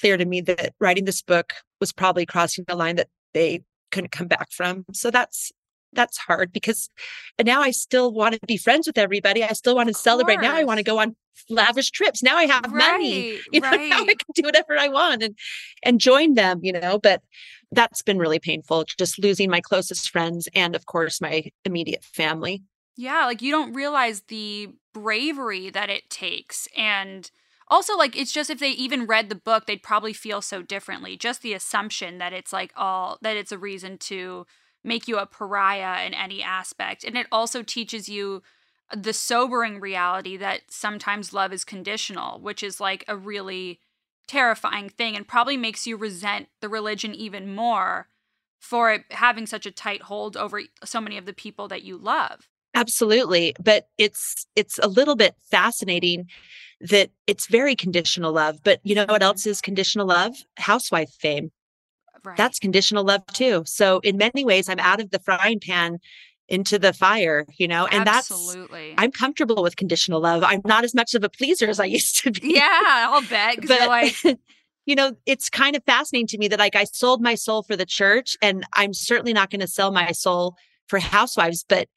clear 0.00 0.16
to 0.16 0.24
me 0.24 0.40
that 0.42 0.74
writing 0.78 1.06
this 1.06 1.22
book 1.22 1.54
was 1.80 1.92
probably 1.92 2.26
crossing 2.26 2.64
the 2.68 2.76
line 2.76 2.96
that 2.96 3.08
they 3.32 3.62
couldn't 3.96 4.12
come 4.12 4.28
back 4.28 4.52
from. 4.52 4.84
So 4.92 5.10
that's 5.10 5.52
that's 5.92 6.18
hard 6.18 6.52
because 6.52 6.90
now 7.42 7.62
I 7.62 7.70
still 7.70 8.12
want 8.12 8.34
to 8.34 8.40
be 8.46 8.58
friends 8.58 8.86
with 8.86 8.98
everybody. 8.98 9.42
I 9.42 9.54
still 9.54 9.74
want 9.74 9.88
to 9.88 9.94
celebrate. 9.94 10.40
Now 10.40 10.54
I 10.54 10.64
want 10.64 10.76
to 10.78 10.84
go 10.84 10.98
on 10.98 11.16
lavish 11.48 11.90
trips. 11.90 12.22
Now 12.22 12.36
I 12.36 12.44
have 12.44 12.64
right, 12.64 12.92
money. 12.92 13.40
You 13.52 13.60
know, 13.60 13.70
right. 13.70 13.88
now 13.88 14.02
I 14.02 14.04
can 14.04 14.16
do 14.34 14.42
whatever 14.42 14.78
I 14.78 14.88
want 14.88 15.22
and 15.22 15.34
and 15.82 15.98
join 15.98 16.34
them, 16.34 16.60
you 16.62 16.72
know. 16.72 16.98
But 16.98 17.22
that's 17.72 18.02
been 18.02 18.18
really 18.18 18.38
painful, 18.38 18.84
just 18.98 19.18
losing 19.18 19.50
my 19.50 19.62
closest 19.62 20.10
friends 20.10 20.48
and 20.54 20.76
of 20.76 20.84
course 20.84 21.20
my 21.20 21.44
immediate 21.64 22.04
family. 22.04 22.62
Yeah, 22.96 23.24
like 23.24 23.40
you 23.40 23.50
don't 23.50 23.72
realize 23.72 24.22
the 24.28 24.68
bravery 24.92 25.70
that 25.70 25.88
it 25.88 26.10
takes 26.10 26.68
and 26.76 27.30
also 27.68 27.96
like 27.96 28.16
it's 28.16 28.32
just 28.32 28.50
if 28.50 28.58
they 28.60 28.70
even 28.70 29.06
read 29.06 29.28
the 29.28 29.34
book 29.34 29.66
they'd 29.66 29.82
probably 29.82 30.12
feel 30.12 30.40
so 30.40 30.62
differently 30.62 31.16
just 31.16 31.42
the 31.42 31.52
assumption 31.52 32.18
that 32.18 32.32
it's 32.32 32.52
like 32.52 32.72
all 32.76 33.18
that 33.22 33.36
it's 33.36 33.52
a 33.52 33.58
reason 33.58 33.98
to 33.98 34.46
make 34.86 35.08
you 35.08 35.18
a 35.18 35.26
pariah 35.26 36.06
in 36.06 36.14
any 36.14 36.42
aspect. 36.42 37.04
And 37.04 37.16
it 37.18 37.26
also 37.30 37.62
teaches 37.62 38.08
you 38.08 38.42
the 38.96 39.12
sobering 39.12 39.80
reality 39.80 40.36
that 40.36 40.62
sometimes 40.70 41.32
love 41.32 41.52
is 41.52 41.64
conditional, 41.64 42.38
which 42.38 42.62
is 42.62 42.80
like 42.80 43.04
a 43.08 43.16
really 43.16 43.80
terrifying 44.28 44.88
thing 44.88 45.16
and 45.16 45.26
probably 45.26 45.56
makes 45.56 45.86
you 45.86 45.96
resent 45.96 46.48
the 46.60 46.68
religion 46.68 47.14
even 47.14 47.54
more 47.54 48.08
for 48.58 49.04
having 49.10 49.46
such 49.46 49.66
a 49.66 49.70
tight 49.70 50.02
hold 50.02 50.36
over 50.36 50.62
so 50.84 51.00
many 51.00 51.18
of 51.18 51.26
the 51.26 51.32
people 51.32 51.68
that 51.68 51.82
you 51.82 51.96
love. 51.98 52.48
Absolutely, 52.76 53.56
but 53.58 53.88
it's 53.96 54.46
it's 54.54 54.78
a 54.82 54.86
little 54.86 55.16
bit 55.16 55.34
fascinating 55.50 56.28
that 56.80 57.10
it's 57.26 57.46
very 57.46 57.74
conditional 57.74 58.32
love, 58.32 58.60
but 58.62 58.80
you 58.84 58.94
know 58.94 59.06
what 59.08 59.22
mm-hmm. 59.22 59.28
else 59.28 59.46
is 59.46 59.62
conditional 59.62 60.06
love? 60.06 60.36
Housewife 60.58 61.10
fame. 61.18 61.50
Right. 62.22 62.36
That's 62.36 62.58
conditional 62.58 63.02
love 63.02 63.24
too. 63.32 63.62
So 63.66 64.00
in 64.00 64.18
many 64.18 64.44
ways, 64.44 64.68
I'm 64.68 64.78
out 64.78 65.00
of 65.00 65.10
the 65.10 65.18
frying 65.18 65.58
pan 65.58 65.98
into 66.48 66.78
the 66.78 66.92
fire, 66.92 67.46
you 67.56 67.66
know, 67.66 67.86
and 67.86 68.06
that's 68.06 68.30
Absolutely. 68.30 68.90
that's 68.90 69.02
I'm 69.02 69.10
comfortable 69.10 69.62
with 69.62 69.76
conditional 69.76 70.20
love. 70.20 70.44
I'm 70.44 70.60
not 70.66 70.84
as 70.84 70.94
much 70.94 71.14
of 71.14 71.24
a 71.24 71.30
pleaser 71.30 71.68
as 71.68 71.80
I 71.80 71.86
used 71.86 72.22
to 72.24 72.30
be. 72.30 72.54
Yeah, 72.54 73.08
I'll 73.10 73.22
bet. 73.22 73.66
But 73.66 73.88
like, 73.88 74.16
you 74.86 74.94
know, 74.94 75.12
it's 75.24 75.48
kind 75.48 75.76
of 75.76 75.84
fascinating 75.84 76.26
to 76.28 76.38
me 76.38 76.48
that 76.48 76.58
like 76.58 76.76
I 76.76 76.84
sold 76.84 77.22
my 77.22 77.36
soul 77.36 77.62
for 77.62 77.74
the 77.74 77.86
church, 77.86 78.36
and 78.42 78.66
I'm 78.74 78.92
certainly 78.92 79.32
not 79.32 79.48
going 79.48 79.60
to 79.60 79.68
sell 79.68 79.92
my 79.92 80.12
soul 80.12 80.56
for 80.88 80.98
housewives, 80.98 81.64
but 81.66 81.88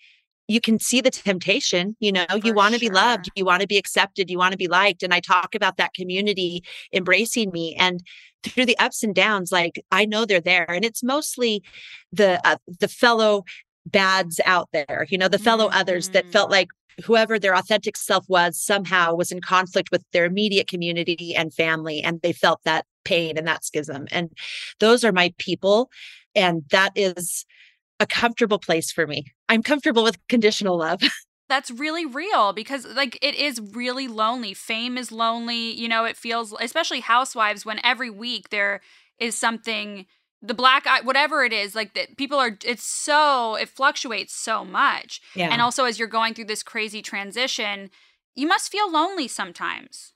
you 0.50 0.60
can 0.60 0.80
see 0.80 1.00
the 1.00 1.12
temptation 1.12 1.96
you 2.00 2.12
know 2.12 2.26
For 2.30 2.40
you 2.40 2.54
want 2.54 2.74
to 2.74 2.80
be 2.80 2.90
loved 2.90 3.30
you 3.36 3.46
want 3.46 3.62
to 3.62 3.68
be 3.68 3.78
accepted 3.78 4.30
you 4.30 4.38
want 4.38 4.52
to 4.52 4.58
be 4.58 4.68
liked 4.68 5.04
and 5.04 5.14
i 5.14 5.20
talk 5.20 5.56
about 5.56 5.78
that 5.78 5.94
community 5.94 6.64
embracing 6.94 7.52
me 7.52 7.76
and 7.76 8.04
through 8.44 8.66
the 8.66 8.78
ups 8.80 9.04
and 9.04 9.16
downs 9.16 9.52
like 9.52 9.82
i 9.92 10.06
know 10.06 10.26
they're 10.26 10.42
there 10.42 10.70
and 10.70 10.84
it's 10.84 11.04
mostly 11.04 11.64
the 12.12 12.42
uh, 12.46 12.58
the 12.80 12.88
fellow 12.88 13.44
bads 13.86 14.40
out 14.46 14.70
there 14.74 15.06
you 15.10 15.18
know 15.18 15.28
the 15.30 15.40
fellow 15.40 15.70
others 15.72 16.10
that 16.10 16.26
felt 16.32 16.50
Mhm. 16.50 16.54
like 16.54 16.68
whoever 17.06 17.40
their 17.40 17.56
authentic 17.56 17.96
self 17.96 18.26
was 18.28 18.60
somehow 18.60 19.14
was 19.16 19.32
in 19.32 19.40
conflict 19.42 19.90
with 19.92 20.04
their 20.12 20.26
immediate 20.26 20.68
community 20.68 21.34
and 21.36 21.54
family 21.54 22.02
and 22.02 22.22
they 22.22 22.34
felt 22.34 22.60
that 22.66 22.86
pain 23.06 23.38
and 23.38 23.48
that 23.48 23.64
schism 23.64 24.08
and 24.12 24.32
those 24.80 25.04
are 25.06 25.14
my 25.14 25.34
people 25.38 25.90
and 26.36 26.64
that 26.72 26.92
is 26.96 27.46
a 28.00 28.08
comfortable 28.08 28.60
place 28.60 28.92
for 28.92 29.06
me 29.08 29.26
i'm 29.50 29.64
comfortable 29.64 30.04
with 30.04 30.18
conditional 30.28 30.78
love 30.78 31.02
That's 31.50 31.72
really 31.72 32.06
real 32.06 32.54
because 32.54 32.86
like 32.86 33.18
it 33.24 33.34
is 33.34 33.60
really 33.60 34.08
lonely. 34.08 34.54
Fame 34.54 35.00
is 35.00 35.12
lonely. 35.12 35.72
You 35.72 35.88
know, 35.88 36.06
it 36.06 36.16
feels 36.16 36.54
especially 36.62 37.00
housewives 37.00 37.66
when 37.66 37.84
every 37.84 38.12
week 38.12 38.50
there 38.50 38.82
is 39.18 39.36
something 39.36 40.06
the 40.42 40.54
black 40.54 40.86
eye 40.88 41.02
whatever 41.02 41.44
it 41.44 41.52
is 41.52 41.76
like 41.76 41.96
that 41.96 42.16
people 42.16 42.38
are 42.38 42.58
it's 42.64 42.84
so 42.84 43.56
it 43.56 43.68
fluctuates 43.68 44.34
so 44.34 44.64
much. 44.64 45.22
yeah 45.36 45.50
And 45.52 45.60
also 45.60 45.86
as 45.86 45.98
you're 45.98 46.08
going 46.08 46.36
through 46.36 46.46
this 46.46 46.62
crazy 46.62 47.02
transition, 47.02 47.90
you 48.36 48.48
must 48.48 48.72
feel 48.72 48.90
lonely 48.90 49.28
sometimes. 49.28 50.14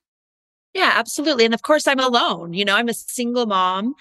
Yeah, 0.75 0.91
absolutely. 0.93 1.45
And 1.45 1.53
of 1.53 1.63
course, 1.63 1.87
I'm 1.87 1.99
alone. 1.99 2.53
You 2.53 2.63
know, 2.65 2.75
I'm 2.75 2.89
a 2.89 2.93
single 2.93 3.47
mom. 3.47 3.95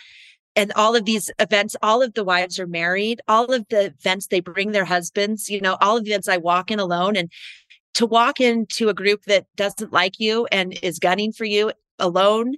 And 0.55 0.73
all 0.77 0.95
of 0.95 1.05
these 1.05 1.31
events, 1.39 1.77
all 1.83 2.03
of 2.03 2.15
the 2.15 2.25
wives 2.25 2.59
are 2.61 2.67
married. 2.67 3.21
All 3.29 3.53
of 3.53 3.67
the 3.71 3.87
events, 3.87 4.27
they 4.27 4.41
bring 4.41 4.73
their 4.73 4.85
husbands. 4.85 5.49
You 5.49 5.61
know, 5.61 5.77
all 5.81 5.97
of 5.97 6.05
the 6.05 6.11
events 6.11 6.29
I 6.29 6.37
walk 6.37 6.71
in 6.71 6.79
alone. 6.79 7.17
And 7.17 7.31
to 7.95 8.07
walk 8.07 8.41
into 8.41 8.89
a 8.89 8.95
group 8.95 9.25
that 9.25 9.47
doesn't 9.57 9.93
like 9.93 10.19
you 10.21 10.47
and 10.53 10.79
is 10.83 10.99
gunning 10.99 11.33
for 11.33 11.45
you 11.45 11.73
alone, 11.99 12.55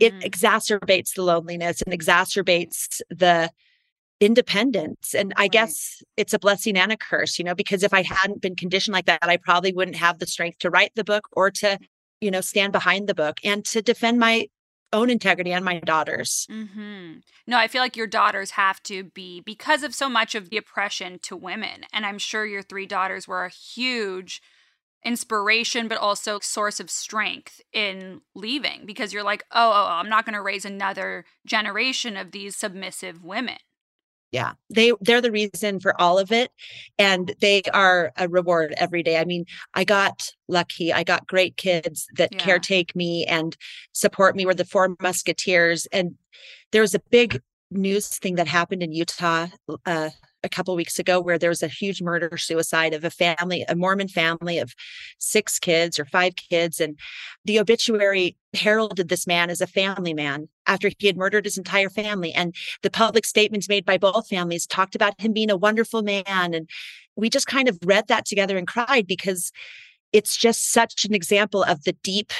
it 0.00 0.14
Mhm. 0.14 0.30
exacerbates 0.30 1.14
the 1.14 1.22
loneliness 1.22 1.82
and 1.82 1.98
exacerbates 1.98 3.00
the 3.10 3.50
independence. 4.20 5.14
And 5.14 5.32
I 5.36 5.42
Right. 5.42 5.52
guess 5.52 6.02
it's 6.16 6.32
a 6.32 6.38
blessing 6.38 6.76
and 6.76 6.92
a 6.92 6.96
curse, 6.96 7.38
you 7.38 7.44
know, 7.44 7.54
because 7.54 7.82
if 7.82 7.92
I 7.92 8.02
hadn't 8.02 8.40
been 8.40 8.56
conditioned 8.56 8.94
like 8.94 9.06
that, 9.06 9.18
I 9.22 9.36
probably 9.36 9.72
wouldn't 9.72 9.96
have 9.96 10.18
the 10.18 10.26
strength 10.26 10.58
to 10.60 10.70
write 10.70 10.92
the 10.94 11.04
book 11.04 11.28
or 11.32 11.50
to, 11.50 11.78
you 12.20 12.30
know, 12.30 12.40
stand 12.40 12.72
behind 12.72 13.08
the 13.08 13.14
book 13.14 13.38
and 13.44 13.64
to 13.66 13.82
defend 13.82 14.18
my 14.18 14.48
own 14.96 15.10
integrity 15.10 15.52
and 15.52 15.64
my 15.64 15.78
daughter's. 15.80 16.46
Mm-hmm. 16.50 17.18
No, 17.46 17.58
I 17.58 17.68
feel 17.68 17.82
like 17.82 17.96
your 17.96 18.06
daughters 18.06 18.52
have 18.52 18.82
to 18.84 19.04
be 19.04 19.40
because 19.40 19.82
of 19.82 19.94
so 19.94 20.08
much 20.08 20.34
of 20.34 20.50
the 20.50 20.56
oppression 20.56 21.18
to 21.20 21.36
women. 21.36 21.84
And 21.92 22.04
I'm 22.04 22.18
sure 22.18 22.44
your 22.46 22.62
three 22.62 22.86
daughters 22.86 23.28
were 23.28 23.44
a 23.44 23.50
huge 23.50 24.42
inspiration, 25.04 25.86
but 25.86 25.98
also 25.98 26.40
source 26.40 26.80
of 26.80 26.90
strength 26.90 27.60
in 27.72 28.22
leaving 28.34 28.86
because 28.86 29.12
you're 29.12 29.22
like, 29.22 29.44
oh, 29.52 29.70
oh, 29.70 29.86
oh 29.86 29.92
I'm 29.92 30.08
not 30.08 30.24
going 30.24 30.34
to 30.34 30.42
raise 30.42 30.64
another 30.64 31.24
generation 31.46 32.16
of 32.16 32.32
these 32.32 32.56
submissive 32.56 33.22
women. 33.22 33.58
Yeah. 34.32 34.52
They 34.70 34.92
they're 35.00 35.20
the 35.20 35.30
reason 35.30 35.80
for 35.80 35.98
all 36.00 36.18
of 36.18 36.32
it 36.32 36.50
and 36.98 37.34
they 37.40 37.62
are 37.72 38.12
a 38.16 38.28
reward 38.28 38.74
every 38.76 39.02
day. 39.02 39.18
I 39.18 39.24
mean, 39.24 39.46
I 39.74 39.84
got 39.84 40.30
lucky. 40.48 40.92
I 40.92 41.04
got 41.04 41.26
great 41.26 41.56
kids 41.56 42.06
that 42.16 42.32
Yeah. 42.32 42.38
caretake 42.38 42.94
me 42.94 43.24
and 43.24 43.56
support 43.92 44.36
me. 44.36 44.44
We're 44.44 44.54
the 44.54 44.64
four 44.64 44.96
musketeers 45.00 45.86
and 45.92 46.16
there 46.72 46.82
was 46.82 46.94
a 46.94 47.00
big 47.10 47.40
news 47.70 48.08
thing 48.18 48.34
that 48.36 48.46
happened 48.46 48.82
in 48.82 48.92
Utah 48.92 49.48
uh, 49.86 50.10
a 50.46 50.48
couple 50.48 50.74
weeks 50.74 50.98
ago 50.98 51.20
where 51.20 51.38
there 51.38 51.50
was 51.50 51.62
a 51.62 51.68
huge 51.68 52.00
murder 52.00 52.38
suicide 52.38 52.94
of 52.94 53.04
a 53.04 53.10
family, 53.10 53.64
a 53.68 53.76
Mormon 53.76 54.08
family 54.08 54.58
of 54.58 54.74
six 55.18 55.58
kids 55.58 55.98
or 55.98 56.06
five 56.06 56.36
kids. 56.36 56.80
And 56.80 56.98
the 57.44 57.60
obituary 57.60 58.36
heralded 58.54 59.08
this 59.08 59.26
man 59.26 59.50
as 59.50 59.60
a 59.60 59.66
family 59.66 60.14
man 60.14 60.48
after 60.66 60.90
he 60.98 61.06
had 61.06 61.18
murdered 61.18 61.44
his 61.44 61.58
entire 61.58 61.90
family. 61.90 62.32
And 62.32 62.54
the 62.82 62.90
public 62.90 63.26
statements 63.26 63.68
made 63.68 63.84
by 63.84 63.98
both 63.98 64.28
families 64.28 64.66
talked 64.66 64.94
about 64.94 65.20
him 65.20 65.34
being 65.34 65.50
a 65.50 65.56
wonderful 65.56 66.02
man. 66.02 66.54
And 66.54 66.70
we 67.16 67.28
just 67.28 67.46
kind 67.46 67.68
of 67.68 67.78
read 67.84 68.08
that 68.08 68.24
together 68.24 68.56
and 68.56 68.66
cried 68.66 69.06
because 69.06 69.52
it's 70.12 70.36
just 70.36 70.72
such 70.72 71.04
an 71.04 71.14
example 71.14 71.62
of 71.62 71.84
the 71.84 71.92
deep 72.02 72.32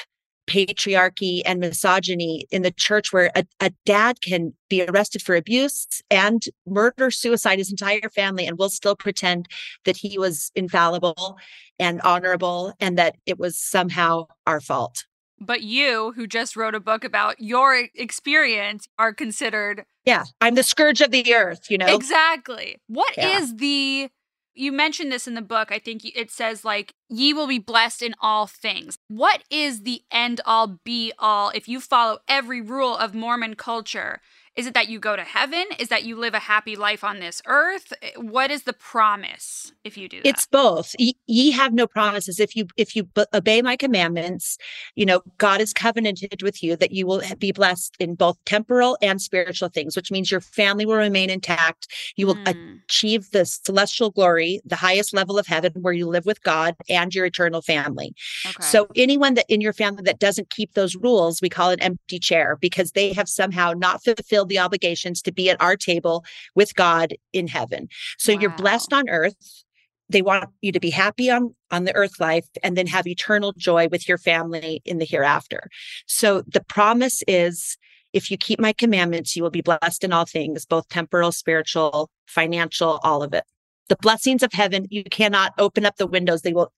patriarchy 0.47 1.41
and 1.45 1.59
misogyny 1.59 2.45
in 2.51 2.61
the 2.61 2.71
church 2.71 3.11
where 3.13 3.31
a, 3.35 3.45
a 3.59 3.71
dad 3.85 4.21
can 4.21 4.53
be 4.69 4.81
arrested 4.81 5.21
for 5.21 5.35
abuse 5.35 6.01
and 6.09 6.43
murder 6.65 7.11
suicide 7.11 7.59
his 7.59 7.69
entire 7.69 8.09
family 8.09 8.47
and 8.47 8.57
will 8.57 8.69
still 8.69 8.95
pretend 8.95 9.47
that 9.85 9.97
he 9.97 10.17
was 10.17 10.51
infallible 10.55 11.37
and 11.79 12.01
honorable 12.01 12.73
and 12.79 12.97
that 12.97 13.15
it 13.25 13.37
was 13.37 13.57
somehow 13.59 14.25
our 14.45 14.59
fault 14.61 15.05
But 15.39 15.61
you, 15.61 16.13
who 16.15 16.25
just 16.25 16.55
wrote 16.55 16.73
a 16.75 16.79
book 16.79 17.03
about 17.03 17.39
your 17.39 17.87
experience, 17.93 18.87
are 18.97 19.13
considered 19.13 19.83
yeah 20.05 20.23
i'm 20.41 20.55
the 20.55 20.63
scourge 20.63 21.01
of 21.01 21.11
the 21.11 21.33
earth 21.35 21.69
you 21.69 21.77
know 21.77 21.93
Exactly. 21.93 22.77
What 22.87 23.11
is 23.17 23.51
Yeah. 23.51 23.57
the 23.57 24.09
you 24.57 24.71
mentioned 24.71 25.11
this 25.11 25.27
in 25.27 25.35
the 25.35 25.41
book. 25.41 25.71
I 25.71 25.79
think 25.79 26.01
it 26.03 26.31
says 26.31 26.65
like 26.65 26.93
ye 27.09 27.33
will 27.33 27.47
be 27.47 27.59
blessed 27.59 28.01
in 28.01 28.15
all 28.19 28.47
things. 28.47 28.97
What 29.07 29.43
is 29.49 29.83
the 29.83 30.01
end 30.11 30.41
all 30.45 30.79
be 30.83 31.13
all 31.19 31.49
if 31.49 31.67
you 31.67 31.79
follow 31.79 32.19
every 32.27 32.61
rule 32.61 32.95
of 32.97 33.13
Mormon 33.13 33.55
culture? 33.55 34.21
Is 34.57 34.67
it 34.67 34.73
that 34.73 34.89
you 34.89 34.99
go 34.99 35.15
to 35.15 35.23
heaven? 35.23 35.65
Is 35.79 35.87
that 35.89 36.03
you 36.03 36.17
live 36.17 36.33
a 36.33 36.39
happy 36.39 36.75
life 36.75 37.03
on 37.03 37.19
this 37.19 37.41
earth? 37.45 37.93
What 38.17 38.51
is 38.51 38.63
the 38.63 38.73
promise 38.73 39.73
if 39.85 39.97
you 39.97 40.09
do 40.09 40.23
that? 40.23 40.25
it's 40.29 40.47
both 40.47 40.95
ye, 40.97 41.15
ye 41.27 41.51
have 41.51 41.73
no 41.73 41.85
promises 41.87 42.39
if 42.39 42.55
you 42.55 42.65
if 42.75 42.95
you 42.95 43.03
b- 43.03 43.23
obey 43.33 43.61
my 43.61 43.75
commandments 43.75 44.57
you 44.95 45.05
know 45.05 45.21
god 45.37 45.61
is 45.61 45.73
covenanted 45.73 46.41
with 46.41 46.63
you 46.63 46.75
that 46.75 46.91
you 46.91 47.05
will 47.05 47.21
be 47.39 47.51
blessed 47.51 47.95
in 47.99 48.15
both 48.15 48.35
temporal 48.45 48.97
and 49.01 49.21
spiritual 49.21 49.69
things 49.69 49.95
which 49.95 50.11
means 50.11 50.31
your 50.31 50.41
family 50.41 50.85
will 50.85 50.95
remain 50.97 51.29
intact 51.29 51.87
you 52.15 52.25
will 52.25 52.39
Mm, 52.39 52.81
achieve 52.89 53.29
the 53.31 53.45
celestial 53.45 54.09
glory 54.09 54.59
the 54.65 54.75
highest 54.75 55.13
level 55.13 55.37
of 55.37 55.45
heaven 55.45 55.71
where 55.81 55.93
you 55.93 56.07
live 56.07 56.25
with 56.25 56.41
god 56.43 56.75
and 56.89 57.13
your 57.13 57.25
eternal 57.25 57.61
family 57.61 58.13
okay. 58.45 58.63
so 58.63 58.87
anyone 58.95 59.35
that 59.35 59.45
in 59.49 59.61
your 59.61 59.73
family 59.73 60.01
that 60.03 60.19
doesn't 60.19 60.49
keep 60.49 60.73
those 60.73 60.95
rules 60.95 61.41
we 61.41 61.49
call 61.49 61.69
it 61.69 61.79
empty 61.81 62.19
chair 62.19 62.57
because 62.59 62.91
they 62.93 63.13
have 63.13 63.29
somehow 63.29 63.71
not 63.77 64.03
fulfilled 64.03 64.46
the 64.47 64.59
obligations 64.59 65.21
to 65.21 65.31
be 65.31 65.49
at 65.49 65.61
our 65.61 65.75
table 65.75 66.23
with 66.55 66.75
god 66.75 67.13
in 67.33 67.47
heaven. 67.47 67.87
So 68.17 68.31
you're 68.31 68.49
blessed 68.49 68.93
on 68.93 69.09
earth. 69.09 69.63
They 70.09 70.21
want 70.21 70.49
you 70.61 70.71
to 70.71 70.79
be 70.79 70.89
happy 70.89 71.29
on 71.29 71.55
on 71.71 71.83
the 71.83 71.95
earth 71.95 72.19
life 72.19 72.47
and 72.63 72.77
then 72.77 72.87
have 72.87 73.07
eternal 73.07 73.53
joy 73.53 73.87
with 73.89 74.07
your 74.07 74.17
family 74.17 74.81
in 74.85 74.99
the 74.99 75.05
hereafter. 75.05 75.69
So 76.05 76.43
the 76.47 76.63
promise 76.63 77.23
is 77.27 77.77
if 78.13 78.31
you 78.31 78.37
keep 78.37 78.59
my 78.59 78.73
commandments 78.73 79.35
you 79.35 79.43
will 79.43 79.49
be 79.49 79.61
blessed 79.61 80.03
in 80.03 80.13
all 80.13 80.25
things 80.25 80.65
both 80.65 80.87
temporal 80.87 81.31
spiritual 81.31 82.09
financial 82.25 82.99
all 83.03 83.23
of 83.23 83.33
it. 83.33 83.43
The 83.89 83.97
blessings 83.97 84.43
of 84.43 84.53
heaven 84.53 84.87
you 84.89 85.03
cannot 85.03 85.53
open 85.57 85.85
up 85.85 85.97
the 85.97 86.07
windows. 86.07 86.41
They 86.41 86.53
will 86.53 86.71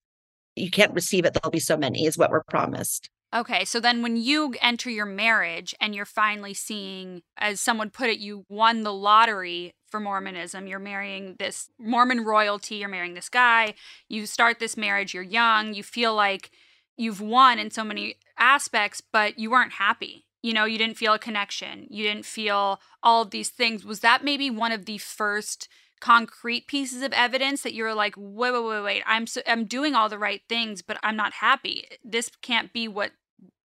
you 0.55 0.71
can't 0.71 0.93
receive 0.93 1.25
it. 1.25 1.33
There'll 1.33 1.51
be 1.51 1.59
so 1.59 1.77
many 1.77 2.05
is 2.05 2.17
what 2.17 2.31
we're 2.31 2.43
promised 2.43 3.09
Okay, 3.33 3.63
so 3.63 3.79
then 3.79 4.01
when 4.01 4.17
you 4.17 4.55
enter 4.59 4.89
your 4.89 5.05
marriage 5.05 5.75
and 5.79 5.93
you're 5.93 6.05
finally 6.05 6.55
seeing, 6.55 7.21
as 7.37 7.61
someone 7.61 7.91
put 7.91 8.09
it, 8.09 8.17
you 8.17 8.43
won 8.49 8.81
the 8.81 8.93
lottery 8.93 9.75
for 9.87 9.99
Mormonism, 9.99 10.65
you're 10.65 10.79
marrying 10.79 11.35
this 11.37 11.69
Mormon 11.79 12.21
royalty, 12.21 12.75
you're 12.75 12.89
marrying 12.89 13.13
this 13.13 13.29
guy, 13.29 13.75
you 14.07 14.25
start 14.25 14.59
this 14.59 14.75
marriage, 14.75 15.13
you're 15.13 15.21
young, 15.21 15.75
you 15.75 15.83
feel 15.83 16.15
like 16.15 16.49
you've 16.97 17.21
won 17.21 17.59
in 17.59 17.69
so 17.69 17.83
many 17.83 18.15
aspects, 18.39 18.99
but 18.99 19.37
you 19.37 19.51
weren't 19.51 19.73
happy. 19.73 20.25
You 20.41 20.53
know, 20.53 20.65
you 20.65 20.79
didn't 20.79 20.97
feel 20.97 21.13
a 21.13 21.19
connection, 21.19 21.85
you 21.89 22.03
didn't 22.03 22.25
feel 22.25 22.81
all 23.03 23.21
of 23.21 23.29
these 23.29 23.49
things. 23.49 23.85
Was 23.85 23.99
that 23.99 24.23
maybe 24.23 24.49
one 24.49 24.71
of 24.71 24.85
the 24.85 24.97
first? 24.97 25.67
Concrete 25.99 26.67
pieces 26.67 27.01
of 27.01 27.13
evidence 27.13 27.61
that 27.63 27.73
you're 27.73 27.93
like 27.93 28.13
wait 28.17 28.53
wait 28.53 28.63
wait 28.63 28.81
wait 28.81 29.03
i'm 29.05 29.27
so, 29.27 29.41
i'm 29.47 29.65
doing 29.65 29.95
all 29.95 30.09
the 30.09 30.17
right 30.17 30.41
things 30.47 30.81
but 30.81 30.97
i'm 31.03 31.15
not 31.15 31.33
happy. 31.33 31.85
This 32.03 32.29
can't 32.41 32.71
be 32.73 32.87
what 32.87 33.11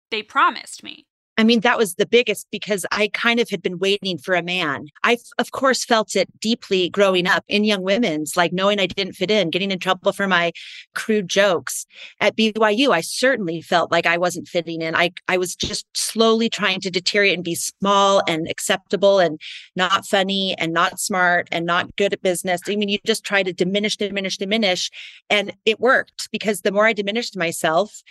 they 0.10 0.24
promised 0.24 0.84
me 0.84 1.06
I 1.44 1.46
mean, 1.46 1.60
that 1.60 1.78
was 1.78 1.96
the 1.96 2.06
biggest 2.06 2.48
because 2.52 2.86
I 2.90 3.10
kind 3.10 3.38
of 3.42 3.50
had 3.50 3.62
been 3.62 3.78
waiting 3.78 4.18
for 4.18 4.34
a 4.34 4.42
man. 4.42 4.86
I, 5.04 5.18
of 5.38 5.52
course, 5.52 5.84
felt 5.84 6.16
it 6.16 6.30
deeply 6.40 6.90
growing 6.90 7.28
up 7.28 7.44
in 7.50 7.66
young 7.66 7.82
women's, 7.82 8.38
like 8.38 8.54
knowing 8.54 8.80
I 8.80 8.86
didn't 8.86 9.16
fit 9.16 9.30
in, 9.30 9.50
getting 9.50 9.70
in 9.70 9.80
trouble 9.80 10.14
for 10.14 10.26
my 10.26 10.54
crude 10.96 11.28
jokes. 11.28 11.86
At 12.22 12.38
BYU, 12.38 12.94
I 12.94 13.02
certainly 13.02 13.62
felt 13.62 13.92
like 13.92 14.06
I 14.06 14.18
wasn't 14.18 14.48
fitting 14.48 14.82
in. 14.82 14.96
I, 14.96 15.12
I 15.28 15.36
was 15.36 15.54
just 15.54 15.86
slowly 15.94 16.50
trying 16.50 16.80
to 16.80 16.90
deteriorate 16.90 17.36
and 17.36 17.44
be 17.44 17.56
small 17.56 18.22
and 18.26 18.50
acceptable 18.50 19.20
and 19.20 19.38
not 19.76 20.06
funny 20.06 20.56
and 20.58 20.72
not 20.72 20.98
smart 20.98 21.50
and 21.52 21.66
not 21.66 21.94
good 21.98 22.14
at 22.14 22.22
business. 22.22 22.62
I 22.70 22.78
mean, 22.78 22.88
you 22.88 23.00
just 23.06 23.26
try 23.26 23.44
to 23.44 23.52
diminish, 23.52 23.98
diminish, 23.98 24.38
diminish. 24.38 24.90
And 25.30 25.54
it 25.66 25.82
worked 25.82 26.30
because 26.32 26.62
the 26.62 26.72
more 26.72 26.86
I 26.86 26.94
diminished 26.94 27.36
myself, 27.36 28.02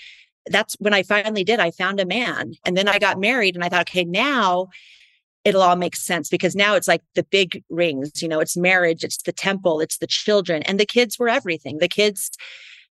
that's 0.47 0.75
when 0.79 0.95
I 0.95 1.03
finally 1.03 1.45
did. 1.45 1.61
I 1.61 1.71
found 1.71 2.01
a 2.01 2.07
man 2.07 2.55
and 2.65 2.77
then 2.77 2.89
I 2.89 2.99
got 2.99 3.21
married 3.21 3.55
and 3.55 3.65
I 3.65 3.69
thought, 3.69 3.89
okay, 3.89 4.05
now 4.05 4.69
it'll 5.45 5.63
all 5.63 5.77
make 5.77 5.97
sense 5.97 6.29
because 6.29 6.55
now 6.55 6.75
it's 6.75 6.89
like 6.89 7.03
the 7.15 7.25
big 7.25 7.63
rings, 7.69 8.23
you 8.23 8.29
know, 8.29 8.41
it's 8.41 8.57
marriage, 8.57 9.03
it's 9.05 9.23
the 9.23 9.33
temple, 9.33 9.81
it's 9.81 9.99
the 9.99 10.07
children, 10.07 10.63
and 10.63 10.79
the 10.79 10.87
kids 10.87 11.19
were 11.19 11.29
everything. 11.29 11.79
The 11.79 11.89
kids 11.89 12.31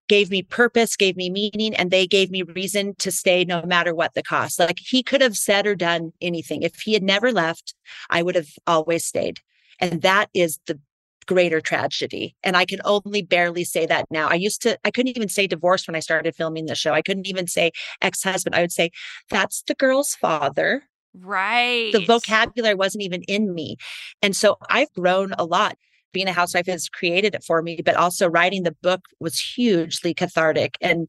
gave 0.08 0.30
me 0.30 0.44
purpose, 0.44 0.98
gave 0.98 1.16
me 1.16 1.30
meaning, 1.30 1.74
and 1.74 1.90
they 1.90 2.06
gave 2.06 2.30
me 2.30 2.42
reason 2.42 2.96
to 3.00 3.12
stay 3.12 3.46
no 3.46 3.62
matter 3.62 3.96
what 3.96 4.14
the 4.14 4.24
cost. 4.24 4.60
Like 4.60 4.80
he 4.80 5.04
could 5.04 5.22
have 5.22 5.38
said 5.38 5.66
or 5.66 5.76
done 5.76 6.12
anything. 6.20 6.64
If 6.64 6.82
he 6.82 6.94
had 6.94 7.04
never 7.04 7.32
left, 7.32 7.74
I 8.10 8.22
would 8.22 8.36
have 8.36 8.50
always 8.68 9.06
stayed. 9.06 9.40
And 9.80 10.02
that 10.02 10.30
is 10.34 10.60
the 10.68 10.80
greater 11.26 11.62
tragedy. 11.62 12.36
And 12.44 12.58
I 12.58 12.66
can 12.66 12.80
only 12.86 13.22
barely 13.22 13.64
say 13.64 13.86
that 13.86 14.06
now. 14.10 14.28
I 14.28 14.36
used 14.36 14.62
to, 14.64 14.78
I 14.84 14.92
couldn't 14.92 15.16
even 15.16 15.30
say 15.30 15.48
divorce 15.48 15.88
when 15.88 15.96
I 15.96 16.00
started 16.00 16.36
filming 16.36 16.66
the 16.66 16.76
show. 16.76 16.94
I 16.94 17.02
couldn't 17.02 17.28
even 17.28 17.48
say 17.48 17.72
ex 18.02 18.24
husband. 18.24 18.56
I 18.56 18.62
would 18.62 18.72
say, 18.72 18.92
that's 19.30 19.64
the 19.64 19.76
girl's 19.76 20.16
father. 20.16 20.84
Right. 21.14 21.92
The 21.92 22.06
vocabulary 22.06 22.76
wasn't 22.76 23.04
even 23.04 23.24
in 23.24 23.54
me. 23.54 23.78
And 24.22 24.36
so 24.36 24.58
I've 24.70 24.94
grown 24.94 25.34
a 25.38 25.46
lot. 25.46 25.78
Being 26.14 26.28
a 26.28 26.34
housewife 26.34 26.68
has 26.68 26.90
created 26.90 27.36
it 27.36 27.44
for 27.44 27.62
me, 27.62 27.82
but 27.84 27.96
also 27.96 28.30
writing 28.30 28.64
the 28.64 28.76
book 28.82 29.02
was 29.20 29.40
hugely 29.40 30.14
cathartic 30.14 30.78
and 30.82 31.08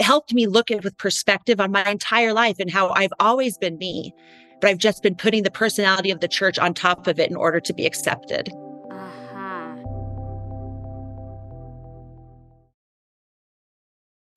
helped 0.00 0.32
me 0.32 0.46
look 0.46 0.70
at 0.70 0.84
with 0.84 0.96
perspective 0.98 1.60
on 1.60 1.70
my 1.70 1.88
entire 1.90 2.32
life 2.32 2.56
and 2.58 2.70
how 2.70 2.90
I've 2.90 3.12
always 3.20 3.58
been 3.58 3.78
me, 3.78 4.12
but 4.60 4.68
I've 4.68 4.78
just 4.78 5.02
been 5.02 5.14
putting 5.14 5.42
the 5.42 5.50
personality 5.50 6.10
of 6.10 6.20
the 6.20 6.28
church 6.28 6.58
on 6.58 6.74
top 6.74 7.06
of 7.06 7.18
it 7.18 7.30
in 7.30 7.36
order 7.36 7.60
to 7.60 7.74
be 7.74 7.86
accepted. 7.86 8.50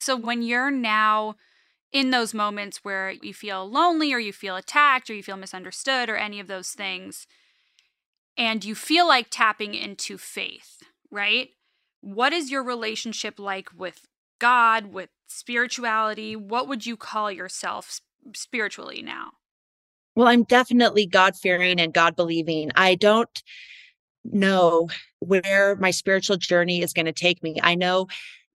So 0.09 0.17
when 0.17 0.41
you're 0.41 0.71
now 0.71 1.35
in 1.91 2.09
those 2.09 2.33
moments 2.33 2.79
where 2.81 3.11
you 3.11 3.31
feel 3.31 3.69
lonely 3.69 4.11
or 4.11 4.17
you 4.17 4.33
feel 4.33 4.55
attacked 4.55 5.07
or 5.07 5.13
you 5.13 5.21
feel 5.21 5.37
misunderstood 5.37 6.09
or 6.09 6.15
any 6.15 6.39
of 6.39 6.47
those 6.47 6.71
things, 6.71 7.27
and 8.35 8.65
you 8.65 8.73
feel 8.73 9.07
like 9.07 9.27
tapping 9.29 9.75
into 9.75 10.17
faith, 10.17 10.81
right? 11.11 11.49
What 12.01 12.33
is 12.33 12.49
your 12.49 12.63
relationship 12.63 13.37
like 13.37 13.69
with 13.77 14.07
God, 14.39 14.87
with 14.87 15.11
spirituality? 15.27 16.35
What 16.35 16.67
would 16.67 16.87
you 16.87 16.97
call 16.97 17.31
yourself 17.31 18.01
spiritually 18.33 19.03
now? 19.03 19.33
Well, 20.15 20.27
I'm 20.27 20.41
definitely 20.41 21.05
God 21.05 21.35
fearing 21.35 21.79
and 21.79 21.93
God 21.93 22.15
believing. 22.15 22.71
I 22.73 22.95
don't 22.95 23.43
know 24.23 24.89
where 25.19 25.75
my 25.75 25.91
spiritual 25.91 26.37
journey 26.37 26.81
is 26.81 26.93
going 26.93 27.05
to 27.05 27.11
take 27.11 27.43
me. 27.43 27.59
I 27.61 27.75
know 27.75 28.07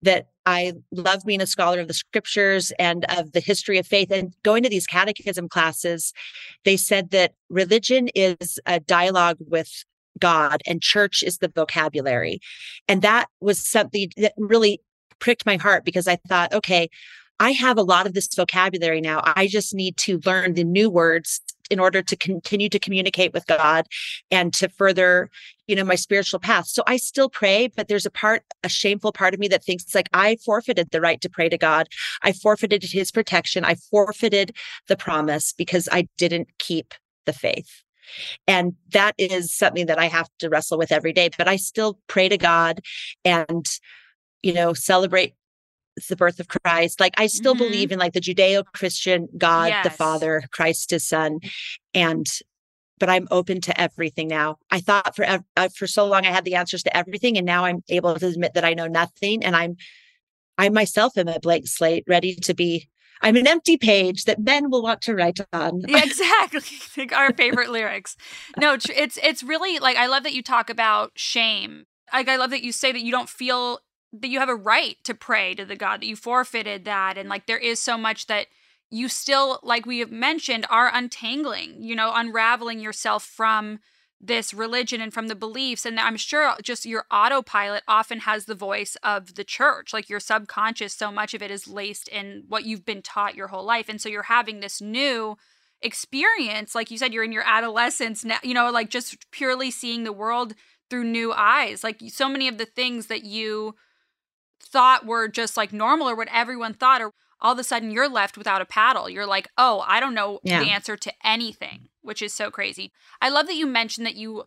that 0.01 0.29
I 0.45 0.73
love 0.91 1.21
being 1.25 1.41
a 1.41 1.47
scholar 1.47 1.79
of 1.79 1.87
the 1.87 1.93
scriptures 1.93 2.71
and 2.77 3.05
of 3.09 3.31
the 3.31 3.39
history 3.39 3.77
of 3.77 3.87
faith. 3.87 4.11
And 4.11 4.33
going 4.43 4.63
to 4.63 4.69
these 4.69 4.87
catechism 4.87 5.49
classes, 5.49 6.13
they 6.65 6.77
said 6.77 7.11
that 7.11 7.33
religion 7.49 8.09
is 8.15 8.59
a 8.65 8.79
dialogue 8.79 9.37
with 9.39 9.71
God 10.19 10.61
and 10.67 10.81
church 10.81 11.23
is 11.23 11.37
the 11.37 11.47
vocabulary. 11.47 12.39
And 12.87 13.01
that 13.01 13.27
was 13.41 13.59
something 13.59 14.09
that 14.17 14.33
really 14.37 14.81
pricked 15.19 15.45
my 15.45 15.57
heart 15.57 15.85
because 15.85 16.07
I 16.07 16.17
thought, 16.27 16.53
okay, 16.53 16.89
I 17.39 17.51
have 17.51 17.77
a 17.77 17.83
lot 17.83 18.05
of 18.05 18.13
this 18.13 18.27
vocabulary 18.33 19.01
now. 19.01 19.21
I 19.23 19.47
just 19.47 19.73
need 19.73 19.97
to 19.97 20.19
learn 20.25 20.53
the 20.53 20.63
new 20.63 20.89
words 20.89 21.41
in 21.69 21.79
order 21.79 22.01
to 22.01 22.15
continue 22.15 22.69
to 22.69 22.79
communicate 22.79 23.33
with 23.33 23.45
God 23.47 23.87
and 24.31 24.53
to 24.53 24.69
further, 24.69 25.29
you 25.67 25.75
know, 25.75 25.83
my 25.83 25.95
spiritual 25.95 26.39
path. 26.39 26.67
So 26.67 26.83
I 26.87 26.97
still 26.97 27.29
pray, 27.29 27.67
but 27.67 27.87
there's 27.87 28.05
a 28.05 28.11
part, 28.11 28.43
a 28.63 28.69
shameful 28.69 29.11
part 29.11 29.33
of 29.33 29.39
me 29.39 29.47
that 29.49 29.63
thinks 29.63 29.93
like 29.95 30.09
I 30.13 30.37
forfeited 30.37 30.91
the 30.91 31.01
right 31.01 31.21
to 31.21 31.29
pray 31.29 31.49
to 31.49 31.57
God. 31.57 31.87
I 32.21 32.33
forfeited 32.33 32.83
his 32.83 33.11
protection. 33.11 33.65
I 33.65 33.75
forfeited 33.75 34.55
the 34.87 34.97
promise 34.97 35.53
because 35.53 35.87
I 35.91 36.07
didn't 36.17 36.49
keep 36.59 36.93
the 37.25 37.33
faith. 37.33 37.83
And 38.47 38.75
that 38.91 39.15
is 39.17 39.53
something 39.53 39.85
that 39.85 39.99
I 39.99 40.07
have 40.07 40.29
to 40.39 40.49
wrestle 40.49 40.77
with 40.77 40.91
every 40.91 41.13
day, 41.13 41.29
but 41.37 41.47
I 41.47 41.55
still 41.55 41.99
pray 42.07 42.29
to 42.29 42.37
God 42.37 42.81
and, 43.23 43.65
you 44.41 44.53
know, 44.53 44.73
celebrate 44.73 45.35
the 46.09 46.15
birth 46.15 46.39
of 46.39 46.47
Christ. 46.47 46.99
Like 46.99 47.13
I 47.17 47.27
still 47.27 47.53
mm-hmm. 47.53 47.63
believe 47.63 47.91
in 47.91 47.99
like 47.99 48.13
the 48.13 48.21
Judeo-Christian 48.21 49.29
God, 49.37 49.69
yes. 49.69 49.83
the 49.83 49.89
Father, 49.89 50.43
Christ 50.51 50.91
his 50.91 51.07
son. 51.07 51.39
And 51.93 52.27
but 52.99 53.09
I'm 53.09 53.27
open 53.31 53.59
to 53.61 53.81
everything 53.81 54.27
now. 54.27 54.57
I 54.71 54.79
thought 54.79 55.15
for 55.15 55.25
uh, 55.25 55.69
for 55.75 55.87
so 55.87 56.05
long 56.05 56.25
I 56.25 56.31
had 56.31 56.45
the 56.45 56.55
answers 56.55 56.83
to 56.83 56.95
everything 56.95 57.37
and 57.37 57.45
now 57.45 57.65
I'm 57.65 57.83
able 57.89 58.15
to 58.15 58.27
admit 58.27 58.53
that 58.53 58.63
I 58.63 58.73
know 58.73 58.87
nothing 58.87 59.43
and 59.43 59.55
I'm 59.55 59.75
I 60.57 60.69
myself 60.69 61.17
am 61.17 61.27
a 61.27 61.39
blank 61.39 61.67
slate 61.67 62.03
ready 62.07 62.35
to 62.35 62.53
be 62.53 62.87
I'm 63.21 63.37
an 63.37 63.47
empty 63.47 63.77
page 63.77 64.25
that 64.25 64.39
men 64.39 64.69
will 64.69 64.83
want 64.83 65.01
to 65.01 65.15
write 65.15 65.39
on. 65.53 65.81
yeah, 65.87 66.03
exactly. 66.03 67.07
Our 67.15 67.31
favorite 67.31 67.69
lyrics. 67.69 68.17
No, 68.57 68.73
it's 68.73 69.17
it's 69.21 69.43
really 69.43 69.79
like 69.79 69.95
I 69.95 70.07
love 70.07 70.23
that 70.23 70.33
you 70.33 70.43
talk 70.43 70.69
about 70.69 71.13
shame. 71.15 71.85
Like 72.11 72.27
I 72.27 72.35
love 72.35 72.49
that 72.49 72.63
you 72.63 72.71
say 72.71 72.91
that 72.91 73.01
you 73.01 73.11
don't 73.11 73.29
feel 73.29 73.79
that 74.13 74.29
you 74.29 74.39
have 74.39 74.49
a 74.49 74.55
right 74.55 74.97
to 75.03 75.13
pray 75.13 75.55
to 75.55 75.65
the 75.65 75.75
God 75.75 76.01
that 76.01 76.05
you 76.05 76.15
forfeited 76.15 76.85
that. 76.85 77.17
And 77.17 77.27
like 77.27 77.47
there 77.47 77.57
is 77.57 77.79
so 77.79 77.97
much 77.97 78.27
that 78.27 78.47
you 78.91 79.09
still 79.09 79.59
like 79.63 79.85
we 79.85 79.99
have 79.99 80.11
mentioned 80.11 80.67
are 80.69 80.91
untangling, 80.93 81.81
you 81.81 81.95
know, 81.95 82.11
unraveling 82.13 82.79
yourself 82.79 83.23
from 83.23 83.79
this 84.21 84.53
religion 84.53 85.01
and 85.01 85.13
from 85.13 85.27
the 85.27 85.35
beliefs. 85.35 85.85
And 85.85 85.99
i'm 85.99 86.15
sure 86.15 86.53
just 86.61 86.85
your 86.85 87.05
autopilot 87.11 87.83
often 87.87 88.19
has 88.19 88.45
the 88.45 88.55
voice 88.55 88.95
of 89.03 89.35
the 89.35 89.43
church. 89.43 89.93
Like 89.93 90.09
your 90.09 90.19
subconscious 90.19 90.93
so 90.93 91.11
much 91.11 91.33
of 91.33 91.41
it 91.41 91.51
is 91.51 91.67
laced 91.67 92.07
in 92.07 92.43
what 92.47 92.65
you've 92.65 92.85
been 92.85 93.01
taught 93.01 93.35
your 93.35 93.47
whole 93.47 93.65
life. 93.65 93.89
And 93.89 93.99
so 93.99 94.09
you're 94.09 94.23
having 94.23 94.59
this 94.59 94.79
new 94.79 95.37
experience. 95.81 96.75
Like 96.75 96.91
you 96.91 96.97
said 96.99 97.13
you're 97.13 97.23
in 97.23 97.33
your 97.33 97.47
adolescence 97.47 98.23
now 98.23 98.37
you 98.43 98.53
know 98.53 98.69
like 98.69 98.89
just 98.89 99.29
purely 99.31 99.71
seeing 99.71 100.03
the 100.03 100.13
world 100.13 100.53
through 100.89 101.05
new 101.05 101.33
eyes. 101.33 101.83
Like 101.83 101.99
so 102.09 102.29
many 102.29 102.47
of 102.47 102.59
the 102.59 102.67
things 102.67 103.07
that 103.07 103.23
you 103.23 103.73
thought 104.63 105.05
were 105.05 105.27
just 105.27 105.57
like 105.57 105.73
normal 105.73 106.09
or 106.09 106.15
what 106.15 106.29
everyone 106.31 106.73
thought 106.73 107.01
or 107.01 107.11
all 107.41 107.53
of 107.53 107.59
a 107.59 107.63
sudden 107.63 107.91
you're 107.91 108.09
left 108.09 108.37
without 108.37 108.61
a 108.61 108.65
paddle 108.65 109.09
you're 109.09 109.25
like 109.25 109.47
oh 109.57 109.83
i 109.87 109.99
don't 109.99 110.13
know 110.13 110.39
yeah. 110.43 110.59
the 110.59 110.69
answer 110.69 110.95
to 110.95 111.11
anything 111.23 111.89
which 112.03 112.21
is 112.21 112.33
so 112.33 112.51
crazy. 112.51 112.91
I 113.21 113.29
love 113.29 113.47
that 113.47 113.55
you 113.55 113.65
mentioned 113.65 114.05
that 114.05 114.15
you 114.15 114.43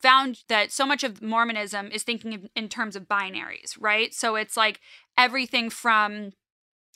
found 0.00 0.44
that 0.48 0.70
so 0.70 0.86
much 0.86 1.02
of 1.02 1.20
Mormonism 1.20 1.90
is 1.90 2.04
thinking 2.04 2.48
in 2.54 2.68
terms 2.68 2.94
of 2.94 3.08
binaries, 3.08 3.76
right? 3.80 4.14
So 4.14 4.36
it's 4.36 4.56
like 4.56 4.78
everything 5.16 5.70
from 5.70 6.30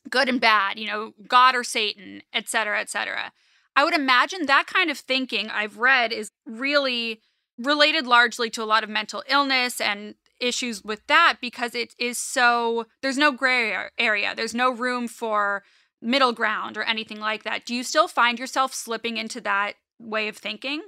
good 0.08 0.28
and 0.28 0.40
bad, 0.40 0.78
you 0.78 0.86
know, 0.86 1.14
God 1.26 1.56
or 1.56 1.64
Satan, 1.64 2.22
et 2.32 2.48
cetera, 2.48 2.80
et 2.80 2.90
cetera. 2.90 3.32
I 3.74 3.84
would 3.84 3.94
imagine 3.94 4.46
that 4.46 4.66
kind 4.66 4.90
of 4.90 4.98
thinking 4.98 5.50
I've 5.50 5.78
read 5.78 6.12
is 6.12 6.30
really 6.46 7.20
related 7.58 8.06
largely 8.06 8.50
to 8.50 8.62
a 8.62 8.66
lot 8.66 8.84
of 8.84 8.90
mental 8.90 9.24
illness 9.28 9.80
and 9.80 10.14
issues 10.42 10.82
with 10.82 11.06
that 11.06 11.38
because 11.40 11.74
it 11.74 11.94
is 11.98 12.18
so, 12.18 12.86
there's 13.00 13.16
no 13.16 13.32
gray 13.32 13.74
area. 13.98 14.34
There's 14.34 14.54
no 14.54 14.70
room 14.70 15.08
for 15.08 15.62
middle 16.02 16.32
ground 16.32 16.76
or 16.76 16.82
anything 16.82 17.20
like 17.20 17.44
that. 17.44 17.64
Do 17.64 17.74
you 17.74 17.84
still 17.84 18.08
find 18.08 18.38
yourself 18.38 18.74
slipping 18.74 19.16
into 19.16 19.40
that 19.42 19.74
way 19.98 20.28
of 20.28 20.36
thinking? 20.36 20.82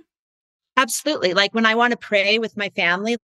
Absolutely. 0.77 1.35
Like 1.35 1.55
when 1.55 1.67
I 1.67 1.77
want 1.77 1.93
to 1.93 1.97
pray 1.97 2.39
with 2.39 2.57
my 2.57 2.69
family, 2.71 3.17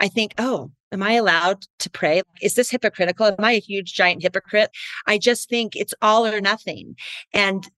I 0.00 0.08
think, 0.08 0.32
oh, 0.38 0.70
am 0.90 1.02
I 1.02 1.12
allowed 1.12 1.66
to 1.80 1.90
pray? 1.90 2.22
Is 2.40 2.54
this 2.54 2.70
hypocritical? 2.70 3.26
Am 3.26 3.44
I 3.44 3.52
a 3.52 3.60
huge, 3.60 3.92
giant 3.92 4.22
hypocrite? 4.22 4.70
I 5.06 5.18
just 5.18 5.50
think 5.50 5.76
it's 5.76 5.92
all 6.00 6.26
or 6.26 6.40
nothing. 6.40 6.96
And 7.34 7.68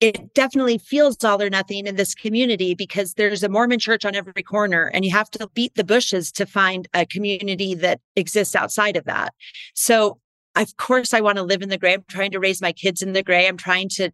it 0.00 0.32
definitely 0.34 0.78
feels 0.78 1.22
all 1.24 1.42
or 1.42 1.50
nothing 1.50 1.86
in 1.86 1.96
this 1.96 2.14
community 2.14 2.74
because 2.74 3.14
there's 3.14 3.42
a 3.42 3.48
Mormon 3.48 3.80
church 3.80 4.04
on 4.04 4.14
every 4.14 4.42
corner 4.42 4.90
and 4.94 5.04
you 5.04 5.10
have 5.10 5.30
to 5.32 5.48
beat 5.54 5.74
the 5.74 5.84
bushes 5.84 6.30
to 6.32 6.46
find 6.46 6.88
a 6.94 7.04
community 7.04 7.74
that 7.74 8.00
exists 8.14 8.54
outside 8.54 8.96
of 8.96 9.04
that. 9.06 9.34
So 9.74 10.20
of 10.54 10.76
course 10.76 11.12
I 11.12 11.20
want 11.20 11.36
to 11.36 11.42
live 11.42 11.62
in 11.62 11.68
the 11.68 11.78
gray. 11.78 11.94
I'm 11.94 12.04
trying 12.08 12.30
to 12.32 12.40
raise 12.40 12.62
my 12.62 12.72
kids 12.72 13.02
in 13.02 13.12
the 13.12 13.22
gray. 13.22 13.48
I'm 13.48 13.56
trying 13.56 13.88
to 13.90 14.10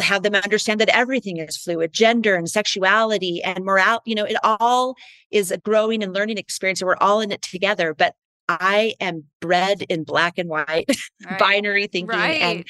have 0.00 0.22
them 0.22 0.34
understand 0.34 0.80
that 0.80 0.94
everything 0.94 1.38
is 1.38 1.56
fluid 1.56 1.92
gender 1.92 2.34
and 2.34 2.50
sexuality 2.50 3.42
and 3.42 3.64
morale 3.64 4.02
you 4.04 4.14
know 4.14 4.24
it 4.24 4.36
all 4.42 4.94
is 5.30 5.50
a 5.50 5.58
growing 5.58 6.02
and 6.02 6.12
learning 6.12 6.36
experience 6.36 6.80
and 6.80 6.86
we're 6.86 6.96
all 7.00 7.20
in 7.20 7.32
it 7.32 7.40
together 7.40 7.94
but 7.94 8.14
i 8.48 8.92
am 9.00 9.24
bred 9.40 9.82
in 9.88 10.04
black 10.04 10.36
and 10.36 10.48
white 10.48 10.84
right. 11.24 11.38
binary 11.38 11.86
thinking 11.86 12.08
right. 12.08 12.42
and 12.42 12.64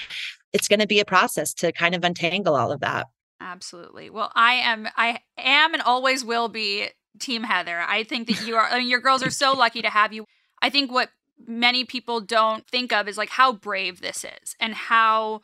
it's 0.57 0.69
going 0.69 0.81
to 0.81 0.87
be 0.87 1.01
a 1.01 1.05
process 1.05 1.53
to 1.55 1.71
kind 1.73 1.95
of 1.95 2.03
untangle 2.03 2.57
all 2.57 2.73
of 2.73 2.81
that 2.81 3.07
absolutely 3.41 4.11
well 4.11 4.33
i 4.35 4.55
am 4.55 4.89
i 4.97 5.21
am 5.39 5.75
and 5.75 5.83
always 5.83 6.25
will 6.25 6.49
be 6.49 6.89
team 7.19 7.43
heather 7.43 7.81
i 7.87 8.03
think 8.03 8.27
that 8.27 8.47
you 8.47 8.57
are 8.57 8.69
i 8.71 8.79
mean 8.79 8.89
your 8.89 9.01
girls 9.01 9.23
are 9.23 9.31
so 9.31 9.53
lucky 9.53 9.83
to 9.83 9.91
have 9.91 10.13
you 10.13 10.25
i 10.63 10.71
think 10.71 10.91
what 10.91 11.11
many 11.47 11.85
people 11.85 12.21
don't 12.21 12.67
think 12.67 12.93
of 12.93 13.09
is 13.09 13.19
like 13.19 13.31
how 13.31 13.53
brave 13.53 14.01
this 14.01 14.25
is 14.25 14.57
and 14.59 14.75
how 14.75 15.43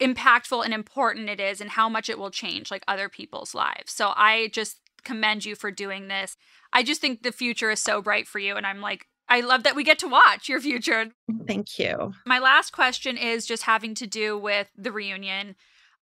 impactful 0.00 0.64
and 0.64 0.74
important 0.74 1.28
it 1.28 1.40
is 1.40 1.60
and 1.60 1.70
how 1.70 1.88
much 1.88 2.08
it 2.08 2.18
will 2.18 2.30
change 2.30 2.70
like 2.70 2.84
other 2.86 3.08
people's 3.08 3.54
lives. 3.54 3.92
So 3.92 4.12
I 4.14 4.50
just 4.52 4.80
commend 5.04 5.44
you 5.44 5.54
for 5.54 5.70
doing 5.70 6.08
this. 6.08 6.36
I 6.72 6.82
just 6.82 7.00
think 7.00 7.22
the 7.22 7.32
future 7.32 7.70
is 7.70 7.80
so 7.80 8.02
bright 8.02 8.26
for 8.26 8.38
you 8.38 8.56
and 8.56 8.66
I'm 8.66 8.80
like 8.80 9.06
I 9.28 9.40
love 9.40 9.64
that 9.64 9.74
we 9.74 9.82
get 9.84 9.98
to 10.00 10.08
watch 10.08 10.48
your 10.48 10.60
future. 10.60 11.06
Thank 11.46 11.78
you. 11.78 12.12
My 12.26 12.38
last 12.38 12.72
question 12.72 13.16
is 13.16 13.46
just 13.46 13.64
having 13.64 13.94
to 13.96 14.06
do 14.06 14.38
with 14.38 14.68
the 14.76 14.92
reunion. 14.92 15.56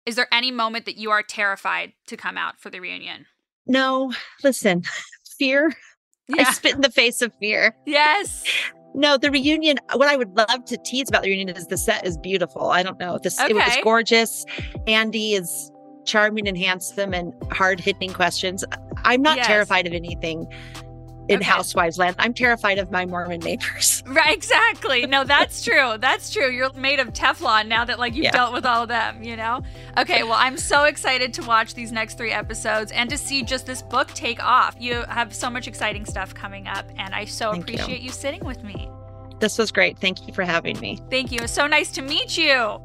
Is 0.06 0.16
there 0.16 0.28
any 0.32 0.52
moment 0.52 0.86
that 0.86 0.98
you 0.98 1.12
are 1.12 1.24
terrified 1.24 1.94
to 2.08 2.18
come 2.18 2.38
out 2.38 2.60
for 2.60 2.70
the 2.70 2.80
reunion? 2.82 3.26
No, 3.66 4.12
listen, 4.44 4.84
fear. 5.40 5.72
I 6.38 6.44
spit 6.52 6.76
in 6.76 6.82
the 6.82 6.92
face 6.92 7.22
of 7.22 7.34
fear. 7.40 7.76
Yes. 7.86 8.44
No, 8.96 9.18
the 9.18 9.32
reunion. 9.32 9.78
What 9.94 10.08
I 10.10 10.18
would 10.18 10.36
love 10.36 10.66
to 10.66 10.78
tease 10.86 11.08
about 11.10 11.24
the 11.24 11.30
reunion 11.30 11.56
is 11.56 11.68
the 11.68 11.78
set 11.78 12.06
is 12.06 12.18
beautiful. 12.18 12.70
I 12.70 12.84
don't 12.84 13.00
know. 13.00 13.18
This 13.24 13.40
it 13.40 13.54
was 13.56 13.78
gorgeous. 13.84 14.46
Andy 14.88 15.34
is 15.34 15.72
charming 16.06 16.48
and 16.48 16.58
handsome 16.58 17.14
and 17.14 17.34
hard 17.52 17.80
hitting 17.80 18.12
questions. 18.12 18.64
I'm 19.06 19.22
not 19.22 19.38
Yes. 19.38 19.48
terrified 19.48 19.88
of 19.88 19.94
anything 19.94 20.46
in 21.30 21.38
Okay. 21.38 21.46
Housewives 21.46 21.98
land. 21.98 22.16
I'm 22.20 22.34
terrified 22.34 22.78
of 22.78 22.92
my 22.92 23.06
Mormon 23.06 23.40
neighbors. 23.40 24.02
Right, 24.14 24.36
exactly. 24.36 25.06
No, 25.08 25.24
that's 25.24 25.64
true. 25.64 25.96
That's 25.98 26.30
true. 26.32 26.50
You're 26.52 26.72
made 26.74 27.00
of 27.00 27.14
Teflon 27.14 27.68
now 27.68 27.86
that 27.86 27.98
like 28.00 28.14
you've 28.16 28.26
Yeah. 28.26 28.32
dealt 28.32 28.54
with 28.54 28.66
all 28.66 28.84
of 28.84 28.90
them, 28.90 29.24
you 29.24 29.36
know? 29.38 29.62
Okay, 29.98 30.24
well, 30.24 30.34
I'm 30.34 30.58
so 30.58 30.84
excited 30.84 31.34
to 31.36 31.44
watch 31.44 31.74
these 31.74 31.92
next 31.92 32.18
3 32.18 32.32
episodes 32.32 32.92
and 32.92 33.10
to 33.10 33.18
see 33.18 33.44
just 33.44 33.66
this 33.66 33.82
book 33.82 34.10
take 34.10 34.44
off. 34.44 34.76
You 34.80 35.04
have 35.08 35.34
so 35.34 35.50
much 35.50 35.68
exciting 35.68 36.06
stuff 36.06 36.34
coming 36.36 36.68
up 36.68 36.86
and 36.98 37.16
I 37.16 37.26
so 37.26 37.52
Thank 37.52 37.64
appreciate 37.64 38.02
you 38.02 38.10
sitting 38.12 38.44
with 38.44 38.64
me. 38.64 38.90
This 39.40 39.58
was 39.58 39.72
great. 39.72 39.98
Thank 39.98 40.28
you 40.28 40.34
for 40.34 40.44
having 40.44 40.80
me. 40.80 41.00
Thank 41.10 41.32
you. 41.32 41.40
It's 41.42 41.54
so 41.54 41.66
nice 41.68 41.92
to 41.94 42.02
meet 42.02 42.38
you. 42.38 42.80